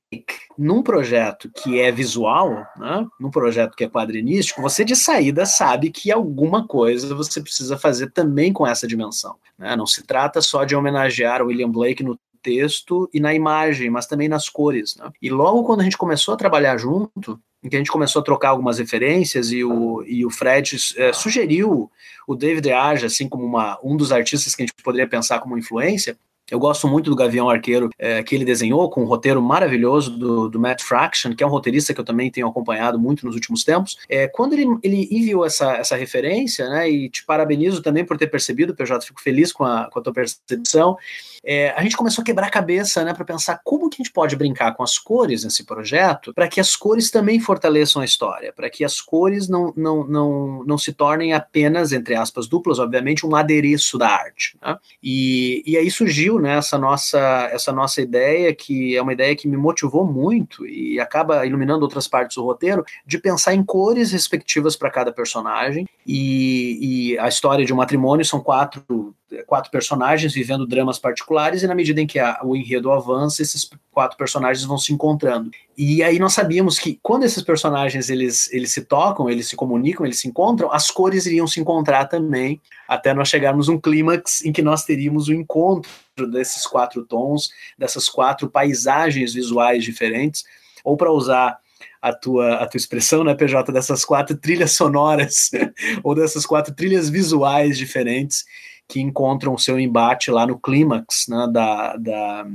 num 0.59 0.83
projeto 0.83 1.51
que 1.55 1.81
é 1.81 1.91
visual, 1.93 2.67
né, 2.77 3.07
num 3.19 3.31
projeto 3.31 3.77
que 3.77 3.85
é 3.85 3.89
quadrinístico, 3.89 4.61
você 4.61 4.85
de 4.85 4.97
saída 4.97 5.47
sabe 5.47 5.91
que 5.91 6.11
alguma 6.11 6.67
coisa 6.67 7.15
você 7.15 7.41
precisa 7.41 7.79
fazer 7.79 8.11
também 8.11 8.53
com 8.53 8.67
essa 8.67 8.87
dimensão. 8.87 9.37
Né? 9.59 9.77
Não 9.77 9.87
se 9.87 10.03
trata 10.03 10.41
só 10.41 10.65
de 10.65 10.75
homenagear 10.75 11.43
William 11.43 11.71
Blake 11.71 12.03
no 12.03 12.19
texto 12.43 13.09
e 13.13 13.21
na 13.21 13.35
imagem, 13.35 13.91
mas 13.91 14.07
também 14.07 14.29
nas 14.29 14.49
cores. 14.49 14.97
Né? 14.97 15.11
E 15.21 15.31
logo 15.31 15.65
quando 15.65 15.81
a 15.81 15.85
gente 15.85 15.99
começou 15.99 16.35
a 16.35 16.37
trabalhar 16.37 16.77
junto, 16.77 17.39
em 17.63 17.69
que 17.69 17.77
a 17.77 17.79
gente 17.79 17.91
começou 17.91 18.21
a 18.21 18.25
trocar 18.25 18.51
algumas 18.51 18.79
referências 18.79 19.53
e 19.53 19.63
o, 19.63 20.03
e 20.07 20.25
o 20.25 20.31
Fred 20.31 20.77
é, 20.97 21.13
sugeriu 21.13 21.91
o 22.27 22.35
David 22.35 22.71
Aja 22.73 23.07
assim 23.07 23.29
como 23.29 23.45
uma, 23.45 23.79
um 23.83 23.97
dos 23.97 24.13
artistas 24.13 24.55
que 24.55 24.63
a 24.63 24.67
gente 24.67 24.83
poderia 24.83 25.09
pensar 25.09 25.41
como 25.41 25.59
influência, 25.59 26.17
eu 26.51 26.59
gosto 26.59 26.89
muito 26.89 27.11
do 27.11 27.17
Gavião 27.17 27.49
Arqueiro 27.49 27.91
é, 27.99 28.23
que 28.23 28.35
ele 28.35 28.45
desenhou, 28.45 28.91
com 28.91 29.03
um 29.03 29.07
roteiro 29.07 29.41
maravilhoso 29.41 30.11
do, 30.11 30.49
do, 30.49 30.59
Matt 30.61 30.83
Fraction, 30.83 31.35
que 31.35 31.43
é 31.43 31.47
um 31.47 31.51
roteirista 31.51 31.95
que 31.95 32.01
eu 32.01 32.05
também 32.05 32.31
tenho 32.31 32.49
acompanhado 32.49 32.99
muito 32.99 33.25
nos 33.25 33.35
últimos 33.35 33.65
tempos. 33.65 33.99
É, 34.09 34.27
quando 34.29 34.55
ele, 34.55 34.67
ele 34.83 35.09
enviou 35.11 35.45
essa, 35.45 35.73
essa 35.75 35.97
referência, 35.97 36.69
né, 36.69 36.91
e 36.91 37.09
te 37.09 37.25
parabenizo 37.25 37.83
também 37.83 38.05
por 38.05 38.19
ter 38.19 38.27
percebido, 38.27 38.75
PJ, 38.75 39.07
fico 39.07 39.21
feliz 39.21 39.53
com 39.53 39.65
a, 39.65 39.89
com 39.91 39.99
a 39.99 40.03
tua 40.03 40.13
percepção, 40.13 40.97
é, 41.43 41.71
a 41.71 41.83
gente 41.83 41.97
começou 41.97 42.23
a 42.23 42.25
quebrar 42.25 42.47
a 42.49 42.51
cabeça 42.51 43.03
né, 43.03 43.15
para 43.15 43.25
pensar 43.25 43.61
como 43.65 43.89
que 43.89 43.97
a 43.97 44.05
gente 44.05 44.13
pode 44.13 44.37
brincar 44.37 44.75
com 44.75 44.83
as 44.83 44.99
cores 44.99 45.45
nesse 45.45 45.65
projeto 45.65 46.35
para 46.35 46.49
que 46.49 46.61
as 46.61 46.77
cores 46.77 47.11
também 47.11 47.41
fortaleçam 47.41 48.03
a 48.03 48.05
história, 48.05 48.53
para 48.53 48.69
que 48.69 48.85
as 48.85 49.01
cores 49.01 49.49
não, 49.49 49.73
não, 49.77 50.07
não, 50.07 50.65
não 50.65 50.79
se 50.79 50.93
tornem 50.93 51.33
apenas, 51.33 51.93
entre 51.93 52.15
aspas, 52.15 52.47
duplas, 52.47 52.79
obviamente, 52.79 53.27
um 53.27 53.35
adereço 53.35 53.97
da 53.97 54.09
arte. 54.09 54.57
Né? 54.61 54.77
E, 55.03 55.63
e 55.67 55.77
aí 55.77 55.91
surgiu 55.91 56.39
né, 56.41 56.57
essa, 56.57 56.79
nossa, 56.79 57.49
essa 57.53 57.73
nossa 57.73 58.01
ideia, 58.01 58.55
que 58.55 58.97
é 58.97 59.03
uma 59.03 59.13
ideia 59.13 59.37
que 59.37 59.49
me 59.49 59.57
motivou 59.57 60.05
muito 60.05 60.67
e 60.67 60.99
acaba 60.99 61.47
iluminando 61.47 61.83
outras 61.83 62.09
partes 62.09 62.37
do 62.37 62.45
roteiro, 62.45 62.85
de 63.07 63.19
pensar 63.19 63.55
em 63.55 63.63
cores 63.63 64.13
respectivas 64.13 64.77
para 64.77 64.91
cada 64.91 65.13
personagem. 65.13 65.87
E, 66.07 67.13
e 67.13 67.19
a 67.19 67.29
história 67.29 67.65
de 67.65 67.73
um 67.73 67.77
matrimônio 67.77 68.25
são 68.25 68.41
quatro 68.41 69.15
quatro 69.47 69.71
personagens 69.71 70.33
vivendo 70.33 70.67
dramas 70.67 70.99
particulares, 70.99 71.63
e 71.63 71.67
na 71.67 71.75
medida 71.75 72.01
em 72.01 72.07
que 72.07 72.19
a, 72.19 72.41
o 72.43 72.57
enredo 72.57 72.91
avança, 72.91 73.43
esses 73.43 73.69
quatro 73.91 74.17
personagens 74.17 74.65
vão 74.65 74.79
se 74.79 74.93
encontrando. 74.93 75.51
E 75.77 76.03
aí 76.03 76.19
nós 76.19 76.33
sabíamos 76.33 76.79
que 76.79 76.99
quando 77.03 77.25
esses 77.25 77.43
personagens 77.43 78.11
eles, 78.11 78.53
eles 78.53 78.71
se 78.71 78.83
tocam, 78.83 79.31
eles 79.31 79.49
se 79.49 79.57
comunicam, 79.57 80.05
eles 80.05 80.19
se 80.19 80.29
encontram, 80.29 80.73
as 80.73 80.91
cores 80.91 81.27
iriam 81.27 81.47
se 81.47 81.61
encontrar 81.61 82.07
também, 82.07 82.61
até 82.89 83.15
nós 83.15 83.29
chegarmos 83.29 83.69
um 83.69 83.79
clímax 83.79 84.45
em 84.45 84.53
que 84.53 84.63
nós 84.63 84.85
teríamos 84.85 85.29
o 85.29 85.35
encontro 85.35 85.91
desses 86.31 86.67
quatro 86.67 87.05
tons, 87.05 87.51
dessas 87.79 88.09
quatro 88.09 88.51
paisagens 88.51 89.33
visuais 89.33 89.85
diferentes, 89.85 90.45
ou 90.85 90.97
para 90.97 91.13
usar 91.13 91.59
a 92.01 92.13
tua, 92.13 92.55
a 92.55 92.67
tua 92.67 92.79
expressão, 92.79 93.23
né, 93.23 93.35
PJ, 93.35 93.71
dessas 93.73 94.05
quatro 94.05 94.37
trilhas 94.37 94.73
sonoras, 94.73 95.51
ou 96.03 96.15
dessas 96.15 96.47
quatro 96.47 96.75
trilhas 96.75 97.11
visuais 97.11 97.77
diferentes, 97.77 98.45
que 98.91 99.01
encontram 99.01 99.57
seu 99.57 99.79
embate 99.79 100.31
lá 100.31 100.45
no 100.45 100.59
clímax 100.59 101.29
né, 101.29 101.49
da, 101.53 101.97
da, 101.97 102.47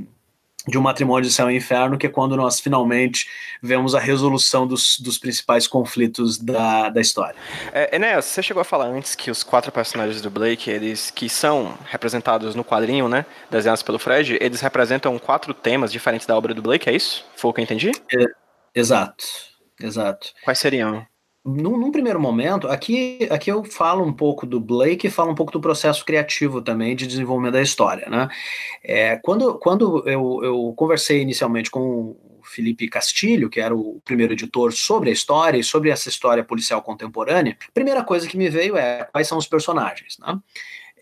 de 0.68 0.76
um 0.76 0.82
matrimônio 0.82 1.26
de 1.26 1.34
céu 1.34 1.50
e 1.50 1.56
inferno, 1.56 1.96
que 1.96 2.06
é 2.06 2.10
quando 2.10 2.36
nós 2.36 2.60
finalmente 2.60 3.26
vemos 3.62 3.94
a 3.94 3.98
resolução 3.98 4.66
dos, 4.66 4.98
dos 5.00 5.16
principais 5.16 5.66
conflitos 5.66 6.36
da, 6.36 6.90
da 6.90 7.00
história. 7.00 7.36
É, 7.72 7.96
Enéas, 7.96 8.26
você 8.26 8.42
chegou 8.42 8.60
a 8.60 8.64
falar 8.64 8.86
antes 8.86 9.14
que 9.14 9.30
os 9.30 9.42
quatro 9.42 9.72
personagens 9.72 10.20
do 10.20 10.30
Blake, 10.30 10.70
eles 10.70 11.10
que 11.10 11.26
são 11.28 11.76
representados 11.86 12.54
no 12.54 12.62
quadrinho, 12.62 13.08
né, 13.08 13.24
desenhados 13.50 13.82
pelo 13.82 13.98
Fred, 13.98 14.36
eles 14.38 14.60
representam 14.60 15.18
quatro 15.18 15.54
temas 15.54 15.90
diferentes 15.90 16.26
da 16.26 16.36
obra 16.36 16.52
do 16.52 16.60
Blake, 16.60 16.90
é 16.90 16.94
isso? 16.94 17.24
Foi 17.34 17.50
o 17.50 17.54
que 17.54 17.60
eu 17.60 17.64
entendi? 17.64 17.92
É, 18.12 18.26
exato, 18.74 19.24
exato. 19.80 20.34
Quais 20.44 20.58
seriam? 20.58 21.06
Num, 21.46 21.78
num, 21.78 21.92
primeiro 21.92 22.18
momento, 22.18 22.66
aqui, 22.66 23.28
aqui 23.30 23.52
eu 23.52 23.62
falo 23.62 24.04
um 24.04 24.12
pouco 24.12 24.44
do 24.44 24.58
Blake 24.58 25.06
e 25.06 25.10
falo 25.10 25.30
um 25.30 25.34
pouco 25.34 25.52
do 25.52 25.60
processo 25.60 26.04
criativo 26.04 26.60
também 26.60 26.96
de 26.96 27.06
desenvolvimento 27.06 27.52
da 27.52 27.62
história, 27.62 28.10
né? 28.10 28.28
É, 28.82 29.16
quando 29.22 29.54
quando 29.54 30.02
eu, 30.08 30.40
eu 30.42 30.74
conversei 30.76 31.22
inicialmente 31.22 31.70
com 31.70 31.80
o 31.80 32.40
Felipe 32.42 32.88
Castilho, 32.88 33.48
que 33.48 33.60
era 33.60 33.74
o 33.74 34.00
primeiro 34.04 34.32
editor 34.32 34.72
sobre 34.72 35.10
a 35.10 35.12
história 35.12 35.56
e 35.56 35.62
sobre 35.62 35.90
essa 35.90 36.08
história 36.08 36.42
policial 36.42 36.82
contemporânea, 36.82 37.56
a 37.68 37.72
primeira 37.72 38.02
coisa 38.02 38.26
que 38.26 38.36
me 38.36 38.48
veio 38.48 38.76
é 38.76 39.04
quais 39.04 39.28
são 39.28 39.38
os 39.38 39.46
personagens. 39.46 40.18
Né? 40.18 40.36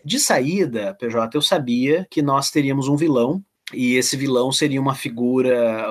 De 0.03 0.19
saída, 0.19 0.95
PJ, 0.99 1.35
eu 1.35 1.41
sabia 1.41 2.05
que 2.11 2.21
nós 2.21 2.51
teríamos 2.51 2.87
um 2.87 2.95
vilão 2.95 3.43
e 3.73 3.95
esse 3.95 4.15
vilão 4.15 4.51
seria 4.51 4.79
uma 4.79 4.93
figura 4.93 5.87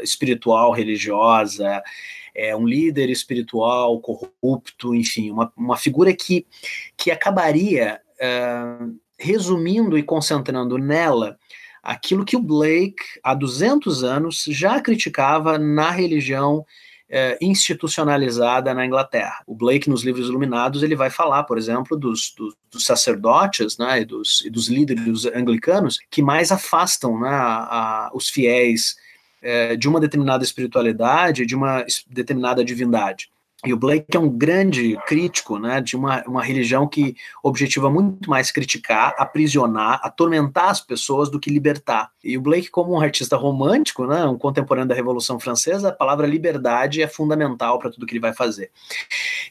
espiritual, 0.00 0.70
religiosa, 0.70 1.82
é, 2.34 2.54
um 2.54 2.66
líder 2.66 3.10
espiritual 3.10 4.00
corrupto, 4.00 4.94
enfim, 4.94 5.30
uma, 5.30 5.52
uma 5.56 5.76
figura 5.76 6.14
que, 6.14 6.46
que 6.96 7.10
acabaria 7.10 8.00
uh, 8.20 8.94
resumindo 9.18 9.98
e 9.98 10.02
concentrando 10.02 10.78
nela 10.78 11.38
aquilo 11.82 12.24
que 12.24 12.36
o 12.36 12.42
Blake, 12.42 13.02
há 13.22 13.34
200 13.34 14.04
anos, 14.04 14.44
já 14.48 14.80
criticava 14.80 15.58
na 15.58 15.90
religião 15.90 16.64
é, 17.10 17.36
institucionalizada 17.40 18.72
na 18.72 18.86
Inglaterra. 18.86 19.42
O 19.46 19.54
Blake, 19.54 19.90
nos 19.90 20.04
livros 20.04 20.28
iluminados, 20.28 20.82
ele 20.82 20.94
vai 20.94 21.10
falar, 21.10 21.42
por 21.42 21.58
exemplo, 21.58 21.96
dos, 21.96 22.32
dos, 22.36 22.54
dos 22.70 22.84
sacerdotes 22.84 23.76
né, 23.76 24.02
e, 24.02 24.04
dos, 24.04 24.44
e 24.44 24.50
dos 24.50 24.68
líderes 24.68 25.26
anglicanos 25.26 25.98
que 26.08 26.22
mais 26.22 26.52
afastam 26.52 27.18
né, 27.18 27.28
a, 27.28 28.06
a, 28.06 28.10
os 28.14 28.28
fiéis 28.28 28.94
é, 29.42 29.76
de 29.76 29.88
uma 29.88 30.00
determinada 30.00 30.44
espiritualidade, 30.44 31.46
de 31.46 31.54
uma 31.54 31.84
determinada 32.08 32.64
divindade. 32.64 33.30
E 33.62 33.74
o 33.74 33.76
Blake 33.76 34.06
é 34.14 34.18
um 34.18 34.30
grande 34.30 34.98
crítico 35.06 35.58
né, 35.58 35.82
de 35.82 35.94
uma, 35.94 36.22
uma 36.26 36.42
religião 36.42 36.88
que 36.88 37.14
objetiva 37.42 37.90
muito 37.90 38.30
mais 38.30 38.50
criticar, 38.50 39.14
aprisionar, 39.18 40.00
atormentar 40.02 40.70
as 40.70 40.80
pessoas 40.80 41.30
do 41.30 41.38
que 41.38 41.50
libertar. 41.50 42.10
E 42.24 42.38
o 42.38 42.40
Blake, 42.40 42.70
como 42.70 42.94
um 42.94 43.00
artista 43.00 43.36
romântico, 43.36 44.06
né, 44.06 44.24
um 44.24 44.38
contemporâneo 44.38 44.88
da 44.88 44.94
Revolução 44.94 45.38
Francesa, 45.38 45.90
a 45.90 45.92
palavra 45.92 46.26
liberdade 46.26 47.02
é 47.02 47.06
fundamental 47.06 47.78
para 47.78 47.90
tudo 47.90 48.06
que 48.06 48.14
ele 48.14 48.20
vai 48.20 48.32
fazer. 48.32 48.70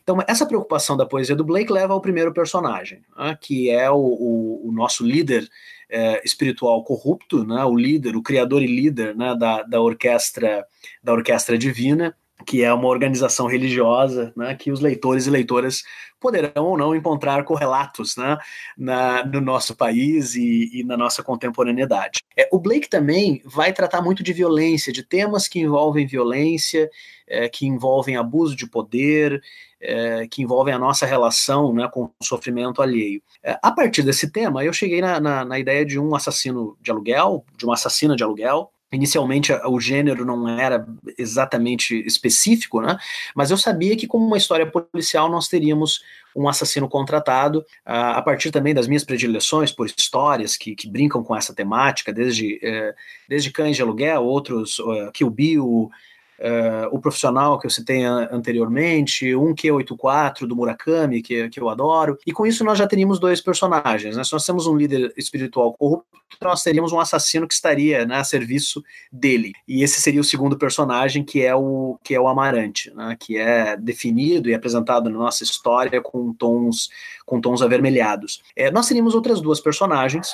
Então, 0.02 0.18
essa 0.28 0.46
preocupação 0.46 0.98
da 0.98 1.06
poesia 1.06 1.36
do 1.36 1.44
Blake 1.44 1.72
leva 1.72 1.94
ao 1.94 2.02
primeiro 2.02 2.34
personagem, 2.34 3.04
né, 3.16 3.38
que 3.40 3.70
é 3.70 3.92
o, 3.92 3.98
o, 3.98 4.70
o 4.70 4.72
nosso 4.72 5.06
líder 5.06 5.48
é, 5.90 6.22
espiritual 6.24 6.84
corrupto, 6.84 7.44
né, 7.44 7.64
o 7.66 7.76
líder, 7.76 8.16
o 8.16 8.22
criador 8.22 8.62
e 8.62 8.68
líder 8.68 9.16
né, 9.16 9.36
da, 9.36 9.64
da 9.64 9.82
orquestra 9.82 10.66
da 11.04 11.14
orquestra 11.14 11.58
divina, 11.58 12.16
que 12.46 12.64
é 12.64 12.74
uma 12.74 12.88
organização 12.88 13.48
religiosa, 13.48 14.34
né, 14.36 14.56
que 14.56 14.72
os 14.72 14.80
leitores 14.80 15.28
e 15.28 15.30
leitoras 15.30 15.84
poderão 16.20 16.66
ou 16.66 16.78
não 16.78 16.96
encontrar 16.96 17.44
correlatos 17.44 18.16
né, 18.18 18.38
na, 18.78 19.26
no 19.26 19.40
nosso 19.40 19.76
país 19.76 20.36
e, 20.36 20.70
e 20.80 20.84
na 20.84 20.98
nossa 20.98 21.24
contemporaneidade. 21.24 22.20
É, 22.36 22.48
o 22.52 22.60
Blake 22.60 22.90
também 22.90 23.42
vai 23.46 23.72
tratar 23.72 24.02
muito 24.02 24.22
de 24.22 24.34
violência, 24.34 24.92
de 24.92 25.04
temas 25.04 25.48
que 25.48 25.60
envolvem 25.60 26.06
violência, 26.06 26.90
é, 27.28 27.48
que 27.48 27.66
envolvem 27.66 28.18
abuso 28.18 28.56
de 28.56 28.68
poder, 28.68 29.42
é, 29.82 30.28
que 30.28 30.42
envolvem 30.42 30.74
a 30.74 30.80
nossa 30.80 31.06
relação 31.06 31.74
né, 31.74 31.88
com 31.92 32.06
o 32.06 32.24
sofrimento 32.24 32.82
alheio. 32.82 33.22
É, 33.42 33.58
a 33.62 33.72
partir 33.72 34.04
desse 34.04 34.30
tema, 34.30 34.64
eu 34.64 34.74
cheguei 34.74 35.02
na, 35.02 35.20
na, 35.20 35.46
na 35.46 35.60
ideia 35.60 35.86
de 35.86 35.98
um 35.98 36.16
assassino 36.16 36.78
de 36.82 36.92
aluguel, 36.92 37.46
de 37.58 37.66
uma 37.66 37.76
assassina 37.76 38.16
de 38.16 38.24
aluguel, 38.24 38.72
Inicialmente 38.92 39.54
o 39.54 39.80
gênero 39.80 40.26
não 40.26 40.48
era 40.48 40.88
exatamente 41.18 41.96
específico, 42.08 42.82
né? 42.82 42.98
Mas 43.36 43.52
eu 43.52 43.58
sabia 43.58 43.96
que, 43.96 44.08
como 44.08 44.26
uma 44.26 44.38
história 44.38 44.66
policial, 44.66 45.30
nós 45.30 45.48
teríamos 45.48 46.02
um 46.36 46.48
assassino 46.48 46.88
contratado, 46.88 47.60
uh, 47.60 48.16
a 48.16 48.22
partir 48.22 48.50
também 48.52 48.74
das 48.74 48.88
minhas 48.88 49.04
predileções 49.04 49.72
por 49.72 49.86
histórias 49.86 50.58
que, 50.58 50.76
que 50.76 50.90
brincam 50.90 51.24
com 51.24 51.36
essa 51.36 51.54
temática, 51.54 52.12
desde, 52.12 52.56
uh, 52.56 52.96
desde 53.28 53.52
Cães 53.52 53.76
de 53.76 53.82
Aluguel, 53.82 54.24
outros, 54.24 54.80
uh, 54.80 55.12
Kill 55.14 55.30
Bill, 55.30 55.92
Uh, 56.40 56.88
o 56.96 57.00
profissional 57.00 57.60
que 57.60 57.68
eu 57.68 57.70
citei 57.70 58.04
anteriormente, 58.04 59.36
um 59.36 59.54
Q84 59.54 60.48
do 60.48 60.56
Murakami, 60.56 61.22
que, 61.22 61.50
que 61.50 61.60
eu 61.60 61.68
adoro, 61.68 62.18
e 62.26 62.32
com 62.32 62.46
isso 62.48 62.64
nós 62.64 62.78
já 62.78 62.88
teríamos 62.88 63.20
dois 63.20 63.42
personagens. 63.42 64.16
Né? 64.16 64.24
Se 64.24 64.32
nós 64.32 64.46
temos 64.46 64.66
um 64.66 64.76
líder 64.76 65.14
espiritual 65.18 65.74
corrupto, 65.74 66.08
nós 66.42 66.64
teríamos 66.64 66.94
um 66.94 67.00
assassino 67.00 67.48
que 67.48 67.54
estaria 67.54 68.06
né, 68.06 68.16
a 68.16 68.24
serviço 68.24 68.84
dele. 69.12 69.52
E 69.68 69.84
esse 69.84 70.00
seria 70.00 70.22
o 70.22 70.24
segundo 70.24 70.58
personagem, 70.58 71.24
que 71.24 71.42
é 71.42 71.54
o, 71.54 71.98
que 72.04 72.16
é 72.16 72.20
o 72.20 72.28
Amarante, 72.28 72.94
né? 72.96 73.18
que 73.20 73.38
é 73.38 73.76
definido 73.76 74.50
e 74.50 74.54
apresentado 74.54 75.10
na 75.10 75.18
nossa 75.18 75.44
história 75.44 76.02
com 76.02 76.34
tons, 76.34 76.90
com 77.26 77.42
tons 77.42 77.62
avermelhados. 77.62 78.42
É, 78.56 78.72
nós 78.72 78.88
teríamos 78.88 79.14
outras 79.14 79.42
duas 79.42 79.60
personagens, 79.60 80.30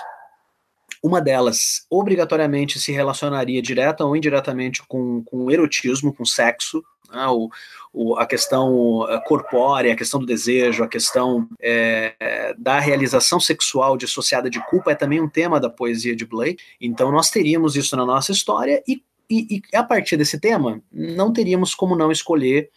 uma 1.06 1.22
delas 1.22 1.86
obrigatoriamente 1.88 2.80
se 2.80 2.92
relacionaria 2.92 3.62
direta 3.62 4.04
ou 4.04 4.16
indiretamente 4.16 4.82
com, 4.88 5.24
com 5.24 5.52
erotismo, 5.52 6.12
com 6.12 6.26
sexo, 6.26 6.84
né? 7.14 7.28
o, 7.28 7.48
o, 7.94 8.16
a 8.18 8.26
questão 8.26 9.08
eh, 9.08 9.22
corpórea, 9.28 9.94
a 9.94 9.96
questão 9.96 10.20
do 10.20 10.26
desejo, 10.26 10.84
a 10.84 10.88
questão 10.88 11.48
é, 11.62 12.56
da 12.58 12.80
realização 12.80 13.40
sexual 13.40 13.96
dissociada 13.98 14.50
de 14.50 14.60
culpa 14.66 14.94
é 14.94 14.96
também 14.96 15.22
um 15.22 15.30
tema 15.30 15.60
da 15.60 15.70
poesia 15.70 16.16
de 16.16 16.26
Blake. 16.26 16.64
Então 16.82 17.12
nós 17.12 17.30
teríamos 17.30 17.76
isso 17.76 17.96
na 17.96 18.04
nossa 18.04 18.32
história 18.32 18.82
e, 18.88 19.04
e, 19.30 19.58
e 19.58 19.78
a 19.78 19.84
partir 19.84 20.18
desse 20.18 20.40
tema 20.40 20.82
não 20.92 21.32
teríamos 21.32 21.76
como 21.76 21.96
não 21.96 22.12
escolher 22.12 22.72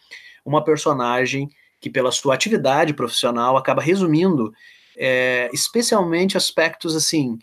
uma 0.45 0.62
personagem 0.62 1.49
que 1.81 1.89
pela 1.89 2.12
sua 2.12 2.35
atividade 2.35 2.93
profissional 2.93 3.57
acaba 3.57 3.81
resumindo 3.81 4.53
é, 4.99 5.49
especialmente 5.51 6.37
aspectos 6.37 6.95
assim 6.95 7.39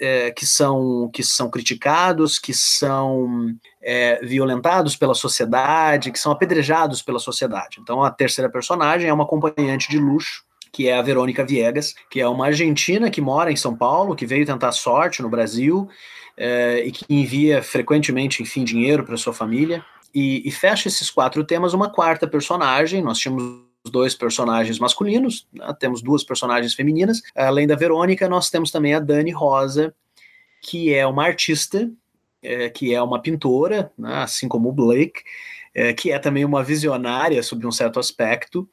é, 0.00 0.30
que, 0.30 0.46
são, 0.46 1.10
que 1.12 1.22
são 1.22 1.50
criticados, 1.50 2.38
que 2.38 2.52
são 2.52 3.54
é, 3.82 4.24
violentados 4.24 4.96
pela 4.96 5.14
sociedade, 5.14 6.10
que 6.10 6.18
são 6.18 6.32
apedrejados 6.32 7.02
pela 7.02 7.18
sociedade. 7.18 7.78
Então, 7.80 8.02
a 8.02 8.10
terceira 8.10 8.50
personagem 8.50 9.08
é 9.08 9.12
uma 9.12 9.24
acompanhante 9.24 9.88
de 9.88 9.98
luxo, 9.98 10.44
que 10.72 10.88
é 10.88 10.96
a 10.96 11.02
Verônica 11.02 11.44
Viegas, 11.44 11.94
que 12.10 12.20
é 12.20 12.28
uma 12.28 12.46
argentina 12.46 13.10
que 13.10 13.20
mora 13.20 13.50
em 13.50 13.56
São 13.56 13.76
Paulo, 13.76 14.14
que 14.14 14.26
veio 14.26 14.46
tentar 14.46 14.72
sorte 14.72 15.22
no 15.22 15.28
Brasil 15.28 15.88
é, 16.36 16.84
e 16.84 16.92
que 16.92 17.04
envia 17.08 17.62
frequentemente, 17.62 18.42
enfim, 18.42 18.64
dinheiro 18.64 19.04
para 19.04 19.16
sua 19.16 19.32
família. 19.32 19.84
E, 20.14 20.46
e 20.46 20.50
fecha 20.50 20.88
esses 20.88 21.10
quatro 21.10 21.44
temas 21.44 21.74
uma 21.74 21.90
quarta 21.90 22.26
personagem. 22.26 23.02
Nós 23.02 23.18
tínhamos 23.18 23.69
dois 23.84 24.14
personagens 24.14 24.78
masculinos, 24.78 25.46
né? 25.52 25.74
temos 25.78 26.02
duas 26.02 26.22
personagens 26.22 26.74
femininas. 26.74 27.22
Além 27.34 27.66
da 27.66 27.74
Verônica, 27.74 28.28
nós 28.28 28.50
temos 28.50 28.70
também 28.70 28.94
a 28.94 29.00
Dani 29.00 29.30
Rosa, 29.30 29.94
que 30.62 30.92
é 30.92 31.06
uma 31.06 31.24
artista, 31.24 31.90
é, 32.42 32.68
que 32.68 32.94
é 32.94 33.02
uma 33.02 33.20
pintora, 33.20 33.92
né? 33.96 34.22
assim 34.22 34.48
como 34.48 34.68
o 34.68 34.72
Blake, 34.72 35.22
é, 35.74 35.92
que 35.92 36.10
é 36.10 36.18
também 36.18 36.44
uma 36.44 36.62
visionária 36.62 37.42
sobre 37.42 37.66
um 37.66 37.72
certo 37.72 37.98
aspecto, 37.98 38.68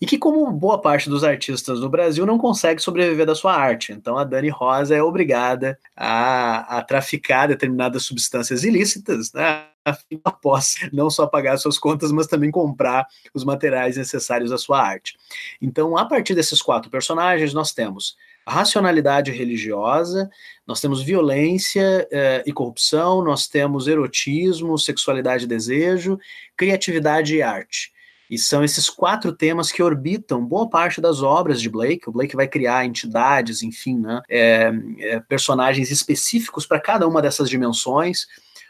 e 0.00 0.06
que, 0.06 0.18
como 0.18 0.50
boa 0.50 0.80
parte 0.80 1.08
dos 1.08 1.24
artistas 1.24 1.80
do 1.80 1.88
Brasil, 1.88 2.26
não 2.26 2.36
consegue 2.36 2.82
sobreviver 2.82 3.24
da 3.24 3.34
sua 3.34 3.54
arte. 3.54 3.92
Então, 3.92 4.18
a 4.18 4.24
Dani 4.24 4.48
Rosa 4.48 4.94
é 4.94 5.02
obrigada 5.02 5.78
a, 5.96 6.78
a 6.78 6.82
traficar 6.82 7.48
determinadas 7.48 8.02
substâncias 8.02 8.64
ilícitas, 8.64 9.32
né? 9.32 9.64
após 10.24 10.76
não 10.92 11.10
só 11.10 11.26
pagar 11.26 11.56
suas 11.56 11.78
contas, 11.78 12.12
mas 12.12 12.26
também 12.26 12.50
comprar 12.50 13.06
os 13.34 13.44
materiais 13.44 13.96
necessários 13.96 14.52
à 14.52 14.58
sua 14.58 14.80
arte. 14.80 15.16
Então, 15.60 15.96
a 15.96 16.04
partir 16.04 16.34
desses 16.34 16.62
quatro 16.62 16.90
personagens, 16.90 17.52
nós 17.52 17.72
temos 17.72 18.16
racionalidade 18.46 19.30
religiosa, 19.30 20.30
nós 20.66 20.80
temos 20.80 21.02
violência 21.02 22.06
eh, 22.10 22.42
e 22.46 22.52
corrupção, 22.52 23.22
nós 23.22 23.46
temos 23.46 23.86
erotismo, 23.86 24.78
sexualidade 24.78 25.44
e 25.44 25.48
desejo, 25.48 26.18
criatividade 26.56 27.36
e 27.36 27.42
arte. 27.42 27.92
E 28.30 28.38
são 28.38 28.64
esses 28.64 28.88
quatro 28.88 29.30
temas 29.32 29.70
que 29.70 29.82
orbitam 29.82 30.42
boa 30.44 30.68
parte 30.68 31.00
das 31.00 31.22
obras 31.22 31.60
de 31.60 31.68
Blake. 31.68 32.08
O 32.08 32.12
Blake 32.12 32.34
vai 32.34 32.48
criar 32.48 32.86
entidades, 32.86 33.62
enfim, 33.62 33.98
né, 33.98 34.22
é, 34.28 34.72
é, 35.00 35.20
personagens 35.20 35.90
específicos 35.90 36.64
para 36.64 36.80
cada 36.80 37.06
uma 37.06 37.20
dessas 37.20 37.50
dimensões 37.50 38.26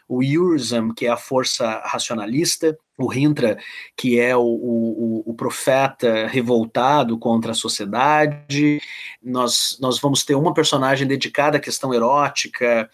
o 0.07 0.21
Yurzam, 0.21 0.93
que 0.93 1.05
é 1.05 1.09
a 1.09 1.17
força 1.17 1.81
racionalista, 1.85 2.77
o 2.97 3.07
Rintra, 3.07 3.57
que 3.97 4.19
é 4.19 4.35
o, 4.35 4.41
o, 4.41 5.23
o, 5.25 5.33
profeta 5.33 6.27
revoltado 6.27 7.17
contra 7.17 7.51
a 7.51 7.55
sociedade. 7.55 8.79
Nós, 9.21 9.77
nós 9.81 9.99
vamos 9.99 10.23
ter 10.23 10.35
uma 10.35 10.53
personagem 10.53 11.07
dedicada 11.07 11.57
à 11.57 11.59
questão 11.59 11.93
erótica, 11.93 12.89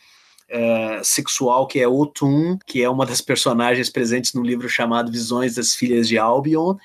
uh, 0.49 1.03
sexual, 1.03 1.68
que 1.68 1.80
é 1.80 1.88
Otum, 1.88 2.57
que 2.66 2.82
é 2.82 2.89
uma 2.89 3.05
das 3.05 3.22
personagens 3.22 3.89
presentes 3.89 4.34
no 4.34 4.41
livro 4.41 4.70
chamado 4.70 5.12
Visões 5.12 5.55
das 5.55 5.76
Filhas 5.76 6.07
de 6.07 6.18
Albion. 6.18 6.76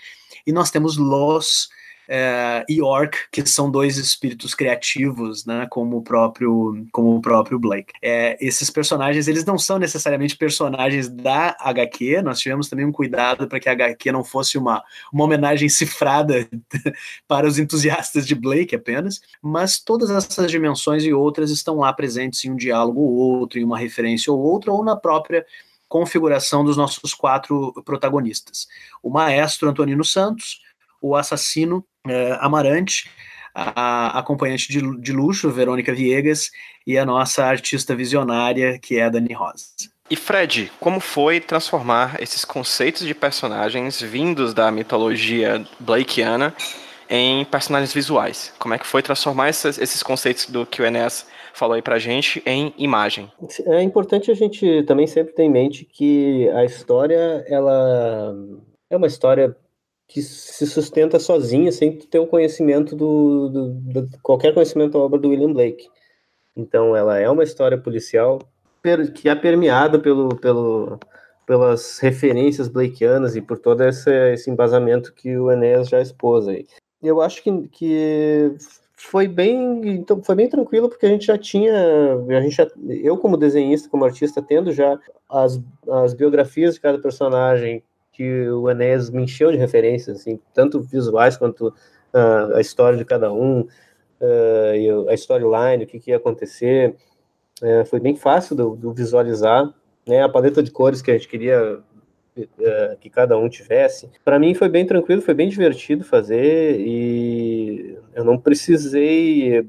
E 0.47 0.53
nós 0.53 0.71
temos 0.71 0.97
Los, 0.97 1.69
é, 2.09 2.65
e 2.69 2.83
Orc, 2.83 3.17
que 3.31 3.47
são 3.47 3.71
dois 3.71 3.97
espíritos 3.97 4.55
criativos, 4.55 5.45
né, 5.45 5.67
como 5.71 5.99
o 5.99 6.03
próprio, 6.03 6.87
como 6.93 7.17
o 7.17 7.21
próprio 7.21 7.59
Blake. 7.59 7.93
É, 8.03 8.37
esses 8.45 8.71
personagens, 8.71 9.29
eles 9.29 9.45
não 9.45 9.59
são 9.59 9.79
necessariamente 9.79 10.37
personagens 10.37 11.09
da 11.09 11.57
HQ, 11.61 12.23
nós 12.23 12.39
tivemos 12.39 12.69
também 12.69 12.87
um 12.87 12.93
cuidado 12.93 13.49
para 13.49 13.61
que 13.61 13.69
a 13.69 13.73
HQ 13.73 14.13
não 14.13 14.25
fosse 14.25 14.59
uma, 14.59 14.83
uma 15.13 15.25
homenagem 15.25 15.69
cifrada 15.69 16.49
para 17.27 17.47
os 17.47 17.59
entusiastas 17.59 18.27
de 18.27 18.35
Blake 18.35 18.75
apenas, 18.75 19.21
mas 19.43 19.79
todas 19.79 20.11
essas 20.11 20.51
dimensões 20.51 21.05
e 21.05 21.13
outras 21.13 21.51
estão 21.51 21.77
lá 21.77 21.93
presentes 21.93 22.45
em 22.45 22.51
um 22.51 22.57
diálogo 22.57 23.01
ou 23.01 23.39
outro, 23.39 23.59
em 23.59 23.65
uma 23.65 23.79
referência 23.79 24.33
ou 24.33 24.39
outra, 24.39 24.73
ou 24.73 24.85
na 24.85 24.97
própria 24.97 25.45
configuração 25.89 26.65
dos 26.65 26.77
nossos 26.77 27.15
quatro 27.15 27.73
protagonistas: 27.85 28.67
o 29.03 29.11
maestro 29.11 29.69
Antonino 29.69 30.05
Santos, 30.05 30.61
o 31.05 31.15
assassino 31.15 31.85
é, 32.09 32.39
Amarante, 32.41 33.11
a 33.55 34.19
acompanhante 34.19 34.73
de, 34.73 34.81
de 35.01 35.13
luxo, 35.13 35.51
Verônica 35.51 35.93
Viegas, 35.93 36.51
e 36.87 36.97
a 36.97 37.05
nossa 37.05 37.45
artista 37.45 37.95
visionária, 37.95 38.79
que 38.79 38.99
é 38.99 39.05
a 39.05 39.11
Dani 39.11 39.35
Rosa. 39.35 39.67
E 40.11 40.17
Fred, 40.17 40.73
como 40.81 41.01
foi 41.01 41.41
transformar 41.41 42.17
esses 42.21 42.45
conceitos 42.45 43.07
de 43.07 43.15
personagens 43.15 44.01
vindos 44.01 44.55
da 44.55 44.71
mitologia 44.71 45.65
blakeana 45.79 46.55
em 47.09 47.45
personagens 47.45 47.93
visuais? 47.93 48.53
Como 48.59 48.73
é 48.73 48.79
que 48.79 48.87
foi 48.87 49.03
transformar 49.03 49.51
esses, 49.51 49.79
esses 49.79 50.03
conceitos 50.03 50.47
do 50.47 50.65
que 50.65 50.81
o 50.81 50.87
Enéas 50.87 51.27
falou 51.53 51.75
aí 51.75 51.83
pra 51.83 51.99
gente 51.99 52.43
em 52.47 52.75
imagem? 52.79 53.31
É 53.67 53.83
importante 53.83 54.31
a 54.31 54.35
gente 54.35 54.83
também 54.85 55.07
sempre 55.07 55.35
ter 55.35 55.43
em 55.43 55.51
mente 55.51 55.85
que 55.85 56.49
a 56.51 56.65
história, 56.65 57.45
ela 57.47 58.35
é 58.91 58.97
uma 58.97 59.07
história 59.07 59.57
que 60.15 60.23
se 60.23 60.65
sustenta 60.65 61.19
sozinha, 61.19 61.73
sem 61.73 61.99
ter 61.99 62.21
o 62.21 62.27
conhecimento 62.29 62.95
do, 62.95 63.49
do, 63.49 63.69
do, 63.73 64.09
qualquer 64.23 64.55
conhecimento 64.55 64.93
da 64.93 65.01
obra 65.01 65.19
do 65.19 65.31
William 65.31 65.53
Blake. 65.53 65.89
Então, 66.57 66.95
ela 66.95 67.19
é 67.19 67.29
uma 67.29 67.43
história 67.43 67.77
policial 67.77 68.39
que 69.13 69.29
é 69.29 69.35
permeada 69.35 69.99
pelo, 69.99 70.29
pelo, 70.37 71.01
pelas 71.45 71.99
referências 71.99 72.69
blakeanas 72.69 73.35
e 73.35 73.41
por 73.41 73.59
todo 73.59 73.83
esse, 73.83 74.09
esse 74.33 74.49
embasamento 74.49 75.13
que 75.13 75.37
o 75.37 75.51
Enéas 75.51 75.89
já 75.89 76.01
expôs 76.01 76.47
aí. 76.47 76.65
Eu 77.03 77.21
acho 77.21 77.43
que, 77.43 77.69
que 77.73 78.55
foi 78.95 79.27
bem 79.27 79.97
então 79.97 80.23
foi 80.23 80.37
bem 80.37 80.49
tranquilo 80.49 80.89
porque 80.89 81.07
a 81.07 81.09
gente 81.09 81.27
já 81.27 81.37
tinha 81.37 81.75
a 82.29 82.41
gente 82.41 82.55
já, 82.55 82.67
eu 82.89 83.19
como 83.19 83.37
desenhista 83.37 83.89
como 83.89 84.05
artista 84.05 84.41
tendo 84.41 84.73
já 84.73 84.99
as, 85.29 85.61
as 85.91 86.15
biografias 86.15 86.75
de 86.75 86.81
cada 86.81 86.99
personagem 86.99 87.83
que 88.15 88.49
o 88.49 88.71
Enéas 88.71 89.11
me 89.11 89.25
encheu 89.25 89.51
de 89.51 89.59
referências, 89.59 90.21
assim, 90.21 90.41
tanto 90.55 90.81
visuais 90.81 91.37
quanto 91.37 91.69
uh, 91.69 92.55
a 92.55 92.61
história 92.61 92.97
de 92.97 93.05
cada 93.05 93.33
um, 93.33 93.61
uh, 93.61 95.09
a 95.09 95.15
storyline, 95.15 95.85
o 95.85 95.87
que, 95.87 95.99
que 95.99 96.11
ia 96.11 96.17
acontecer. 96.17 96.95
Uh, 97.61 97.85
foi 97.85 97.99
bem 98.01 98.17
fácil 98.17 98.55
do, 98.57 98.77
do, 98.77 98.93
visualizar, 98.93 99.73
né? 100.07 100.23
A 100.23 100.29
paleta 100.29 100.63
de 100.63 100.71
cores 100.71 101.03
que 101.03 101.11
a 101.11 101.15
gente 101.15 101.29
queria 101.29 101.81
uh, 102.39 102.97
que 103.01 103.11
cada 103.11 103.37
um 103.37 103.49
tivesse. 103.49 104.09
Para 104.25 104.39
mim 104.39 104.55
foi 104.55 104.69
bem 104.69 104.87
tranquilo, 104.87 105.21
foi 105.21 105.35
bem 105.35 105.49
divertido 105.49 106.05
fazer 106.05 106.81
e 106.81 107.99
eu 108.15 108.25
não 108.25 108.39
precisei 108.39 109.67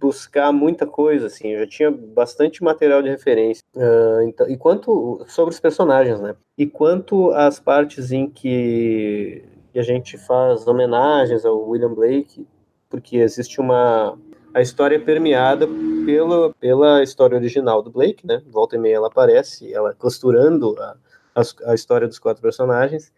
buscar 0.00 0.50
muita 0.50 0.86
coisa, 0.86 1.26
assim, 1.26 1.48
eu 1.48 1.60
já 1.60 1.66
tinha 1.66 1.90
bastante 1.90 2.64
material 2.64 3.02
de 3.02 3.10
referência. 3.10 3.62
Uh, 3.76 4.22
então, 4.22 4.48
e 4.48 4.56
quanto 4.56 5.24
sobre 5.28 5.52
os 5.52 5.60
personagens, 5.60 6.20
né? 6.20 6.34
E 6.56 6.66
quanto 6.66 7.30
às 7.32 7.60
partes 7.60 8.10
em 8.10 8.28
que, 8.28 9.44
a 9.76 9.82
gente 9.82 10.18
faz 10.18 10.66
homenagens 10.66 11.44
ao 11.44 11.68
William 11.68 11.94
Blake, 11.94 12.46
porque 12.88 13.18
existe 13.18 13.60
uma 13.60 14.18
a 14.52 14.60
história 14.60 14.96
é 14.96 14.98
permeada 14.98 15.64
pela, 16.04 16.52
pela 16.54 17.02
história 17.04 17.36
original 17.36 17.82
do 17.82 17.90
Blake, 17.90 18.26
né? 18.26 18.42
Volta 18.48 18.74
e 18.74 18.78
meia 18.80 18.96
ela 18.96 19.06
aparece, 19.06 19.72
ela 19.72 19.94
costurando 19.94 20.76
a, 20.80 20.96
a, 21.36 21.70
a 21.70 21.74
história 21.74 22.08
dos 22.08 22.18
quatro 22.18 22.42
personagens. 22.42 23.12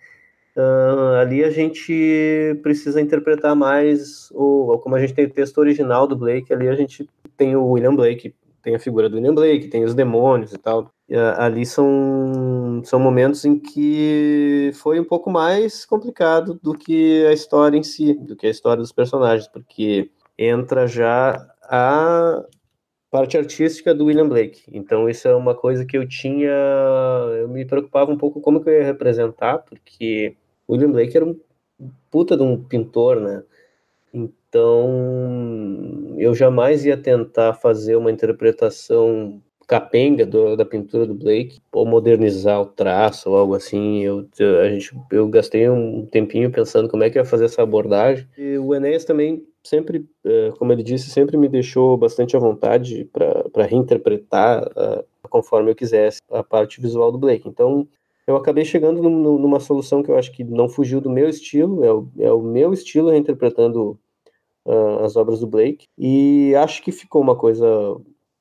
Uh, 0.57 1.17
ali 1.21 1.43
a 1.43 1.51
gente 1.51 2.59
precisa 2.63 3.01
interpretar 3.01 3.57
mais, 3.57 4.31
o, 4.33 4.79
como 4.83 4.95
a 4.95 5.01
gente 5.01 5.15
tem 5.15 5.25
o 5.25 5.31
texto 5.31 5.59
original 5.59 6.07
do 6.07 6.15
Blake, 6.15 6.53
ali 6.53 6.69
a 6.69 6.75
gente 6.75 7.09
tem 7.37 7.57
o 7.57 7.65
William 7.69 7.95
Blake, 7.97 8.35
tem 8.63 8.75
a 8.75 8.79
figura 8.79 9.09
do 9.09 9.17
William 9.17 9.35
Blake, 9.35 9.69
tem 9.69 9.83
os 9.83 9.95
demônios 9.95 10.53
e 10.53 10.59
tal. 10.59 10.91
Uh, 11.11 11.35
ali 11.39 11.65
são, 11.65 12.83
são 12.85 13.01
momentos 13.01 13.45
em 13.45 13.59
que 13.59 14.71
foi 14.75 15.01
um 15.01 15.05
pouco 15.05 15.31
mais 15.31 15.87
complicado 15.87 16.59
do 16.63 16.75
que 16.75 17.27
a 17.27 17.33
história 17.33 17.77
em 17.77 17.83
si, 17.83 18.13
do 18.15 18.37
que 18.37 18.47
a 18.47 18.51
história 18.51 18.81
dos 18.81 18.93
personagens, 18.93 19.49
porque 19.49 20.11
entra 20.39 20.87
já 20.87 21.49
a 21.63 22.45
parte 23.11 23.37
artística 23.37 23.95
do 23.95 24.07
William 24.07 24.29
Blake. 24.29 24.63
Então 24.73 25.09
isso 25.09 25.29
é 25.29 25.35
uma 25.35 25.55
coisa 25.55 25.85
que 25.85 25.97
eu 25.97 26.07
tinha, 26.07 26.51
eu 27.41 27.49
me 27.49 27.65
preocupava 27.65 28.11
um 28.11 28.17
pouco 28.17 28.41
como 28.41 28.63
que 28.63 28.69
eu 28.71 28.75
ia 28.75 28.85
representar, 28.85 29.59
porque 29.59 30.37
William 30.69 30.91
Blake 30.91 31.17
era 31.17 31.25
um 31.25 31.39
puta 32.11 32.37
de 32.37 32.43
um 32.43 32.63
pintor, 32.63 33.21
né? 33.21 33.43
Então, 34.13 36.15
eu 36.19 36.35
jamais 36.35 36.85
ia 36.85 36.97
tentar 36.97 37.55
fazer 37.55 37.97
uma 37.97 38.11
interpretação 38.11 39.41
capenga 39.67 40.27
do, 40.27 40.55
da 40.55 40.67
pintura 40.67 41.07
do 41.07 41.15
Blake, 41.15 41.61
ou 41.73 41.87
modernizar 41.87 42.61
o 42.61 42.67
traço, 42.67 43.31
ou 43.31 43.39
algo 43.39 43.55
assim. 43.55 44.03
Eu, 44.03 44.29
a 44.61 44.69
gente, 44.69 44.95
eu 45.11 45.27
gastei 45.29 45.71
um 45.71 46.05
tempinho 46.05 46.51
pensando 46.51 46.91
como 46.91 47.03
é 47.03 47.09
que 47.09 47.19
ia 47.19 47.25
fazer 47.25 47.47
essa 47.47 47.63
abordagem. 47.63 48.29
E 48.37 48.59
o 48.59 48.75
Enéas 48.75 49.05
também 49.05 49.47
sempre, 49.65 50.07
é, 50.25 50.51
como 50.59 50.73
ele 50.73 50.83
disse, 50.83 51.09
sempre 51.09 51.39
me 51.39 51.49
deixou 51.49 51.97
bastante 51.97 52.37
à 52.37 52.39
vontade 52.39 53.09
para 53.13 53.65
reinterpretar 53.65 54.67
uh, 54.67 55.05
conforme 55.31 55.71
eu 55.71 55.75
quisesse 55.75 56.21
a 56.31 56.43
parte 56.43 56.81
visual 56.81 57.11
do 57.11 57.19
Blake. 57.19 57.49
Então, 57.49 57.89
eu 58.27 58.37
acabei 58.37 58.65
chegando 58.65 59.03
numa 59.03 59.61
solução 59.61 60.03
que 60.03 60.11
eu 60.11 60.17
acho 60.17 60.33
que 60.33 60.45
não 60.45 60.69
fugiu 60.69 61.01
do 61.01 61.11
meu 61.11 61.29
estilo, 61.29 61.85
é 61.85 61.93
o, 61.93 62.09
é 62.19 62.33
o 62.33 62.41
meu 62.41 62.73
estilo 62.73 63.11
reinterpretando 63.11 63.99
uh, 64.65 65.05
as 65.05 65.17
obras 65.17 65.41
do 65.41 65.47
Blake, 65.47 65.87
e 65.99 66.55
acho 66.57 66.83
que 66.83 66.93
ficou 66.93 67.21
uma 67.21 67.37
coisa 67.37 67.67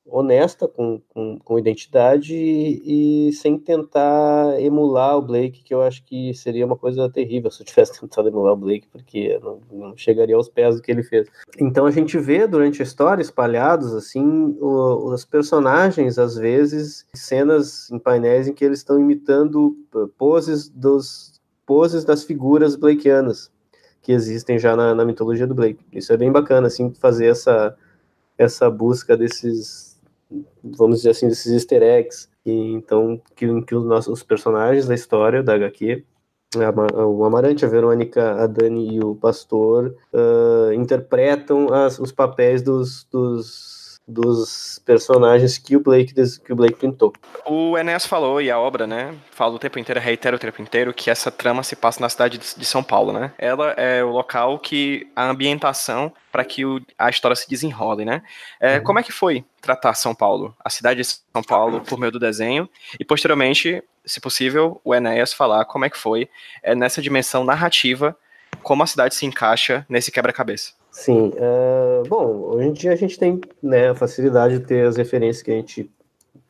honesta, 0.04 0.66
com, 0.66 1.00
com, 1.08 1.38
com 1.38 1.58
identidade 1.58 2.34
e, 2.34 3.28
e, 3.28 3.32
sem 3.32 3.56
tentar 3.58 4.60
emular 4.60 5.16
o 5.16 5.22
Blake, 5.22 5.62
que 5.62 5.72
eu 5.72 5.80
acho 5.80 6.04
que 6.04 6.34
seria 6.34 6.66
uma 6.66 6.76
coisa 6.76 7.08
terrível 7.08 7.50
se 7.50 7.62
eu 7.62 7.66
tivesse 7.66 7.98
tentado 8.00 8.28
emular 8.28 8.52
o 8.52 8.56
Blake, 8.56 8.88
porque 8.90 9.38
não, 9.42 9.60
não 9.70 9.96
chegaria 9.96 10.36
aos 10.36 10.48
pés 10.48 10.76
do 10.76 10.82
que 10.82 10.90
ele 10.90 11.02
fez. 11.02 11.28
Então 11.58 11.86
a 11.86 11.90
gente 11.90 12.18
vê 12.18 12.46
durante 12.46 12.82
a 12.82 12.84
história 12.84 13.22
espalhados 13.22 13.94
assim 13.94 14.56
o, 14.60 15.12
os 15.12 15.24
personagens 15.24 16.18
às 16.18 16.36
vezes 16.36 17.06
cenas 17.14 17.90
em 17.90 17.98
painéis 17.98 18.48
em 18.48 18.52
que 18.52 18.64
eles 18.64 18.78
estão 18.78 18.98
imitando 18.98 19.76
uh, 19.94 20.08
poses 20.08 20.68
dos 20.68 21.40
poses 21.64 22.04
das 22.04 22.24
figuras 22.24 22.74
blakeanas 22.74 23.50
que 24.02 24.10
existem 24.10 24.58
já 24.58 24.74
na, 24.74 24.94
na 24.94 25.04
mitologia 25.04 25.46
do 25.46 25.54
Blake. 25.54 25.84
Isso 25.92 26.12
é 26.12 26.16
bem 26.16 26.32
bacana 26.32 26.66
assim 26.66 26.92
fazer 26.92 27.26
essa 27.26 27.76
essa 28.36 28.68
busca 28.68 29.16
desses 29.16 29.91
vamos 30.62 30.98
dizer 30.98 31.10
assim, 31.10 31.28
desses 31.28 31.52
easter 31.52 31.82
eggs, 31.82 32.28
e, 32.44 32.72
então, 32.72 33.20
que, 33.36 33.62
que 33.62 33.74
os 33.74 33.84
nossos 33.84 34.22
personagens 34.22 34.86
da 34.86 34.94
história 34.94 35.42
da 35.42 35.54
HQ, 35.54 36.04
o 37.08 37.24
Amarante, 37.24 37.64
a 37.64 37.68
Verônica, 37.68 38.42
a 38.42 38.46
Dani 38.46 38.96
e 38.96 39.00
o 39.02 39.14
Pastor, 39.14 39.94
uh, 40.12 40.72
interpretam 40.74 41.72
as, 41.72 41.98
os 41.98 42.12
papéis 42.12 42.62
dos, 42.62 43.06
dos 43.10 43.81
dos 44.06 44.80
personagens 44.84 45.58
que 45.58 45.76
o 45.76 45.80
Blake 45.80 46.12
que 46.12 46.52
o 46.52 46.56
Blake 46.56 46.74
pintou. 46.74 47.12
O 47.46 47.78
Enéas 47.78 48.04
falou 48.04 48.40
e 48.40 48.50
a 48.50 48.58
obra, 48.58 48.86
né, 48.86 49.14
fala 49.30 49.54
o 49.54 49.58
tempo 49.58 49.78
inteiro, 49.78 50.00
reitera 50.00 50.36
o 50.36 50.38
tempo 50.38 50.60
inteiro 50.60 50.92
que 50.92 51.10
essa 51.10 51.30
trama 51.30 51.62
se 51.62 51.76
passa 51.76 52.00
na 52.00 52.08
cidade 52.08 52.38
de 52.38 52.64
São 52.64 52.82
Paulo, 52.82 53.12
né? 53.12 53.32
Ela 53.38 53.70
é 53.72 54.02
o 54.02 54.10
local 54.10 54.58
que 54.58 55.08
a 55.14 55.28
ambientação 55.28 56.12
para 56.30 56.44
que 56.44 56.64
o, 56.64 56.80
a 56.98 57.10
história 57.10 57.36
se 57.36 57.48
desenrole, 57.48 58.04
né? 58.04 58.22
É, 58.60 58.78
uhum. 58.78 58.84
Como 58.84 58.98
é 58.98 59.02
que 59.02 59.12
foi 59.12 59.44
tratar 59.60 59.94
São 59.94 60.14
Paulo, 60.14 60.54
a 60.64 60.68
cidade 60.68 61.00
de 61.00 61.06
São 61.06 61.42
Paulo, 61.46 61.80
por 61.80 61.98
meio 61.98 62.10
do 62.10 62.18
desenho 62.18 62.68
e 62.98 63.04
posteriormente, 63.04 63.82
se 64.04 64.20
possível, 64.20 64.80
o 64.84 64.94
Enéas 64.94 65.32
falar 65.32 65.64
como 65.64 65.84
é 65.84 65.90
que 65.90 65.98
foi 65.98 66.28
é, 66.62 66.74
nessa 66.74 67.00
dimensão 67.00 67.44
narrativa 67.44 68.16
como 68.62 68.82
a 68.82 68.86
cidade 68.86 69.14
se 69.14 69.26
encaixa 69.26 69.86
nesse 69.88 70.10
quebra-cabeça. 70.10 70.72
Sim, 70.92 71.28
uh, 71.30 72.06
bom, 72.06 72.54
hoje 72.54 72.68
em 72.68 72.72
dia 72.74 72.92
a 72.92 72.96
gente 72.96 73.18
tem 73.18 73.40
né, 73.62 73.88
a 73.88 73.94
facilidade 73.94 74.58
de 74.58 74.66
ter 74.66 74.86
as 74.86 74.96
referências 74.96 75.42
que 75.42 75.50
a 75.50 75.54
gente 75.54 75.90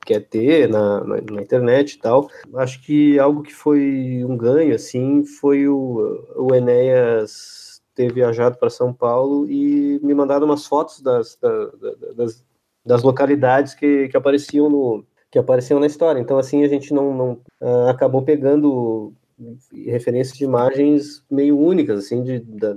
quer 0.04 0.20
ter 0.20 0.68
na, 0.68 1.02
na, 1.04 1.20
na, 1.20 1.40
internet 1.40 1.92
e 1.92 1.98
tal. 1.98 2.28
Acho 2.56 2.82
que 2.82 3.20
algo 3.20 3.42
que 3.42 3.54
foi 3.54 4.24
um 4.28 4.36
ganho, 4.36 4.74
assim, 4.74 5.24
foi 5.24 5.68
o, 5.68 6.26
o 6.34 6.52
Enéas 6.52 7.80
ter 7.94 8.12
viajado 8.12 8.58
para 8.58 8.68
São 8.68 8.92
Paulo 8.92 9.48
e 9.48 10.00
me 10.02 10.12
mandado 10.12 10.44
umas 10.44 10.66
fotos 10.66 11.00
das, 11.00 11.38
das, 12.16 12.44
das 12.84 13.02
localidades 13.04 13.74
que, 13.74 14.08
que 14.08 14.16
apareciam 14.16 14.68
no 14.68 15.04
que 15.30 15.38
apareciam 15.38 15.80
na 15.80 15.86
história. 15.86 16.20
Então, 16.20 16.36
assim, 16.36 16.62
a 16.62 16.68
gente 16.68 16.92
não, 16.92 17.14
não 17.14 17.32
uh, 17.60 17.88
acabou 17.88 18.22
pegando 18.22 19.14
referências 19.72 20.36
de 20.36 20.44
imagens 20.44 21.24
meio 21.30 21.58
únicas, 21.58 22.04
assim, 22.04 22.22
de, 22.22 22.40
de, 22.40 22.74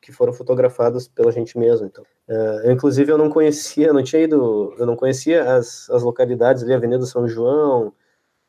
que 0.00 0.12
foram 0.12 0.32
fotografadas 0.32 1.08
pela 1.08 1.32
gente 1.32 1.58
mesmo. 1.58 1.86
Então, 1.86 2.04
uh, 2.28 2.70
inclusive 2.70 3.10
eu 3.10 3.18
não 3.18 3.28
conhecia, 3.28 3.92
não 3.92 4.02
tinha 4.02 4.22
ido, 4.22 4.74
eu 4.78 4.86
não 4.86 4.96
conhecia 4.96 5.54
as, 5.54 5.90
as 5.90 6.02
localidades 6.02 6.62
ali, 6.62 6.72
Avenida 6.72 7.04
São 7.06 7.26
João, 7.26 7.92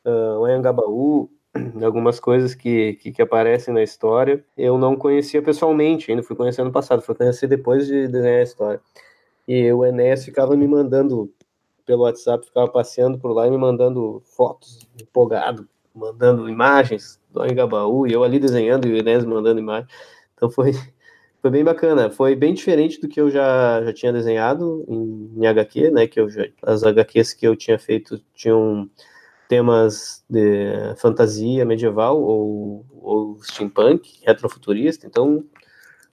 uh, 0.04 0.44
Anhangabaú, 0.44 1.30
algumas 1.82 2.20
coisas 2.20 2.54
que, 2.54 2.94
que, 2.94 3.12
que, 3.12 3.22
aparecem 3.22 3.72
na 3.72 3.82
história, 3.82 4.44
eu 4.56 4.78
não 4.78 4.96
conhecia 4.96 5.42
pessoalmente, 5.42 6.10
ainda 6.10 6.22
fui 6.22 6.36
conhecer 6.36 6.62
no 6.62 6.72
passado, 6.72 7.02
fui 7.02 7.14
conhecer 7.14 7.46
depois 7.46 7.86
de 7.86 8.08
desenhar 8.08 8.40
a 8.40 8.42
história. 8.42 8.80
E 9.46 9.72
o 9.72 9.84
Enéas 9.84 10.24
ficava 10.24 10.56
me 10.56 10.66
mandando 10.66 11.32
pelo 11.86 12.02
WhatsApp, 12.02 12.44
ficava 12.44 12.68
passeando 12.68 13.18
por 13.18 13.32
lá 13.32 13.46
e 13.46 13.50
me 13.50 13.56
mandando 13.56 14.22
fotos, 14.36 14.86
empolgado, 15.00 15.66
mandando 15.94 16.48
imagens 16.48 17.18
do 17.30 17.42
Angabaú, 17.42 18.06
e 18.06 18.12
eu 18.12 18.22
ali 18.22 18.38
desenhando 18.38 18.86
e 18.86 18.92
o 18.92 18.96
Inés 18.96 19.24
mandando 19.24 19.58
imagens. 19.58 19.90
Então 20.34 20.50
foi, 20.50 20.72
foi 21.40 21.50
bem 21.50 21.64
bacana, 21.64 22.10
foi 22.10 22.34
bem 22.34 22.52
diferente 22.52 23.00
do 23.00 23.08
que 23.08 23.20
eu 23.20 23.30
já, 23.30 23.82
já 23.84 23.92
tinha 23.92 24.12
desenhado 24.12 24.84
em, 24.88 25.32
em 25.36 25.46
HQ, 25.46 25.90
né? 25.90 26.06
Que 26.06 26.20
eu 26.20 26.28
já, 26.28 26.46
as 26.62 26.82
HQs 26.82 27.32
que 27.32 27.46
eu 27.46 27.56
tinha 27.56 27.78
feito 27.78 28.20
tinham 28.34 28.88
temas 29.48 30.24
de 30.28 30.94
fantasia 30.96 31.64
medieval 31.64 32.20
ou, 32.20 32.84
ou 33.00 33.38
steampunk, 33.42 34.20
retrofuturista, 34.26 35.06
então 35.06 35.44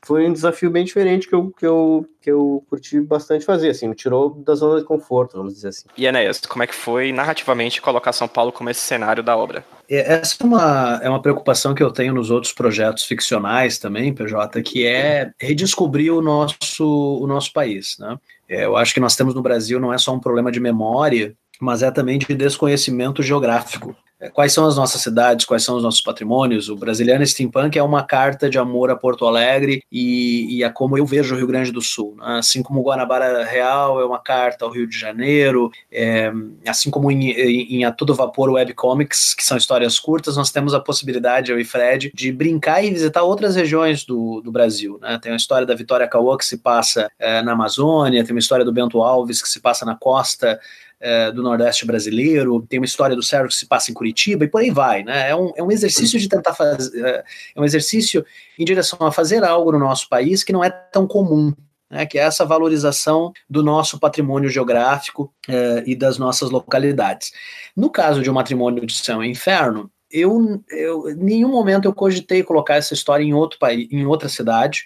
foi 0.05 0.27
um 0.29 0.33
desafio 0.33 0.69
bem 0.69 0.85
diferente 0.85 1.27
que 1.27 1.33
eu, 1.33 1.51
que 1.57 1.65
eu, 1.65 2.05
que 2.21 2.29
eu 2.29 2.63
curti 2.69 3.01
bastante 3.01 3.43
fazer, 3.43 3.69
assim, 3.69 3.87
me 3.87 3.95
tirou 3.95 4.35
da 4.35 4.53
zona 4.53 4.79
de 4.79 4.85
conforto, 4.85 5.35
vamos 5.35 5.55
dizer 5.55 5.69
assim. 5.69 5.87
E 5.97 6.05
Enéas, 6.05 6.39
como 6.41 6.63
é 6.63 6.67
que 6.67 6.75
foi 6.75 7.11
narrativamente 7.11 7.81
colocar 7.81 8.13
São 8.13 8.27
Paulo 8.27 8.51
como 8.51 8.69
esse 8.69 8.81
cenário 8.81 9.23
da 9.23 9.35
obra? 9.35 9.65
É, 9.89 10.13
essa 10.13 10.35
é 10.39 10.45
uma, 10.45 10.99
é 11.01 11.09
uma 11.09 11.21
preocupação 11.21 11.73
que 11.73 11.81
eu 11.81 11.91
tenho 11.91 12.13
nos 12.13 12.29
outros 12.29 12.53
projetos 12.53 13.03
ficcionais 13.03 13.79
também, 13.79 14.13
PJ, 14.13 14.61
que 14.61 14.85
é 14.85 15.31
redescobrir 15.39 16.13
o 16.13 16.21
nosso, 16.21 16.85
o 16.85 17.25
nosso 17.25 17.51
país, 17.51 17.95
né? 17.99 18.15
É, 18.47 18.65
eu 18.65 18.77
acho 18.77 18.93
que 18.93 18.99
nós 18.99 19.15
temos 19.15 19.33
no 19.33 19.41
Brasil 19.41 19.79
não 19.79 19.91
é 19.91 19.97
só 19.97 20.13
um 20.13 20.19
problema 20.19 20.51
de 20.51 20.59
memória, 20.59 21.35
mas 21.59 21.81
é 21.81 21.89
também 21.89 22.19
de 22.19 22.35
desconhecimento 22.35 23.23
geográfico. 23.23 23.95
É, 24.25 24.29
quais 24.29 24.53
são 24.53 24.65
as 24.65 24.75
nossas 24.75 25.01
cidades, 25.01 25.45
quais 25.45 25.63
são 25.63 25.77
os 25.77 25.83
nossos 25.83 26.01
patrimônios. 26.01 26.69
O 26.69 26.75
Brasiliano 26.75 27.25
Steampunk 27.25 27.77
é 27.77 27.83
uma 27.83 28.03
carta 28.03 28.49
de 28.49 28.57
amor 28.57 28.89
a 28.89 28.95
Porto 28.95 29.25
Alegre 29.25 29.83
e, 29.91 30.57
e 30.57 30.63
a 30.63 30.69
como 30.69 30.97
eu 30.97 31.05
vejo 31.05 31.35
o 31.35 31.37
Rio 31.37 31.47
Grande 31.47 31.71
do 31.71 31.81
Sul. 31.81 32.15
Né? 32.17 32.39
Assim 32.39 32.63
como 32.63 32.81
Guanabara 32.81 33.43
Real 33.45 33.99
é 33.99 34.05
uma 34.05 34.19
carta 34.19 34.65
ao 34.65 34.71
Rio 34.71 34.87
de 34.87 34.97
Janeiro, 34.97 35.71
é, 35.91 36.31
assim 36.67 36.89
como 36.89 37.11
em, 37.11 37.31
em, 37.31 37.75
em, 37.75 37.85
A 37.85 37.91
Todo 37.91 38.15
Vapor 38.15 38.49
Webcomics, 38.51 39.33
que 39.33 39.43
são 39.43 39.57
histórias 39.57 39.99
curtas, 39.99 40.37
nós 40.37 40.51
temos 40.51 40.73
a 40.73 40.79
possibilidade, 40.79 41.51
eu 41.51 41.59
e 41.59 41.63
Fred, 41.63 42.11
de 42.13 42.31
brincar 42.31 42.83
e 42.83 42.89
visitar 42.89 43.23
outras 43.23 43.55
regiões 43.55 44.03
do, 44.03 44.41
do 44.41 44.51
Brasil. 44.51 44.97
Né? 45.01 45.19
Tem 45.21 45.31
a 45.31 45.35
história 45.35 45.67
da 45.67 45.75
Vitória 45.75 46.07
Cauã, 46.07 46.37
que 46.37 46.45
se 46.45 46.57
passa 46.57 47.09
é, 47.19 47.41
na 47.41 47.51
Amazônia, 47.51 48.23
tem 48.23 48.33
uma 48.33 48.39
história 48.39 48.65
do 48.65 48.73
Bento 48.73 49.01
Alves, 49.01 49.41
que 49.41 49.49
se 49.49 49.59
passa 49.59 49.85
na 49.85 49.95
costa 49.95 50.59
é, 50.99 51.31
do 51.31 51.43
Nordeste 51.43 51.85
brasileiro, 51.85 52.65
tem 52.67 52.79
uma 52.79 52.85
história 52.85 53.15
do 53.15 53.23
Sérgio 53.23 53.49
que 53.49 53.55
se 53.55 53.67
passa 53.67 53.91
em 53.91 53.93
Curitiba 53.93 54.45
e 54.45 54.47
por 54.47 54.61
aí 54.61 54.71
vai, 54.71 55.03
né? 55.03 55.29
É 55.29 55.35
um, 55.35 55.51
é 55.55 55.63
um 55.63 55.71
exercício 55.71 56.19
de 56.19 56.27
tentar 56.27 56.53
fazer, 56.53 57.05
é, 57.05 57.23
é 57.55 57.61
um 57.61 57.65
exercício 57.65 58.25
em 58.57 58.65
direção 58.65 58.99
a 59.01 59.11
fazer 59.11 59.43
algo 59.43 59.71
no 59.71 59.79
nosso 59.79 60.07
país 60.09 60.43
que 60.43 60.53
não 60.53 60.63
é 60.63 60.69
tão 60.69 61.05
comum, 61.05 61.53
né, 61.89 62.05
que 62.05 62.17
é 62.17 62.21
essa 62.21 62.45
valorização 62.45 63.31
do 63.49 63.63
nosso 63.63 63.99
patrimônio 63.99 64.49
geográfico 64.49 65.33
é, 65.47 65.83
e 65.85 65.95
das 65.95 66.17
nossas 66.17 66.49
localidades. 66.49 67.31
No 67.75 67.89
caso 67.89 68.21
de 68.21 68.29
um 68.29 68.33
matrimônio 68.33 68.85
de 68.85 68.97
céu 68.97 69.23
e 69.23 69.29
inferno, 69.29 69.91
eu, 70.09 70.63
eu, 70.69 71.09
em 71.09 71.15
nenhum 71.15 71.49
momento 71.49 71.85
eu 71.85 71.93
cogitei 71.93 72.41
colocar 72.41 72.75
essa 72.75 72.93
história 72.93 73.23
em 73.23 73.33
outro 73.33 73.59
país, 73.59 73.87
em 73.91 74.05
outra 74.05 74.29
cidade 74.29 74.85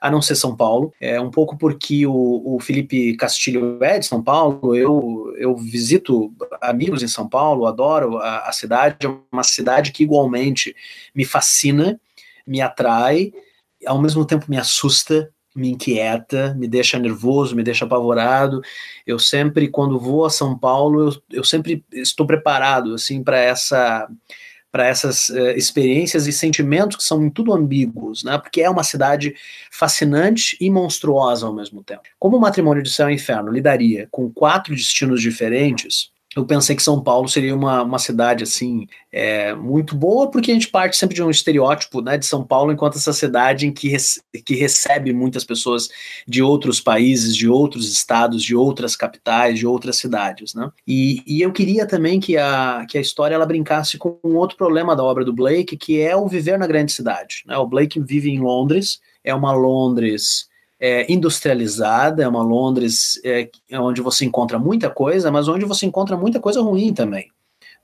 a 0.00 0.10
não 0.10 0.22
ser 0.22 0.34
São 0.34 0.56
Paulo. 0.56 0.92
É 1.00 1.20
um 1.20 1.30
pouco 1.30 1.56
porque 1.58 2.06
o, 2.06 2.56
o 2.56 2.60
Felipe 2.60 3.16
Castilho 3.16 3.78
é 3.82 3.98
de 3.98 4.06
São 4.06 4.22
Paulo, 4.22 4.74
eu, 4.74 5.34
eu 5.36 5.56
visito 5.56 6.32
amigos 6.60 7.02
em 7.02 7.08
São 7.08 7.28
Paulo, 7.28 7.66
adoro 7.66 8.16
a, 8.18 8.48
a 8.48 8.52
cidade, 8.52 9.06
é 9.06 9.10
uma 9.30 9.42
cidade 9.42 9.92
que 9.92 10.02
igualmente 10.02 10.74
me 11.14 11.24
fascina, 11.24 12.00
me 12.46 12.60
atrai, 12.60 13.32
ao 13.86 14.00
mesmo 14.00 14.24
tempo 14.24 14.46
me 14.48 14.56
assusta, 14.56 15.30
me 15.54 15.70
inquieta, 15.70 16.54
me 16.54 16.68
deixa 16.68 16.98
nervoso, 16.98 17.56
me 17.56 17.62
deixa 17.62 17.84
apavorado. 17.84 18.62
Eu 19.06 19.18
sempre, 19.18 19.68
quando 19.68 19.98
vou 19.98 20.24
a 20.24 20.30
São 20.30 20.56
Paulo, 20.56 21.08
eu, 21.08 21.22
eu 21.38 21.44
sempre 21.44 21.84
estou 21.92 22.26
preparado 22.26 22.94
assim 22.94 23.22
para 23.22 23.38
essa 23.38 24.08
para 24.70 24.86
essas 24.86 25.28
uh, 25.30 25.50
experiências 25.56 26.26
e 26.26 26.32
sentimentos 26.32 26.96
que 26.96 27.02
são 27.02 27.24
em 27.24 27.30
tudo 27.30 27.52
ambíguos, 27.52 28.22
né? 28.22 28.38
Porque 28.38 28.62
é 28.62 28.70
uma 28.70 28.84
cidade 28.84 29.34
fascinante 29.70 30.56
e 30.60 30.70
monstruosa 30.70 31.46
ao 31.46 31.54
mesmo 31.54 31.82
tempo. 31.82 32.02
Como 32.18 32.36
o 32.36 32.40
matrimônio 32.40 32.82
de 32.82 32.90
céu 32.90 33.10
e 33.10 33.14
inferno 33.14 33.50
lidaria 33.50 34.08
com 34.10 34.30
quatro 34.30 34.74
destinos 34.74 35.20
diferentes, 35.20 36.10
eu 36.36 36.46
pensei 36.46 36.76
que 36.76 36.82
São 36.82 37.02
Paulo 37.02 37.28
seria 37.28 37.54
uma, 37.54 37.82
uma 37.82 37.98
cidade 37.98 38.44
assim 38.44 38.86
é, 39.10 39.52
muito 39.52 39.96
boa, 39.96 40.30
porque 40.30 40.52
a 40.52 40.54
gente 40.54 40.68
parte 40.68 40.96
sempre 40.96 41.16
de 41.16 41.22
um 41.22 41.30
estereótipo 41.30 42.00
né, 42.00 42.16
de 42.16 42.24
São 42.24 42.44
Paulo 42.44 42.70
enquanto 42.70 42.96
essa 42.96 43.12
cidade 43.12 43.66
em 43.66 43.72
que, 43.72 43.88
rece 43.88 44.22
que 44.44 44.54
recebe 44.54 45.12
muitas 45.12 45.42
pessoas 45.42 45.88
de 46.28 46.40
outros 46.40 46.80
países, 46.80 47.34
de 47.34 47.48
outros 47.48 47.92
estados, 47.92 48.44
de 48.44 48.54
outras 48.54 48.94
capitais, 48.94 49.58
de 49.58 49.66
outras 49.66 49.96
cidades. 49.96 50.54
Né? 50.54 50.70
E, 50.86 51.20
e 51.26 51.42
eu 51.42 51.52
queria 51.52 51.84
também 51.84 52.20
que 52.20 52.36
a, 52.36 52.86
que 52.88 52.96
a 52.96 53.00
história 53.00 53.34
ela 53.34 53.46
brincasse 53.46 53.98
com 53.98 54.16
um 54.22 54.36
outro 54.36 54.56
problema 54.56 54.94
da 54.94 55.02
obra 55.02 55.24
do 55.24 55.32
Blake, 55.32 55.76
que 55.76 56.00
é 56.00 56.14
o 56.14 56.28
viver 56.28 56.58
na 56.60 56.66
grande 56.68 56.92
cidade. 56.92 57.42
Né? 57.44 57.56
O 57.56 57.66
Blake 57.66 57.98
vive 57.98 58.30
em 58.30 58.38
Londres, 58.38 59.00
é 59.24 59.34
uma 59.34 59.52
Londres 59.52 60.48
é, 60.80 61.12
industrializada, 61.12 62.22
é 62.22 62.28
uma 62.28 62.42
Londres 62.42 63.20
é, 63.22 63.50
onde 63.74 64.00
você 64.00 64.24
encontra 64.24 64.58
muita 64.58 64.88
coisa, 64.88 65.30
mas 65.30 65.46
onde 65.46 65.66
você 65.66 65.84
encontra 65.84 66.16
muita 66.16 66.40
coisa 66.40 66.62
ruim 66.62 66.94
também. 66.94 67.30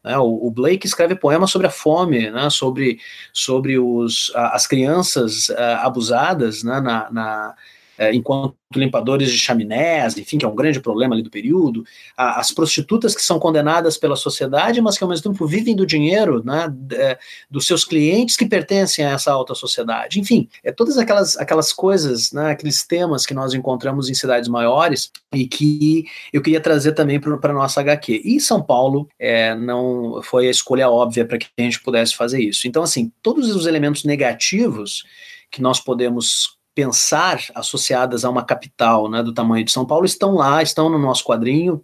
Né? 0.02 0.16
O, 0.18 0.46
o, 0.46 0.50
Blake 0.50 0.86
escreve 0.86 1.14
poemas 1.14 1.50
sobre 1.50 1.66
a 1.66 1.70
fome, 1.70 2.30
né? 2.30 2.48
sobre, 2.48 2.98
sobre 3.32 3.78
os, 3.78 4.32
as 4.34 4.66
crianças 4.66 5.50
uh, 5.50 5.80
abusadas 5.82 6.62
né? 6.62 6.80
na, 6.80 7.10
na 7.10 7.54
é, 7.98 8.14
enquanto 8.14 8.54
limpadores 8.74 9.30
de 9.30 9.38
chaminés, 9.38 10.16
enfim, 10.18 10.38
que 10.38 10.44
é 10.44 10.48
um 10.48 10.54
grande 10.54 10.80
problema 10.80 11.14
ali 11.14 11.22
do 11.22 11.30
período, 11.30 11.84
a, 12.16 12.40
as 12.40 12.50
prostitutas 12.50 13.14
que 13.14 13.22
são 13.22 13.38
condenadas 13.38 13.96
pela 13.96 14.16
sociedade, 14.16 14.80
mas 14.80 14.98
que 14.98 15.04
ao 15.04 15.10
mesmo 15.10 15.32
tempo 15.32 15.46
vivem 15.46 15.74
do 15.74 15.86
dinheiro 15.86 16.42
né, 16.44 16.72
é, 16.92 17.18
dos 17.50 17.66
seus 17.66 17.84
clientes 17.84 18.36
que 18.36 18.46
pertencem 18.46 19.04
a 19.04 19.12
essa 19.12 19.32
alta 19.32 19.54
sociedade. 19.54 20.18
Enfim, 20.18 20.48
é 20.64 20.72
todas 20.72 20.98
aquelas, 20.98 21.36
aquelas 21.36 21.72
coisas, 21.72 22.32
né, 22.32 22.50
aqueles 22.50 22.84
temas 22.84 23.24
que 23.24 23.34
nós 23.34 23.54
encontramos 23.54 24.10
em 24.10 24.14
cidades 24.14 24.48
maiores 24.48 25.10
e 25.32 25.46
que 25.46 26.04
eu 26.32 26.42
queria 26.42 26.60
trazer 26.60 26.92
também 26.92 27.20
para 27.20 27.50
a 27.50 27.54
nossa 27.54 27.80
HQ. 27.80 28.22
E 28.24 28.40
São 28.40 28.62
Paulo 28.62 29.08
é, 29.18 29.54
não 29.54 30.20
foi 30.22 30.48
a 30.48 30.50
escolha 30.50 30.90
óbvia 30.90 31.24
para 31.24 31.38
que 31.38 31.46
a 31.56 31.62
gente 31.62 31.80
pudesse 31.82 32.16
fazer 32.16 32.40
isso. 32.40 32.66
Então, 32.66 32.82
assim, 32.82 33.12
todos 33.22 33.54
os 33.54 33.66
elementos 33.66 34.04
negativos 34.04 35.04
que 35.50 35.62
nós 35.62 35.80
podemos 35.80 36.55
pensar 36.76 37.40
associadas 37.54 38.22
a 38.22 38.28
uma 38.28 38.44
capital 38.44 39.10
né, 39.10 39.22
do 39.22 39.32
tamanho 39.32 39.64
de 39.64 39.72
São 39.72 39.86
Paulo 39.86 40.04
estão 40.04 40.34
lá, 40.34 40.62
estão 40.62 40.90
no 40.90 40.98
nosso 40.98 41.24
quadrinho, 41.24 41.82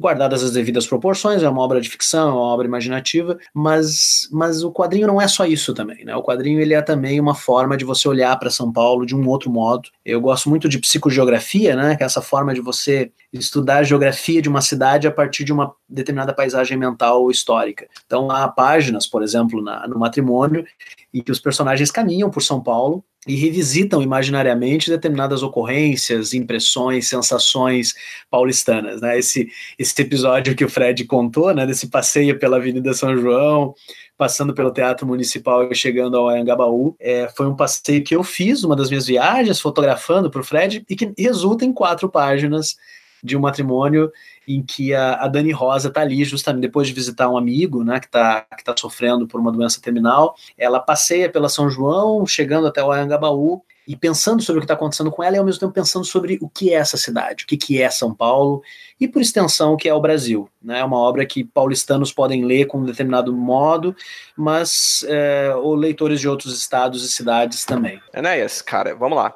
guardadas 0.00 0.44
as 0.44 0.52
devidas 0.52 0.86
proporções, 0.86 1.42
é 1.42 1.48
uma 1.48 1.60
obra 1.60 1.80
de 1.80 1.88
ficção, 1.88 2.28
é 2.28 2.32
uma 2.32 2.40
obra 2.40 2.68
imaginativa, 2.68 3.36
mas, 3.52 4.28
mas 4.30 4.62
o 4.62 4.70
quadrinho 4.70 5.08
não 5.08 5.20
é 5.20 5.26
só 5.26 5.44
isso 5.44 5.74
também, 5.74 6.04
né? 6.04 6.14
O 6.14 6.22
quadrinho 6.22 6.60
ele 6.60 6.72
é 6.72 6.80
também 6.80 7.18
uma 7.18 7.34
forma 7.34 7.76
de 7.76 7.84
você 7.84 8.08
olhar 8.08 8.38
para 8.38 8.48
São 8.48 8.72
Paulo 8.72 9.04
de 9.04 9.16
um 9.16 9.26
outro 9.26 9.50
modo. 9.50 9.88
Eu 10.04 10.20
gosto 10.20 10.48
muito 10.48 10.68
de 10.68 10.78
psicogeografia, 10.78 11.74
né? 11.74 11.96
Que 11.96 12.04
é 12.04 12.06
essa 12.06 12.22
forma 12.22 12.54
de 12.54 12.60
você 12.60 13.10
estudar 13.32 13.78
a 13.78 13.82
geografia 13.82 14.40
de 14.40 14.48
uma 14.48 14.60
cidade 14.60 15.08
a 15.08 15.10
partir 15.10 15.42
de 15.42 15.52
uma 15.52 15.74
determinada 15.88 16.32
paisagem 16.32 16.78
mental 16.78 17.28
histórica. 17.28 17.88
Então 18.06 18.30
há 18.30 18.46
páginas, 18.46 19.04
por 19.04 19.24
exemplo, 19.24 19.60
na, 19.60 19.88
no 19.88 19.98
matrimônio, 19.98 20.64
em 21.12 21.20
que 21.20 21.32
os 21.32 21.40
personagens 21.40 21.90
caminham 21.90 22.30
por 22.30 22.40
São 22.40 22.62
Paulo 22.62 23.02
e 23.28 23.36
revisitam 23.36 24.00
imaginariamente 24.00 24.88
determinadas 24.88 25.42
ocorrências, 25.42 26.32
impressões, 26.32 27.08
sensações 27.08 27.94
paulistanas. 28.30 29.02
Né? 29.02 29.18
Esse, 29.18 29.48
esse 29.78 30.00
episódio 30.00 30.56
que 30.56 30.64
o 30.64 30.68
Fred 30.68 31.04
contou, 31.04 31.54
né, 31.54 31.66
desse 31.66 31.88
passeio 31.88 32.38
pela 32.38 32.56
Avenida 32.56 32.94
São 32.94 33.14
João, 33.16 33.74
passando 34.16 34.54
pelo 34.54 34.72
Teatro 34.72 35.06
Municipal 35.06 35.70
e 35.70 35.74
chegando 35.74 36.16
ao 36.16 36.28
Anhangabaú, 36.28 36.96
é, 36.98 37.28
foi 37.36 37.46
um 37.46 37.54
passeio 37.54 38.02
que 38.02 38.16
eu 38.16 38.24
fiz, 38.24 38.64
uma 38.64 38.74
das 38.74 38.88
minhas 38.88 39.06
viagens, 39.06 39.60
fotografando 39.60 40.30
para 40.30 40.40
o 40.40 40.44
Fred, 40.44 40.84
e 40.88 40.96
que 40.96 41.12
resulta 41.18 41.66
em 41.66 41.72
quatro 41.72 42.08
páginas 42.08 42.76
de 43.22 43.36
um 43.36 43.40
matrimônio 43.40 44.10
em 44.48 44.62
que 44.62 44.94
a, 44.94 45.14
a 45.16 45.28
Dani 45.28 45.52
Rosa 45.52 45.88
está 45.88 46.00
ali 46.00 46.24
justamente 46.24 46.62
depois 46.62 46.88
de 46.88 46.94
visitar 46.94 47.28
um 47.28 47.36
amigo, 47.36 47.84
né, 47.84 48.00
que 48.00 48.06
está 48.06 48.40
que 48.56 48.64
tá 48.64 48.74
sofrendo 48.76 49.28
por 49.28 49.38
uma 49.38 49.52
doença 49.52 49.80
terminal. 49.80 50.34
Ela 50.56 50.80
passeia 50.80 51.28
pela 51.28 51.50
São 51.50 51.68
João, 51.68 52.26
chegando 52.26 52.66
até 52.66 52.82
o 52.82 52.90
Anhangabaú 52.90 53.62
e 53.86 53.94
pensando 53.94 54.42
sobre 54.42 54.58
o 54.58 54.60
que 54.60 54.64
está 54.64 54.74
acontecendo 54.74 55.10
com 55.10 55.22
ela 55.22 55.36
e 55.36 55.38
ao 55.38 55.44
mesmo 55.44 55.60
tempo 55.60 55.72
pensando 55.72 56.04
sobre 56.04 56.38
o 56.42 56.48
que 56.48 56.72
é 56.72 56.74
essa 56.74 56.96
cidade, 56.96 57.44
o 57.44 57.46
que, 57.46 57.56
que 57.56 57.80
é 57.80 57.90
São 57.90 58.14
Paulo 58.14 58.62
e 59.00 59.06
por 59.06 59.20
extensão 59.20 59.72
o 59.72 59.76
que 59.76 59.88
é 59.88 59.94
o 59.94 60.00
Brasil. 60.00 60.48
Né? 60.62 60.80
É 60.80 60.84
uma 60.84 60.98
obra 60.98 61.24
que 61.24 61.44
paulistanos 61.44 62.12
podem 62.12 62.44
ler 62.44 62.66
com 62.66 62.78
um 62.78 62.84
determinado 62.84 63.34
modo, 63.34 63.94
mas 64.36 65.04
é, 65.08 65.54
ou 65.56 65.74
leitores 65.74 66.20
de 66.20 66.28
outros 66.28 66.58
estados 66.58 67.04
e 67.04 67.08
cidades 67.08 67.64
também. 67.64 68.00
Enéas, 68.14 68.62
cara, 68.62 68.94
vamos 68.94 69.16
lá 69.16 69.34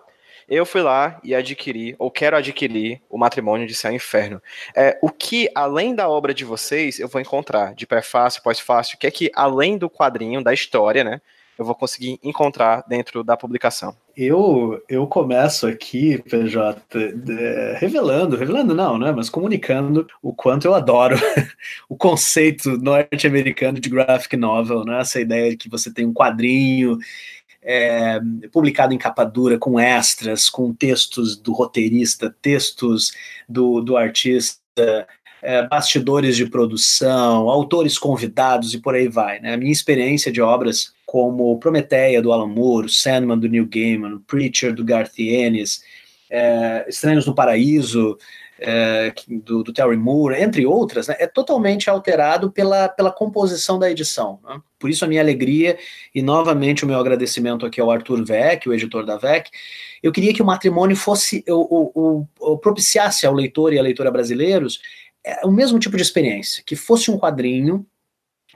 eu 0.48 0.66
fui 0.66 0.82
lá 0.82 1.20
e 1.22 1.34
adquiri, 1.34 1.94
ou 1.98 2.10
quero 2.10 2.36
adquirir, 2.36 3.00
o 3.08 3.18
Matrimônio 3.18 3.66
de 3.66 3.74
Céu 3.74 3.92
e 3.92 3.96
Inferno. 3.96 4.40
É, 4.74 4.98
o 5.02 5.08
que, 5.08 5.48
além 5.54 5.94
da 5.94 6.08
obra 6.08 6.34
de 6.34 6.44
vocês, 6.44 6.98
eu 6.98 7.08
vou 7.08 7.20
encontrar 7.20 7.74
de 7.74 7.86
prefácio, 7.86 8.42
pós-fácil, 8.42 8.98
que 8.98 9.06
é 9.06 9.10
que, 9.10 9.30
além 9.34 9.78
do 9.78 9.90
quadrinho, 9.90 10.42
da 10.42 10.52
história, 10.52 11.04
né? 11.04 11.20
eu 11.58 11.64
vou 11.64 11.74
conseguir 11.74 12.18
encontrar 12.22 12.84
dentro 12.88 13.22
da 13.22 13.36
publicação. 13.36 13.94
Eu, 14.16 14.82
eu 14.88 15.06
começo 15.06 15.66
aqui, 15.66 16.18
PJ, 16.28 16.82
é, 16.94 17.76
revelando, 17.78 18.36
revelando 18.36 18.74
não, 18.74 18.98
né, 18.98 19.12
mas 19.12 19.30
comunicando 19.30 20.06
o 20.22 20.34
quanto 20.34 20.66
eu 20.66 20.74
adoro 20.74 21.16
o 21.88 21.96
conceito 21.96 22.76
norte-americano 22.78 23.80
de 23.80 23.88
graphic 23.88 24.36
novel, 24.36 24.84
né, 24.84 25.00
essa 25.00 25.20
ideia 25.20 25.50
de 25.50 25.56
que 25.56 25.68
você 25.68 25.92
tem 25.92 26.06
um 26.06 26.12
quadrinho 26.12 26.98
é, 27.62 28.20
publicado 28.50 28.92
em 28.92 28.98
capa 28.98 29.24
dura, 29.24 29.58
com 29.58 29.78
extras, 29.78 30.50
com 30.50 30.74
textos 30.74 31.36
do 31.36 31.52
roteirista, 31.52 32.34
textos 32.42 33.12
do, 33.48 33.80
do 33.80 33.96
artista, 33.96 35.06
é, 35.40 35.66
bastidores 35.66 36.36
de 36.36 36.48
produção, 36.48 37.48
autores 37.48 37.98
convidados 37.98 38.74
e 38.74 38.78
por 38.78 38.94
aí 38.94 39.08
vai. 39.08 39.40
Né? 39.40 39.54
A 39.54 39.56
minha 39.56 39.72
experiência 39.72 40.32
de 40.32 40.40
obras 40.40 40.92
como 41.04 41.58
Prometeia, 41.58 42.22
do 42.22 42.32
Alan 42.32 42.48
Moore, 42.48 42.88
Sandman, 42.88 43.38
do 43.38 43.48
Neil 43.48 43.66
Gaiman, 43.66 44.18
Preacher, 44.26 44.74
do 44.74 44.84
Garth 44.84 45.18
Ennis, 45.18 45.82
é, 46.32 46.86
Estranhos 46.88 47.26
no 47.26 47.34
Paraíso, 47.34 48.16
é, 48.58 49.12
do, 49.28 49.62
do, 49.62 49.72
Terry 49.72 49.96
Moore, 49.96 50.40
entre 50.40 50.64
outras, 50.64 51.08
né, 51.08 51.16
é 51.18 51.26
totalmente 51.26 51.90
alterado 51.90 52.50
pela, 52.50 52.88
pela 52.88 53.10
composição 53.10 53.78
da 53.78 53.90
edição. 53.90 54.38
Né? 54.42 54.60
Por 54.78 54.88
isso 54.88 55.04
a 55.04 55.08
minha 55.08 55.20
alegria 55.20 55.76
e 56.14 56.22
novamente 56.22 56.84
o 56.84 56.86
meu 56.86 56.98
agradecimento 56.98 57.66
aqui 57.66 57.80
ao 57.80 57.90
Arthur 57.90 58.24
Vec, 58.24 58.66
o 58.66 58.72
editor 58.72 59.04
da 59.04 59.18
Vec. 59.18 59.50
Eu 60.02 60.10
queria 60.12 60.32
que 60.32 60.40
o 60.40 60.46
matrimônio 60.46 60.96
fosse, 60.96 61.44
o, 61.48 61.90
o, 61.94 62.26
o 62.40 62.58
propiciasse 62.58 63.26
ao 63.26 63.34
leitor 63.34 63.72
e 63.72 63.78
à 63.78 63.82
leitora 63.82 64.10
brasileiros 64.10 64.80
é, 65.24 65.44
o 65.44 65.50
mesmo 65.50 65.78
tipo 65.78 65.96
de 65.96 66.02
experiência, 66.02 66.62
que 66.64 66.74
fosse 66.74 67.10
um 67.10 67.18
quadrinho 67.18 67.84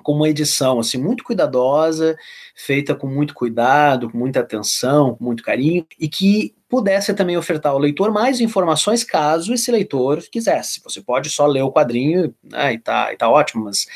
com 0.03 0.13
uma 0.13 0.29
edição 0.29 0.79
assim 0.79 0.99
muito 0.99 1.25
cuidadosa, 1.25 2.17
feita 2.55 2.95
com 2.95 3.07
muito 3.07 3.35
cuidado, 3.35 4.09
com 4.09 4.17
muita 4.17 4.41
atenção, 4.41 5.17
com 5.17 5.25
muito 5.25 5.43
carinho, 5.43 5.87
e 5.99 6.09
que 6.09 6.55
pudesse 6.69 7.15
também 7.15 7.37
ofertar 7.37 7.73
ao 7.73 7.79
leitor 7.79 8.13
mais 8.13 8.41
informações 8.41 9.05
caso 9.05 9.55
esse 9.55 9.71
leitor 9.71 10.23
quisesse. 10.31 10.81
Você 10.83 11.01
pode 11.01 11.31
só 11.31 11.47
ler 11.47 11.63
o 11.63 11.73
quadrinho 11.73 12.35
né, 12.43 12.75
e, 12.75 12.79
tá, 12.79 13.13
e 13.13 13.17
tá 13.17 13.29
ótimo, 13.29 13.65
mas 13.65 13.87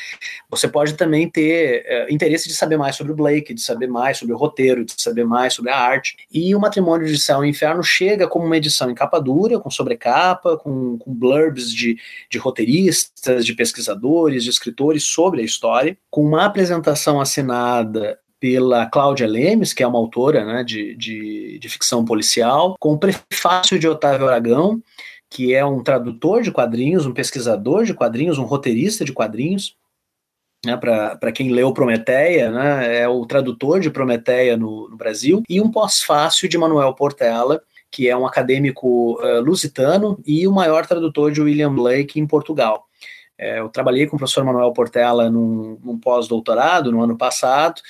você 0.49 0.67
pode 0.67 0.93
também 0.93 1.29
ter 1.29 1.83
é, 1.85 2.11
interesse 2.11 2.47
de 2.47 2.55
saber 2.55 2.77
mais 2.77 2.95
sobre 2.95 3.11
o 3.11 3.15
Blake, 3.15 3.53
de 3.53 3.61
saber 3.61 3.87
mais 3.87 4.17
sobre 4.17 4.33
o 4.33 4.37
roteiro, 4.37 4.85
de 4.85 4.93
saber 4.97 5.25
mais 5.25 5.53
sobre 5.53 5.71
a 5.71 5.77
arte. 5.77 6.15
E 6.31 6.55
o 6.55 6.59
Matrimônio 6.59 7.07
de 7.07 7.19
Céu 7.19 7.43
e 7.43 7.49
Inferno 7.49 7.83
chega 7.83 8.27
como 8.27 8.45
uma 8.45 8.57
edição 8.57 8.89
em 8.89 8.95
capa 8.95 9.19
dura, 9.19 9.59
com 9.59 9.69
sobrecapa, 9.69 10.57
com, 10.57 10.97
com 10.97 11.13
blurbs 11.13 11.73
de, 11.73 11.97
de 12.29 12.37
roteiristas, 12.37 13.45
de 13.45 13.53
pesquisadores, 13.53 14.43
de 14.43 14.49
escritores 14.49 15.03
sobre 15.03 15.41
a 15.41 15.45
história, 15.45 15.97
com 16.09 16.23
uma 16.23 16.45
apresentação 16.45 17.19
assinada 17.19 18.20
pela 18.41 18.87
Cláudia 18.87 19.27
Lemes, 19.27 19.71
que 19.71 19.83
é 19.83 19.87
uma 19.87 19.99
autora 19.99 20.43
né, 20.43 20.63
de, 20.63 20.95
de, 20.95 21.59
de 21.59 21.69
ficção 21.69 22.03
policial, 22.03 22.75
com 22.79 22.93
o 22.93 22.97
prefácio 22.97 23.77
de 23.77 23.87
Otávio 23.87 24.27
Aragão, 24.27 24.81
que 25.29 25.53
é 25.53 25.63
um 25.63 25.83
tradutor 25.83 26.41
de 26.41 26.51
quadrinhos, 26.51 27.05
um 27.05 27.13
pesquisador 27.13 27.85
de 27.85 27.93
quadrinhos, 27.93 28.39
um 28.39 28.43
roteirista 28.43 29.05
de 29.05 29.13
quadrinhos. 29.13 29.77
Né, 30.65 30.75
Para 30.75 31.31
quem 31.31 31.51
leu 31.51 31.71
Prometeia, 31.71 32.49
né, 32.49 33.01
é 33.01 33.07
o 33.07 33.27
tradutor 33.27 33.79
de 33.79 33.91
Prometeia 33.91 34.57
no, 34.57 34.89
no 34.89 34.97
Brasil, 34.97 35.43
e 35.47 35.61
um 35.61 35.69
pós-fácil 35.69 36.49
de 36.49 36.57
Manuel 36.57 36.95
Portela, 36.95 37.61
que 37.91 38.09
é 38.09 38.17
um 38.17 38.25
acadêmico 38.25 39.21
uh, 39.21 39.39
lusitano 39.39 40.19
e 40.25 40.47
o 40.47 40.51
maior 40.51 40.87
tradutor 40.87 41.31
de 41.31 41.41
William 41.41 41.73
Blake 41.75 42.19
em 42.19 42.25
Portugal. 42.25 42.87
É, 43.41 43.59
eu 43.59 43.67
trabalhei 43.69 44.05
com 44.05 44.15
o 44.15 44.19
professor 44.19 44.43
Manuel 44.43 44.71
Portela 44.71 45.27
num, 45.27 45.75
num 45.83 45.97
pós-doutorado 45.97 46.91
no 46.91 47.01
ano 47.01 47.17
passado, 47.17 47.81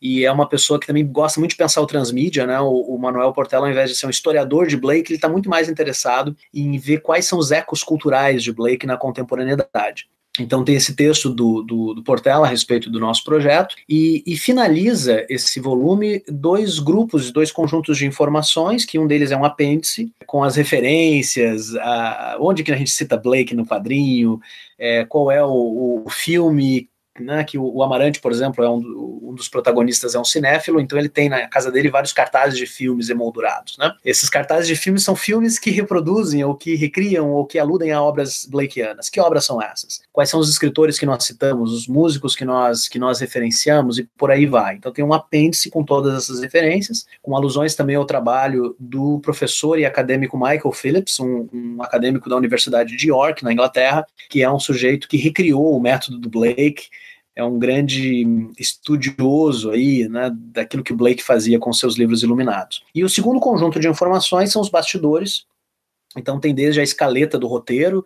e 0.00 0.24
é 0.24 0.30
uma 0.30 0.48
pessoa 0.48 0.78
que 0.78 0.86
também 0.86 1.04
gosta 1.04 1.40
muito 1.40 1.50
de 1.50 1.56
pensar 1.56 1.80
o 1.80 1.86
transmídia, 1.86 2.46
né? 2.46 2.60
O, 2.60 2.94
o 2.94 2.98
Manuel 3.00 3.32
Portela, 3.32 3.66
ao 3.66 3.72
invés 3.72 3.90
de 3.90 3.96
ser 3.96 4.06
um 4.06 4.10
historiador 4.10 4.68
de 4.68 4.76
Blake, 4.76 5.10
ele 5.10 5.16
está 5.16 5.28
muito 5.28 5.50
mais 5.50 5.68
interessado 5.68 6.36
em 6.54 6.78
ver 6.78 7.00
quais 7.00 7.26
são 7.26 7.36
os 7.36 7.50
ecos 7.50 7.82
culturais 7.82 8.44
de 8.44 8.52
Blake 8.52 8.86
na 8.86 8.96
contemporaneidade. 8.96 10.08
Então 10.38 10.64
tem 10.64 10.76
esse 10.76 10.96
texto 10.96 11.28
do, 11.28 11.62
do, 11.62 11.94
do, 11.94 12.02
Portela 12.02 12.46
a 12.46 12.50
respeito 12.50 12.88
do 12.88 12.98
nosso 12.98 13.22
projeto 13.22 13.76
e, 13.86 14.22
e, 14.26 14.34
finaliza 14.36 15.26
esse 15.28 15.60
volume 15.60 16.22
dois 16.26 16.78
grupos, 16.78 17.30
dois 17.30 17.52
conjuntos 17.52 17.98
de 17.98 18.06
informações, 18.06 18.86
que 18.86 18.98
um 18.98 19.06
deles 19.06 19.30
é 19.30 19.36
um 19.36 19.44
apêndice 19.44 20.10
com 20.26 20.42
as 20.42 20.56
referências, 20.56 21.76
a, 21.76 22.38
onde 22.40 22.62
que 22.62 22.72
a 22.72 22.76
gente 22.76 22.90
cita 22.90 23.16
Blake 23.16 23.54
no 23.54 23.66
quadrinho, 23.66 24.40
é, 24.78 25.04
qual 25.04 25.30
é 25.30 25.44
o, 25.44 26.02
o 26.06 26.10
filme 26.10 26.88
né, 27.20 27.44
que 27.44 27.58
o, 27.58 27.64
o, 27.64 27.82
Amarante, 27.82 28.20
por 28.20 28.32
exemplo, 28.32 28.64
é 28.64 28.70
um, 28.70 29.20
um, 29.22 29.34
dos 29.34 29.48
protagonistas, 29.48 30.14
é 30.14 30.18
um 30.18 30.24
cinéfilo, 30.24 30.80
então 30.80 30.98
ele 30.98 31.08
tem 31.08 31.28
na 31.28 31.46
casa 31.46 31.70
dele 31.70 31.90
vários 31.90 32.12
cartazes 32.12 32.56
de 32.56 32.66
filmes 32.66 33.10
emoldurados. 33.10 33.76
Né? 33.78 33.92
Esses 34.04 34.30
cartazes 34.30 34.66
de 34.66 34.76
filmes 34.76 35.04
são 35.04 35.14
filmes 35.14 35.58
que 35.58 35.70
reproduzem, 35.70 36.42
ou 36.44 36.54
que 36.54 36.74
recriam, 36.74 37.30
ou 37.30 37.44
que 37.44 37.58
aludem 37.58 37.92
a 37.92 38.02
obras 38.02 38.46
blakeanas. 38.48 39.10
Que 39.10 39.20
obras 39.20 39.44
são 39.44 39.60
essas? 39.60 40.00
Quais 40.12 40.30
são 40.30 40.40
os 40.40 40.48
escritores 40.48 40.98
que 40.98 41.06
nós 41.06 41.24
citamos, 41.24 41.72
os 41.72 41.86
músicos 41.86 42.34
que 42.34 42.44
nós, 42.44 42.88
que 42.88 42.98
nós 42.98 43.20
referenciamos, 43.20 43.98
e 43.98 44.04
por 44.16 44.30
aí 44.30 44.46
vai. 44.46 44.76
Então 44.76 44.92
tem 44.92 45.04
um 45.04 45.12
apêndice 45.12 45.70
com 45.70 45.84
todas 45.84 46.14
essas 46.16 46.40
referências, 46.40 47.06
com 47.20 47.36
alusões 47.36 47.74
também 47.74 47.96
ao 47.96 48.06
trabalho 48.06 48.74
do 48.78 49.20
professor 49.20 49.78
e 49.78 49.84
acadêmico 49.84 50.38
Michael 50.38 50.72
Phillips, 50.72 51.20
um, 51.20 51.48
um 51.52 51.82
acadêmico 51.82 52.28
da 52.28 52.36
Universidade 52.36 52.96
de 52.96 53.08
York, 53.08 53.44
na 53.44 53.52
Inglaterra, 53.52 54.06
que 54.28 54.42
é 54.42 54.50
um 54.50 54.58
sujeito 54.58 55.08
que 55.08 55.16
recriou 55.16 55.76
o 55.76 55.80
método 55.80 56.18
do 56.18 56.28
Blake, 56.28 56.88
é 57.34 57.42
um 57.42 57.58
grande 57.58 58.50
estudioso 58.58 59.70
aí, 59.70 60.08
né, 60.08 60.30
daquilo 60.34 60.84
que 60.84 60.92
Blake 60.92 61.22
fazia 61.22 61.58
com 61.58 61.72
seus 61.72 61.96
livros 61.96 62.22
iluminados. 62.22 62.84
E 62.94 63.02
o 63.02 63.08
segundo 63.08 63.40
conjunto 63.40 63.80
de 63.80 63.88
informações 63.88 64.52
são 64.52 64.60
os 64.60 64.68
bastidores. 64.68 65.46
Então 66.16 66.38
tem 66.38 66.54
desde 66.54 66.80
a 66.80 66.82
escaleta 66.82 67.38
do 67.38 67.46
roteiro, 67.46 68.04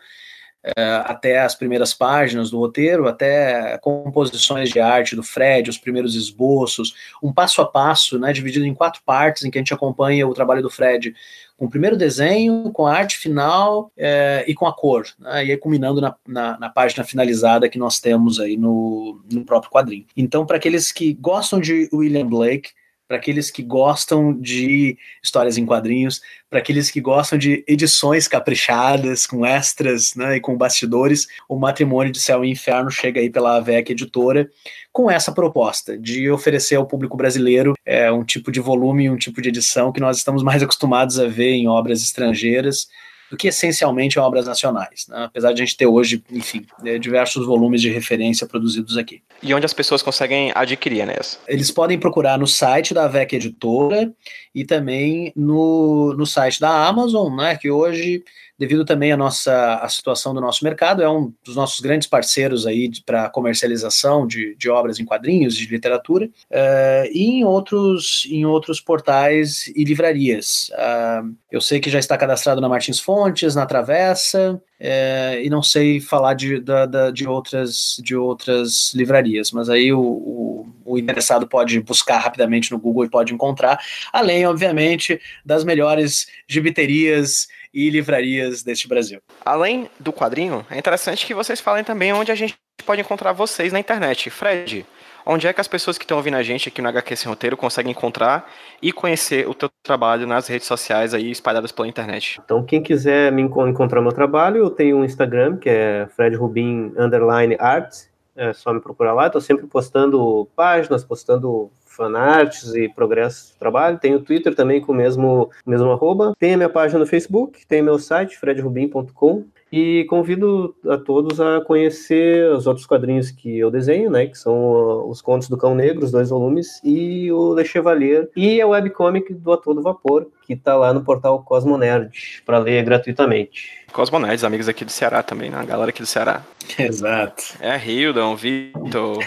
até 1.04 1.40
as 1.40 1.54
primeiras 1.54 1.94
páginas 1.94 2.50
do 2.50 2.58
roteiro, 2.58 3.06
até 3.06 3.78
composições 3.78 4.70
de 4.70 4.80
arte 4.80 5.14
do 5.14 5.22
Fred, 5.22 5.70
os 5.70 5.78
primeiros 5.78 6.14
esboços, 6.14 6.94
um 7.22 7.32
passo 7.32 7.62
a 7.62 7.66
passo, 7.66 8.18
né, 8.18 8.32
dividido 8.32 8.66
em 8.66 8.74
quatro 8.74 9.00
partes, 9.04 9.44
em 9.44 9.50
que 9.50 9.58
a 9.58 9.60
gente 9.60 9.74
acompanha 9.74 10.26
o 10.26 10.34
trabalho 10.34 10.62
do 10.62 10.70
Fred 10.70 11.14
com 11.56 11.66
o 11.66 11.70
primeiro 11.70 11.96
desenho, 11.96 12.70
com 12.72 12.86
a 12.86 12.94
arte 12.94 13.16
final 13.16 13.90
é, 13.96 14.44
e 14.46 14.54
com 14.54 14.66
a 14.66 14.74
cor, 14.74 15.06
né, 15.18 15.46
e 15.46 15.50
aí 15.52 15.56
culminando 15.56 16.00
na, 16.00 16.14
na, 16.26 16.58
na, 16.58 16.68
página 16.68 17.04
finalizada 17.04 17.68
que 17.68 17.78
nós 17.78 18.00
temos 18.00 18.40
aí 18.40 18.56
no, 18.56 19.20
no 19.30 19.44
próprio 19.44 19.70
quadrinho. 19.70 20.04
Então, 20.16 20.44
para 20.44 20.56
aqueles 20.56 20.90
que 20.90 21.14
gostam 21.14 21.60
de 21.60 21.88
William 21.92 22.26
Blake, 22.26 22.70
para 23.06 23.16
aqueles 23.16 23.50
que 23.50 23.62
gostam 23.62 24.32
de 24.32 24.98
histórias 25.22 25.56
em 25.56 25.64
quadrinhos, 25.64 26.20
para 26.50 26.58
aqueles 26.58 26.90
que 26.90 27.00
gostam 27.00 27.38
de 27.38 27.64
edições 27.68 28.26
caprichadas, 28.26 29.26
com 29.26 29.44
extras 29.44 30.14
né, 30.14 30.36
e 30.36 30.40
com 30.40 30.56
bastidores, 30.56 31.26
o 31.48 31.56
Matrimônio 31.56 32.12
de 32.12 32.20
Céu 32.20 32.44
e 32.44 32.50
Inferno 32.50 32.90
chega 32.90 33.20
aí 33.20 33.30
pela 33.30 33.56
AVEC 33.56 33.90
Editora 33.90 34.48
com 34.92 35.10
essa 35.10 35.30
proposta 35.30 35.96
de 35.98 36.30
oferecer 36.30 36.76
ao 36.76 36.86
público 36.86 37.16
brasileiro 37.16 37.74
é, 37.84 38.10
um 38.10 38.24
tipo 38.24 38.50
de 38.50 38.60
volume, 38.60 39.10
um 39.10 39.16
tipo 39.16 39.42
de 39.42 39.50
edição 39.50 39.92
que 39.92 40.00
nós 40.00 40.16
estamos 40.16 40.42
mais 40.42 40.62
acostumados 40.62 41.18
a 41.18 41.28
ver 41.28 41.52
em 41.52 41.68
obras 41.68 42.02
estrangeiras, 42.02 42.88
do 43.30 43.36
que 43.36 43.48
essencialmente 43.48 44.18
obras 44.18 44.46
nacionais, 44.46 45.06
né? 45.08 45.24
apesar 45.24 45.52
de 45.52 45.62
a 45.62 45.64
gente 45.64 45.76
ter 45.76 45.86
hoje, 45.86 46.22
enfim, 46.30 46.64
né, 46.82 46.98
diversos 46.98 47.44
volumes 47.46 47.80
de 47.80 47.90
referência 47.90 48.46
produzidos 48.46 48.96
aqui. 48.96 49.22
E 49.42 49.52
onde 49.52 49.66
as 49.66 49.72
pessoas 49.72 50.02
conseguem 50.02 50.52
adquirir, 50.54 51.06
né? 51.06 51.16
Eles 51.48 51.70
podem 51.70 51.98
procurar 51.98 52.38
no 52.38 52.46
site 52.46 52.94
da 52.94 53.08
VEC 53.08 53.34
Editora 53.34 54.12
e 54.54 54.64
também 54.64 55.32
no, 55.34 56.14
no 56.16 56.26
site 56.26 56.60
da 56.60 56.86
Amazon, 56.86 57.34
né, 57.34 57.56
que 57.56 57.70
hoje 57.70 58.22
devido 58.58 58.84
também 58.84 59.12
à 59.12 59.16
nossa 59.16 59.76
à 59.76 59.88
situação 59.88 60.34
do 60.34 60.40
nosso 60.40 60.64
mercado, 60.64 61.02
é 61.02 61.08
um 61.08 61.32
dos 61.44 61.56
nossos 61.56 61.80
grandes 61.80 62.08
parceiros 62.08 62.66
aí 62.66 62.90
para 63.04 63.28
comercialização 63.28 64.26
de, 64.26 64.54
de 64.56 64.70
obras 64.70 64.98
em 64.98 65.04
quadrinhos, 65.04 65.56
de 65.56 65.66
literatura, 65.66 66.26
uh, 66.26 67.10
e 67.12 67.40
em 67.40 67.44
outros, 67.44 68.26
em 68.30 68.44
outros 68.46 68.80
portais 68.80 69.66
e 69.68 69.84
livrarias. 69.84 70.70
Uh, 70.72 71.34
eu 71.50 71.60
sei 71.60 71.80
que 71.80 71.90
já 71.90 71.98
está 71.98 72.16
cadastrado 72.16 72.60
na 72.60 72.68
Martins 72.68 73.00
Fontes, 73.00 73.54
na 73.54 73.66
Travessa, 73.66 74.60
uh, 74.80 75.40
e 75.42 75.50
não 75.50 75.62
sei 75.62 76.00
falar 76.00 76.34
de, 76.34 76.60
da, 76.60 76.86
da, 76.86 77.10
de, 77.10 77.26
outras, 77.26 77.96
de 78.02 78.16
outras 78.16 78.92
livrarias, 78.94 79.52
mas 79.52 79.68
aí 79.68 79.92
o, 79.92 80.00
o, 80.00 80.55
o 80.84 80.98
interessado 80.98 81.46
pode 81.46 81.80
buscar 81.80 82.18
rapidamente 82.18 82.70
no 82.72 82.78
Google 82.78 83.04
e 83.04 83.10
pode 83.10 83.32
encontrar, 83.32 83.78
além, 84.12 84.46
obviamente, 84.46 85.20
das 85.44 85.64
melhores 85.64 86.26
gibiterias 86.48 87.48
e 87.72 87.90
livrarias 87.90 88.62
deste 88.62 88.88
Brasil. 88.88 89.20
Além 89.44 89.90
do 90.00 90.12
quadrinho, 90.12 90.64
é 90.70 90.78
interessante 90.78 91.26
que 91.26 91.34
vocês 91.34 91.60
falem 91.60 91.84
também 91.84 92.12
onde 92.12 92.32
a 92.32 92.34
gente 92.34 92.56
pode 92.84 93.00
encontrar 93.00 93.32
vocês 93.32 93.72
na 93.72 93.80
internet. 93.80 94.30
Fred, 94.30 94.86
onde 95.26 95.46
é 95.46 95.52
que 95.52 95.60
as 95.60 95.68
pessoas 95.68 95.98
que 95.98 96.04
estão 96.04 96.16
ouvindo 96.16 96.36
a 96.36 96.42
gente 96.42 96.68
aqui 96.68 96.80
no 96.80 96.88
HQ 96.88 97.16
Sem 97.16 97.28
Roteiro 97.28 97.56
conseguem 97.56 97.90
encontrar 97.90 98.50
e 98.80 98.92
conhecer 98.92 99.48
o 99.48 99.52
teu 99.52 99.68
trabalho 99.82 100.26
nas 100.26 100.46
redes 100.46 100.66
sociais 100.66 101.12
aí 101.12 101.30
espalhadas 101.30 101.72
pela 101.72 101.88
internet? 101.88 102.40
Então, 102.42 102.64
quem 102.64 102.82
quiser 102.82 103.32
me 103.32 103.42
encontrar 103.42 104.00
meu 104.00 104.12
trabalho, 104.12 104.58
eu 104.58 104.70
tenho 104.70 104.98
um 104.98 105.04
Instagram, 105.04 105.56
que 105.56 105.68
é 105.68 106.08
Fred 106.14 106.36
Rubin 106.36 106.92
Underline 106.96 107.56
Art, 107.58 107.92
é 108.36 108.52
só 108.52 108.72
me 108.72 108.80
procurar 108.80 109.14
lá, 109.14 109.26
estou 109.26 109.40
sempre 109.40 109.66
postando 109.66 110.46
páginas, 110.54 111.04
postando 111.04 111.70
fanarts 111.96 112.74
e 112.74 112.88
progresso 112.88 113.54
do 113.54 113.58
trabalho. 113.58 113.98
Tem 113.98 114.14
o 114.14 114.20
Twitter 114.20 114.54
também 114.54 114.80
com 114.80 114.92
o 114.92 114.94
mesmo, 114.94 115.50
mesmo 115.66 115.90
arroba. 115.90 116.34
Tem 116.38 116.54
a 116.54 116.56
minha 116.56 116.68
página 116.68 117.00
no 117.00 117.06
Facebook, 117.06 117.66
tem 117.66 117.82
meu 117.82 117.98
site, 117.98 118.38
fredrubin.com. 118.38 119.44
E 119.72 120.04
convido 120.04 120.76
a 120.88 120.96
todos 120.96 121.40
a 121.40 121.60
conhecer 121.60 122.48
os 122.52 122.68
outros 122.68 122.86
quadrinhos 122.86 123.32
que 123.32 123.58
eu 123.58 123.68
desenho, 123.68 124.10
né? 124.10 124.26
Que 124.26 124.38
são 124.38 125.08
os 125.08 125.20
Contos 125.20 125.48
do 125.48 125.56
Cão 125.56 125.74
Negro, 125.74 126.04
os 126.04 126.12
dois 126.12 126.30
volumes, 126.30 126.80
e 126.84 127.32
o 127.32 127.52
Le 127.52 127.64
Chevalier, 127.64 128.28
e 128.36 128.60
a 128.60 128.66
webcomic 128.66 129.34
do 129.34 129.52
Ator 129.52 129.74
do 129.74 129.82
Vapor, 129.82 130.28
que 130.46 130.52
está 130.52 130.76
lá 130.76 130.94
no 130.94 131.02
portal 131.02 131.42
Cosmo 131.42 131.76
Nerd, 131.76 132.42
para 132.46 132.58
ler 132.58 132.84
gratuitamente. 132.84 133.85
Cosmo 133.96 134.18
Nerds, 134.18 134.44
amigos 134.44 134.68
aqui 134.68 134.84
do 134.84 134.92
Ceará 134.92 135.22
também, 135.22 135.48
né? 135.48 135.56
A 135.56 135.64
galera 135.64 135.88
aqui 135.88 136.02
do 136.02 136.06
Ceará. 136.06 136.44
Exato. 136.78 137.42
É, 137.60 137.78
Hildon, 137.78 138.36
Vitor, 138.36 139.18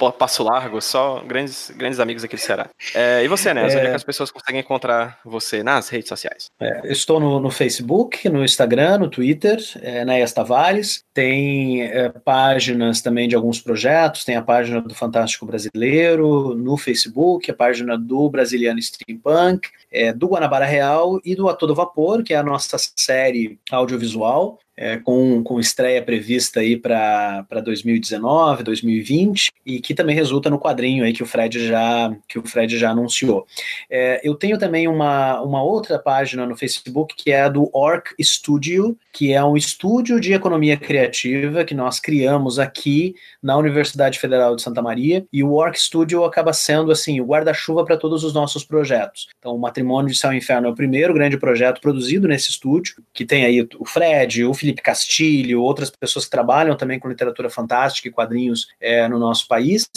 o 0.00 0.12
Passo 0.12 0.42
Largo, 0.42 0.80
só 0.80 1.20
grandes, 1.20 1.70
grandes 1.76 2.00
amigos 2.00 2.24
aqui 2.24 2.34
do 2.34 2.40
Ceará. 2.40 2.70
É, 2.94 3.22
e 3.22 3.28
você, 3.28 3.52
né? 3.52 3.60
É... 3.60 3.64
Onde 3.64 3.76
é 3.76 3.80
que 3.80 3.86
as 3.88 4.04
pessoas 4.04 4.30
conseguem 4.30 4.62
encontrar 4.62 5.20
você 5.22 5.62
nas 5.62 5.90
redes 5.90 6.08
sociais? 6.08 6.46
É, 6.58 6.90
estou 6.90 7.20
no, 7.20 7.38
no, 7.38 7.50
Facebook, 7.50 8.26
no 8.30 8.42
Instagram, 8.42 9.00
no 9.00 9.10
Twitter, 9.10 9.58
é, 9.82 10.02
Néas 10.02 10.32
Tavares. 10.32 11.04
Tem 11.12 11.82
é, 11.82 12.08
páginas 12.08 13.02
também 13.02 13.28
de 13.28 13.34
alguns 13.34 13.60
projetos, 13.60 14.24
tem 14.24 14.36
a 14.36 14.42
página 14.42 14.80
do 14.80 14.94
Fantástico 14.94 15.44
Brasileiro 15.44 16.54
no 16.54 16.78
Facebook, 16.78 17.50
a 17.50 17.54
página 17.54 17.98
do 17.98 18.30
Brasiliano 18.30 18.80
Steampunk, 18.80 19.68
é, 19.96 20.12
do 20.12 20.28
Guanabara 20.28 20.66
Real 20.66 21.18
e 21.24 21.34
do 21.34 21.48
A 21.48 21.54
Todo 21.54 21.74
Vapor, 21.74 22.22
que 22.22 22.34
é 22.34 22.36
a 22.36 22.42
nossa 22.42 22.76
série 22.78 23.58
audiovisual 23.70 24.58
é, 24.76 24.98
com, 24.98 25.42
com 25.42 25.58
estreia 25.58 26.02
prevista 26.02 26.60
aí 26.60 26.76
para 26.76 27.44
2019, 27.64 28.62
2020, 28.62 29.50
e 29.64 29.80
que 29.80 29.94
também 29.94 30.14
resulta 30.14 30.50
no 30.50 30.58
quadrinho 30.58 31.04
aí 31.04 31.12
que 31.12 31.22
o 31.22 31.26
Fred 31.26 31.66
já, 31.66 32.14
que 32.28 32.38
o 32.38 32.46
Fred 32.46 32.76
já 32.78 32.90
anunciou. 32.90 33.46
É, 33.90 34.20
eu 34.22 34.34
tenho 34.34 34.58
também 34.58 34.86
uma, 34.86 35.40
uma 35.40 35.62
outra 35.62 35.98
página 35.98 36.46
no 36.46 36.56
Facebook 36.56 37.14
que 37.16 37.32
é 37.32 37.42
a 37.42 37.48
do 37.48 37.70
Orc 37.72 38.14
Studio, 38.22 38.96
que 39.12 39.32
é 39.32 39.42
um 39.42 39.56
estúdio 39.56 40.20
de 40.20 40.34
economia 40.34 40.76
criativa 40.76 41.64
que 41.64 41.74
nós 41.74 41.98
criamos 41.98 42.58
aqui 42.58 43.14
na 43.42 43.56
Universidade 43.56 44.18
Federal 44.18 44.54
de 44.54 44.62
Santa 44.62 44.82
Maria, 44.82 45.24
e 45.32 45.42
o 45.42 45.52
Orc 45.54 45.80
Studio 45.80 46.24
acaba 46.24 46.52
sendo 46.52 46.92
assim 46.92 47.20
o 47.20 47.24
guarda-chuva 47.24 47.84
para 47.84 47.96
todos 47.96 48.24
os 48.24 48.34
nossos 48.34 48.64
projetos. 48.64 49.28
Então, 49.38 49.54
o 49.54 49.58
Matrimônio 49.58 50.10
de 50.10 50.18
Céu 50.18 50.32
e 50.32 50.36
Inferno 50.36 50.68
é 50.68 50.70
o 50.70 50.74
primeiro 50.74 51.14
grande 51.14 51.38
projeto 51.38 51.80
produzido 51.80 52.28
nesse 52.28 52.50
estúdio, 52.50 52.96
que 53.14 53.24
tem 53.24 53.44
aí 53.44 53.66
o 53.78 53.84
Fred, 53.86 54.44
o 54.44 54.52
Felipe 54.66 54.82
Castilho, 54.82 55.62
outras 55.62 55.90
pessoas 55.90 56.24
que 56.24 56.30
trabalham 56.30 56.76
também 56.76 56.98
com 56.98 57.08
literatura 57.08 57.48
fantástica 57.48 58.08
e 58.08 58.10
quadrinhos 58.10 58.66
é, 58.80 59.06
no 59.06 59.18
nosso 59.18 59.46
país. 59.46 59.88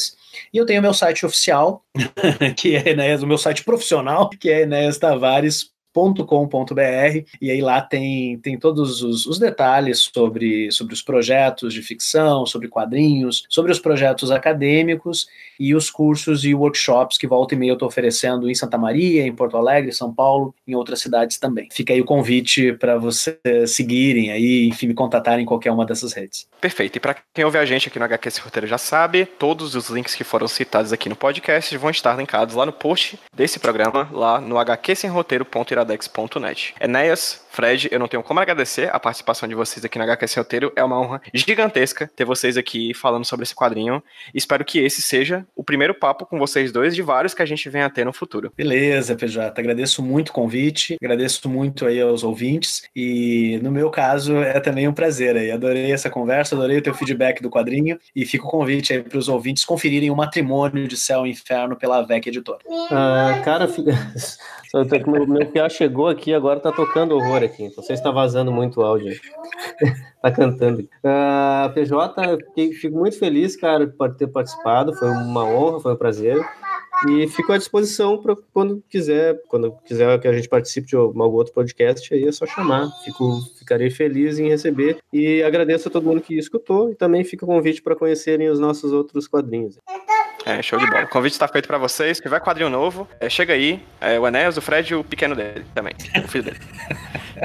E 0.54 0.58
eu 0.58 0.66
tenho 0.66 0.82
meu 0.82 0.94
site 0.94 1.26
oficial, 1.26 1.84
que 2.56 2.76
é 2.76 2.90
Enéas, 2.90 3.24
o 3.24 3.28
meu 3.28 3.38
site 3.38 3.64
profissional, 3.64 4.30
que 4.30 4.50
é 4.50 4.62
Enéas 4.62 5.00
Tavares 5.00 5.72
com.br 5.94 7.26
e 7.42 7.52
aí 7.52 7.62
lá 7.62 7.82
tem, 7.82 8.38
tem 8.40 8.58
todos 8.58 9.02
os, 9.02 9.26
os, 9.26 9.40
detalhes 9.40 10.10
sobre, 10.14 10.72
sobre 10.72 10.94
os 10.94 11.02
projetos 11.02 11.74
de 11.74 11.82
ficção, 11.82 12.46
sobre 12.46 12.68
quadrinhos, 12.68 13.46
sobre 13.50 13.72
os 13.72 13.80
projetos 13.80 14.32
acadêmicos 14.32 15.28
e 15.60 15.76
os 15.76 15.90
cursos 15.90 16.46
e 16.46 16.54
workshops 16.54 17.18
que 17.18 17.28
volta 17.28 17.56
e 17.56 17.58
meia 17.58 17.72
eu 17.72 17.74
estou 17.74 17.88
oferecendo 17.88 18.50
em 18.50 18.56
Santa 18.56 18.78
Maria, 18.78 19.26
em 19.26 19.34
Porto 19.34 19.58
Alegre, 19.58 19.92
São 19.92 20.14
Paulo, 20.14 20.54
em 20.68 20.76
outras 20.76 21.02
cidades 21.02 21.38
também. 21.38 21.68
Fica 21.72 21.94
aí 21.94 22.02
o 22.02 22.06
convite 22.06 22.74
para 22.74 22.98
vocês 22.98 23.38
seguirem 23.68 24.32
aí, 24.32 24.68
enfim, 24.68 24.88
me 24.88 24.94
contatarem 24.94 25.44
em 25.44 25.46
qualquer 25.46 25.72
uma 25.72 25.86
dessas 25.86 26.14
redes. 26.14 26.48
Perfeito. 26.62 26.98
E 26.98 27.00
para 27.00 27.16
quem 27.34 27.46
ouve 27.46 27.58
a 27.58 27.66
gente 27.66 27.88
aqui 27.88 28.00
no 28.00 28.06
HQ 28.06 28.28
Esse 28.28 28.42
Roteiro 28.42 28.68
já 28.68 28.78
sabe, 28.78 29.26
todos 29.26 29.76
os 29.76 29.90
links 29.90 30.16
que 30.16 30.24
foram 30.24 30.48
citados 30.48 30.94
aqui 30.94 31.10
no 31.10 31.16
podcast 31.16 31.76
vão 31.78 31.90
estar 31.90 32.16
linkados 32.18 32.56
lá 32.56 32.66
no 32.66 32.74
post 32.74 33.20
desse 33.34 33.60
programa, 33.60 34.10
lá 34.12 34.40
no 34.40 34.58
hqsemroteiro.iradex.net. 35.86 36.74
Enéas, 36.80 37.42
Fred, 37.60 37.90
eu 37.92 38.00
não 38.00 38.08
tenho 38.08 38.24
como 38.24 38.40
agradecer 38.40 38.90
a 38.90 38.98
participação 38.98 39.46
de 39.46 39.54
vocês 39.54 39.84
aqui 39.84 39.98
no 39.98 40.06
HQ 40.06 40.28
Sem 40.30 40.42
Roteiro. 40.42 40.72
É 40.78 40.82
uma 40.82 40.98
honra 40.98 41.22
gigantesca 41.34 42.10
ter 42.16 42.24
vocês 42.24 42.56
aqui 42.56 42.94
falando 42.94 43.26
sobre 43.26 43.44
esse 43.44 43.54
quadrinho. 43.54 44.02
Espero 44.34 44.64
que 44.64 44.80
esse 44.80 45.02
seja 45.02 45.46
o 45.54 45.62
primeiro 45.62 45.94
papo 45.94 46.26
com 46.26 46.40
vocês 46.40 46.72
dois 46.72 46.96
de 46.96 47.02
vários 47.02 47.34
que 47.34 47.42
a 47.42 47.46
gente 47.46 47.70
venha 47.70 47.88
a 47.88 47.90
ter 47.90 48.06
no 48.06 48.14
futuro. 48.14 48.50
Beleza, 48.56 49.14
PJ. 49.14 49.60
Agradeço 49.60 50.02
muito 50.02 50.30
o 50.30 50.32
convite, 50.32 50.96
agradeço 51.04 51.50
muito 51.50 51.86
aí 51.86 52.00
aos 52.00 52.24
ouvintes 52.24 52.84
e 52.96 53.60
no 53.62 53.72
meu 53.72 53.90
caso 53.90 54.38
é 54.38 54.58
também 54.62 54.88
um 54.88 54.94
prazer 54.94 55.36
aí. 55.36 55.52
Adorei 55.52 55.92
essa 55.92 56.10
conversa, 56.10 56.56
adorei 56.56 56.78
o 56.78 56.82
teu 56.82 56.94
feedback 56.94 57.42
do 57.42 57.50
quadrinho 57.50 58.00
e 58.16 58.26
fica 58.26 58.46
o 58.46 58.50
convite 58.50 58.94
aí 58.94 59.04
para 59.04 59.18
os 59.18 59.28
ouvintes 59.28 59.66
conferirem 59.66 60.10
o 60.10 60.16
Matrimônio 60.16 60.88
de 60.88 60.96
Céu 60.96 61.28
e 61.28 61.32
Inferno 61.32 61.76
pela 61.76 62.04
VEC 62.04 62.28
Editora. 62.28 62.60
Ah, 62.90 63.42
cara, 63.44 63.68
Só 64.72 64.86
que 64.86 65.10
meu, 65.10 65.26
meu 65.26 65.46
PA 65.48 65.68
chegou 65.68 66.08
aqui 66.08 66.32
agora 66.32 66.60
tá 66.60 66.72
tocando 66.72 67.16
horror 67.16 67.44
aqui. 67.44 67.49
Então 67.60 67.84
você 67.84 67.94
está 67.94 68.12
vazando 68.12 68.52
muito 68.52 68.82
áudio. 68.82 69.20
tá 70.22 70.32
cantando. 70.32 70.82
Uh, 70.82 71.74
PJ, 71.74 72.38
fico 72.80 72.98
muito 72.98 73.18
feliz, 73.18 73.56
cara, 73.56 73.88
por 73.88 74.16
ter 74.16 74.28
participado. 74.28 74.94
Foi 74.94 75.10
uma 75.10 75.44
honra, 75.46 75.80
foi 75.80 75.94
um 75.94 75.98
prazer. 75.98 76.44
E 77.08 77.28
fico 77.28 77.54
à 77.54 77.58
disposição 77.58 78.22
para 78.22 78.36
quando 78.54 78.84
quiser, 78.90 79.42
quando 79.48 79.72
quiser 79.86 80.20
que 80.20 80.28
a 80.28 80.34
gente 80.34 80.50
participe 80.50 80.88
de 80.88 80.96
algum 80.98 81.22
outro 81.22 81.54
podcast, 81.54 82.14
aí 82.14 82.28
é 82.28 82.32
só 82.32 82.46
chamar. 82.46 82.90
Fico, 83.06 83.40
ficarei 83.58 83.90
feliz 83.90 84.38
em 84.38 84.50
receber 84.50 84.98
e 85.14 85.42
agradeço 85.42 85.88
a 85.88 85.92
todo 85.92 86.06
mundo 86.06 86.20
que 86.20 86.38
escutou 86.38 86.92
e 86.92 86.96
também 86.96 87.24
fica 87.24 87.46
o 87.46 87.48
convite 87.48 87.82
para 87.82 87.96
conhecerem 87.96 88.50
os 88.50 88.60
nossos 88.60 88.92
outros 88.92 89.28
quadrinhos. 89.28 89.78
É, 90.50 90.64
show 90.64 90.80
de 90.80 90.88
bola. 90.88 91.04
O 91.04 91.08
convite 91.08 91.34
está 91.34 91.48
feito 91.48 91.68
para 91.68 91.78
vocês. 91.78 92.18
Se 92.18 92.24
tiver 92.24 92.40
quadrinho 92.40 92.72
novo, 92.72 93.08
é, 93.20 93.30
chega 93.30 93.54
aí. 93.54 93.86
É, 94.02 94.20
o 94.20 94.28
Enéas, 94.28 94.58
o 94.58 94.62
Fred 94.62 94.92
e 94.92 94.96
o 94.96 95.04
pequeno 95.04 95.36
dele 95.36 95.64
também, 95.76 95.94
o 96.24 96.28
filho 96.28 96.46
dele. 96.46 96.58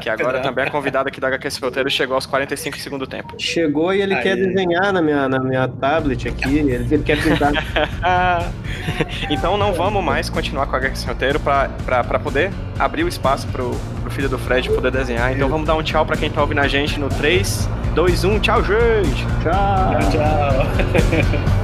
Que 0.01 0.09
agora 0.09 0.41
também 0.41 0.65
é 0.65 0.71
convidado 0.71 1.09
aqui 1.09 1.21
da 1.21 1.29
HQ 1.29 1.49
Roteiro 1.61 1.91
chegou 1.91 2.15
aos 2.15 2.25
45 2.25 2.79
segundos 2.79 3.07
do 3.07 3.11
tempo. 3.11 3.35
Chegou 3.39 3.93
e 3.93 4.01
ele 4.01 4.15
Aí. 4.15 4.23
quer 4.23 4.37
desenhar 4.37 4.93
na 4.93 5.03
minha, 5.03 5.29
na 5.29 5.39
minha 5.39 5.69
tablet 5.69 6.29
aqui, 6.29 6.59
ele, 6.59 6.73
ele 6.73 7.03
quer 7.03 7.23
pintar. 7.23 7.53
então 9.31 9.59
não 9.59 9.73
vamos 9.73 10.03
mais 10.03 10.31
continuar 10.31 10.67
com 10.67 10.75
a 10.75 10.79
HQ 10.79 11.07
Roteiro 11.07 11.39
para 11.39 12.19
poder 12.19 12.51
abrir 12.79 13.05
o 13.05 13.09
espaço 13.09 13.47
pro, 13.49 13.71
pro 14.01 14.11
filho 14.11 14.29
do 14.29 14.39
Fred 14.39 14.71
poder 14.71 14.91
desenhar. 14.91 15.31
Então 15.33 15.49
vamos 15.49 15.67
dar 15.67 15.75
um 15.75 15.83
tchau 15.83 16.07
para 16.07 16.17
quem 16.17 16.31
tá 16.31 16.41
ouvindo 16.41 16.61
a 16.61 16.69
gente 16.69 16.99
no 16.99 17.09
3, 17.09 17.69
2, 17.95 18.25
1. 18.25 18.39
Tchau, 18.41 18.65
gente! 18.65 19.27
Tchau! 19.43 20.01
Tchau, 20.01 20.11
tchau! 20.11 21.55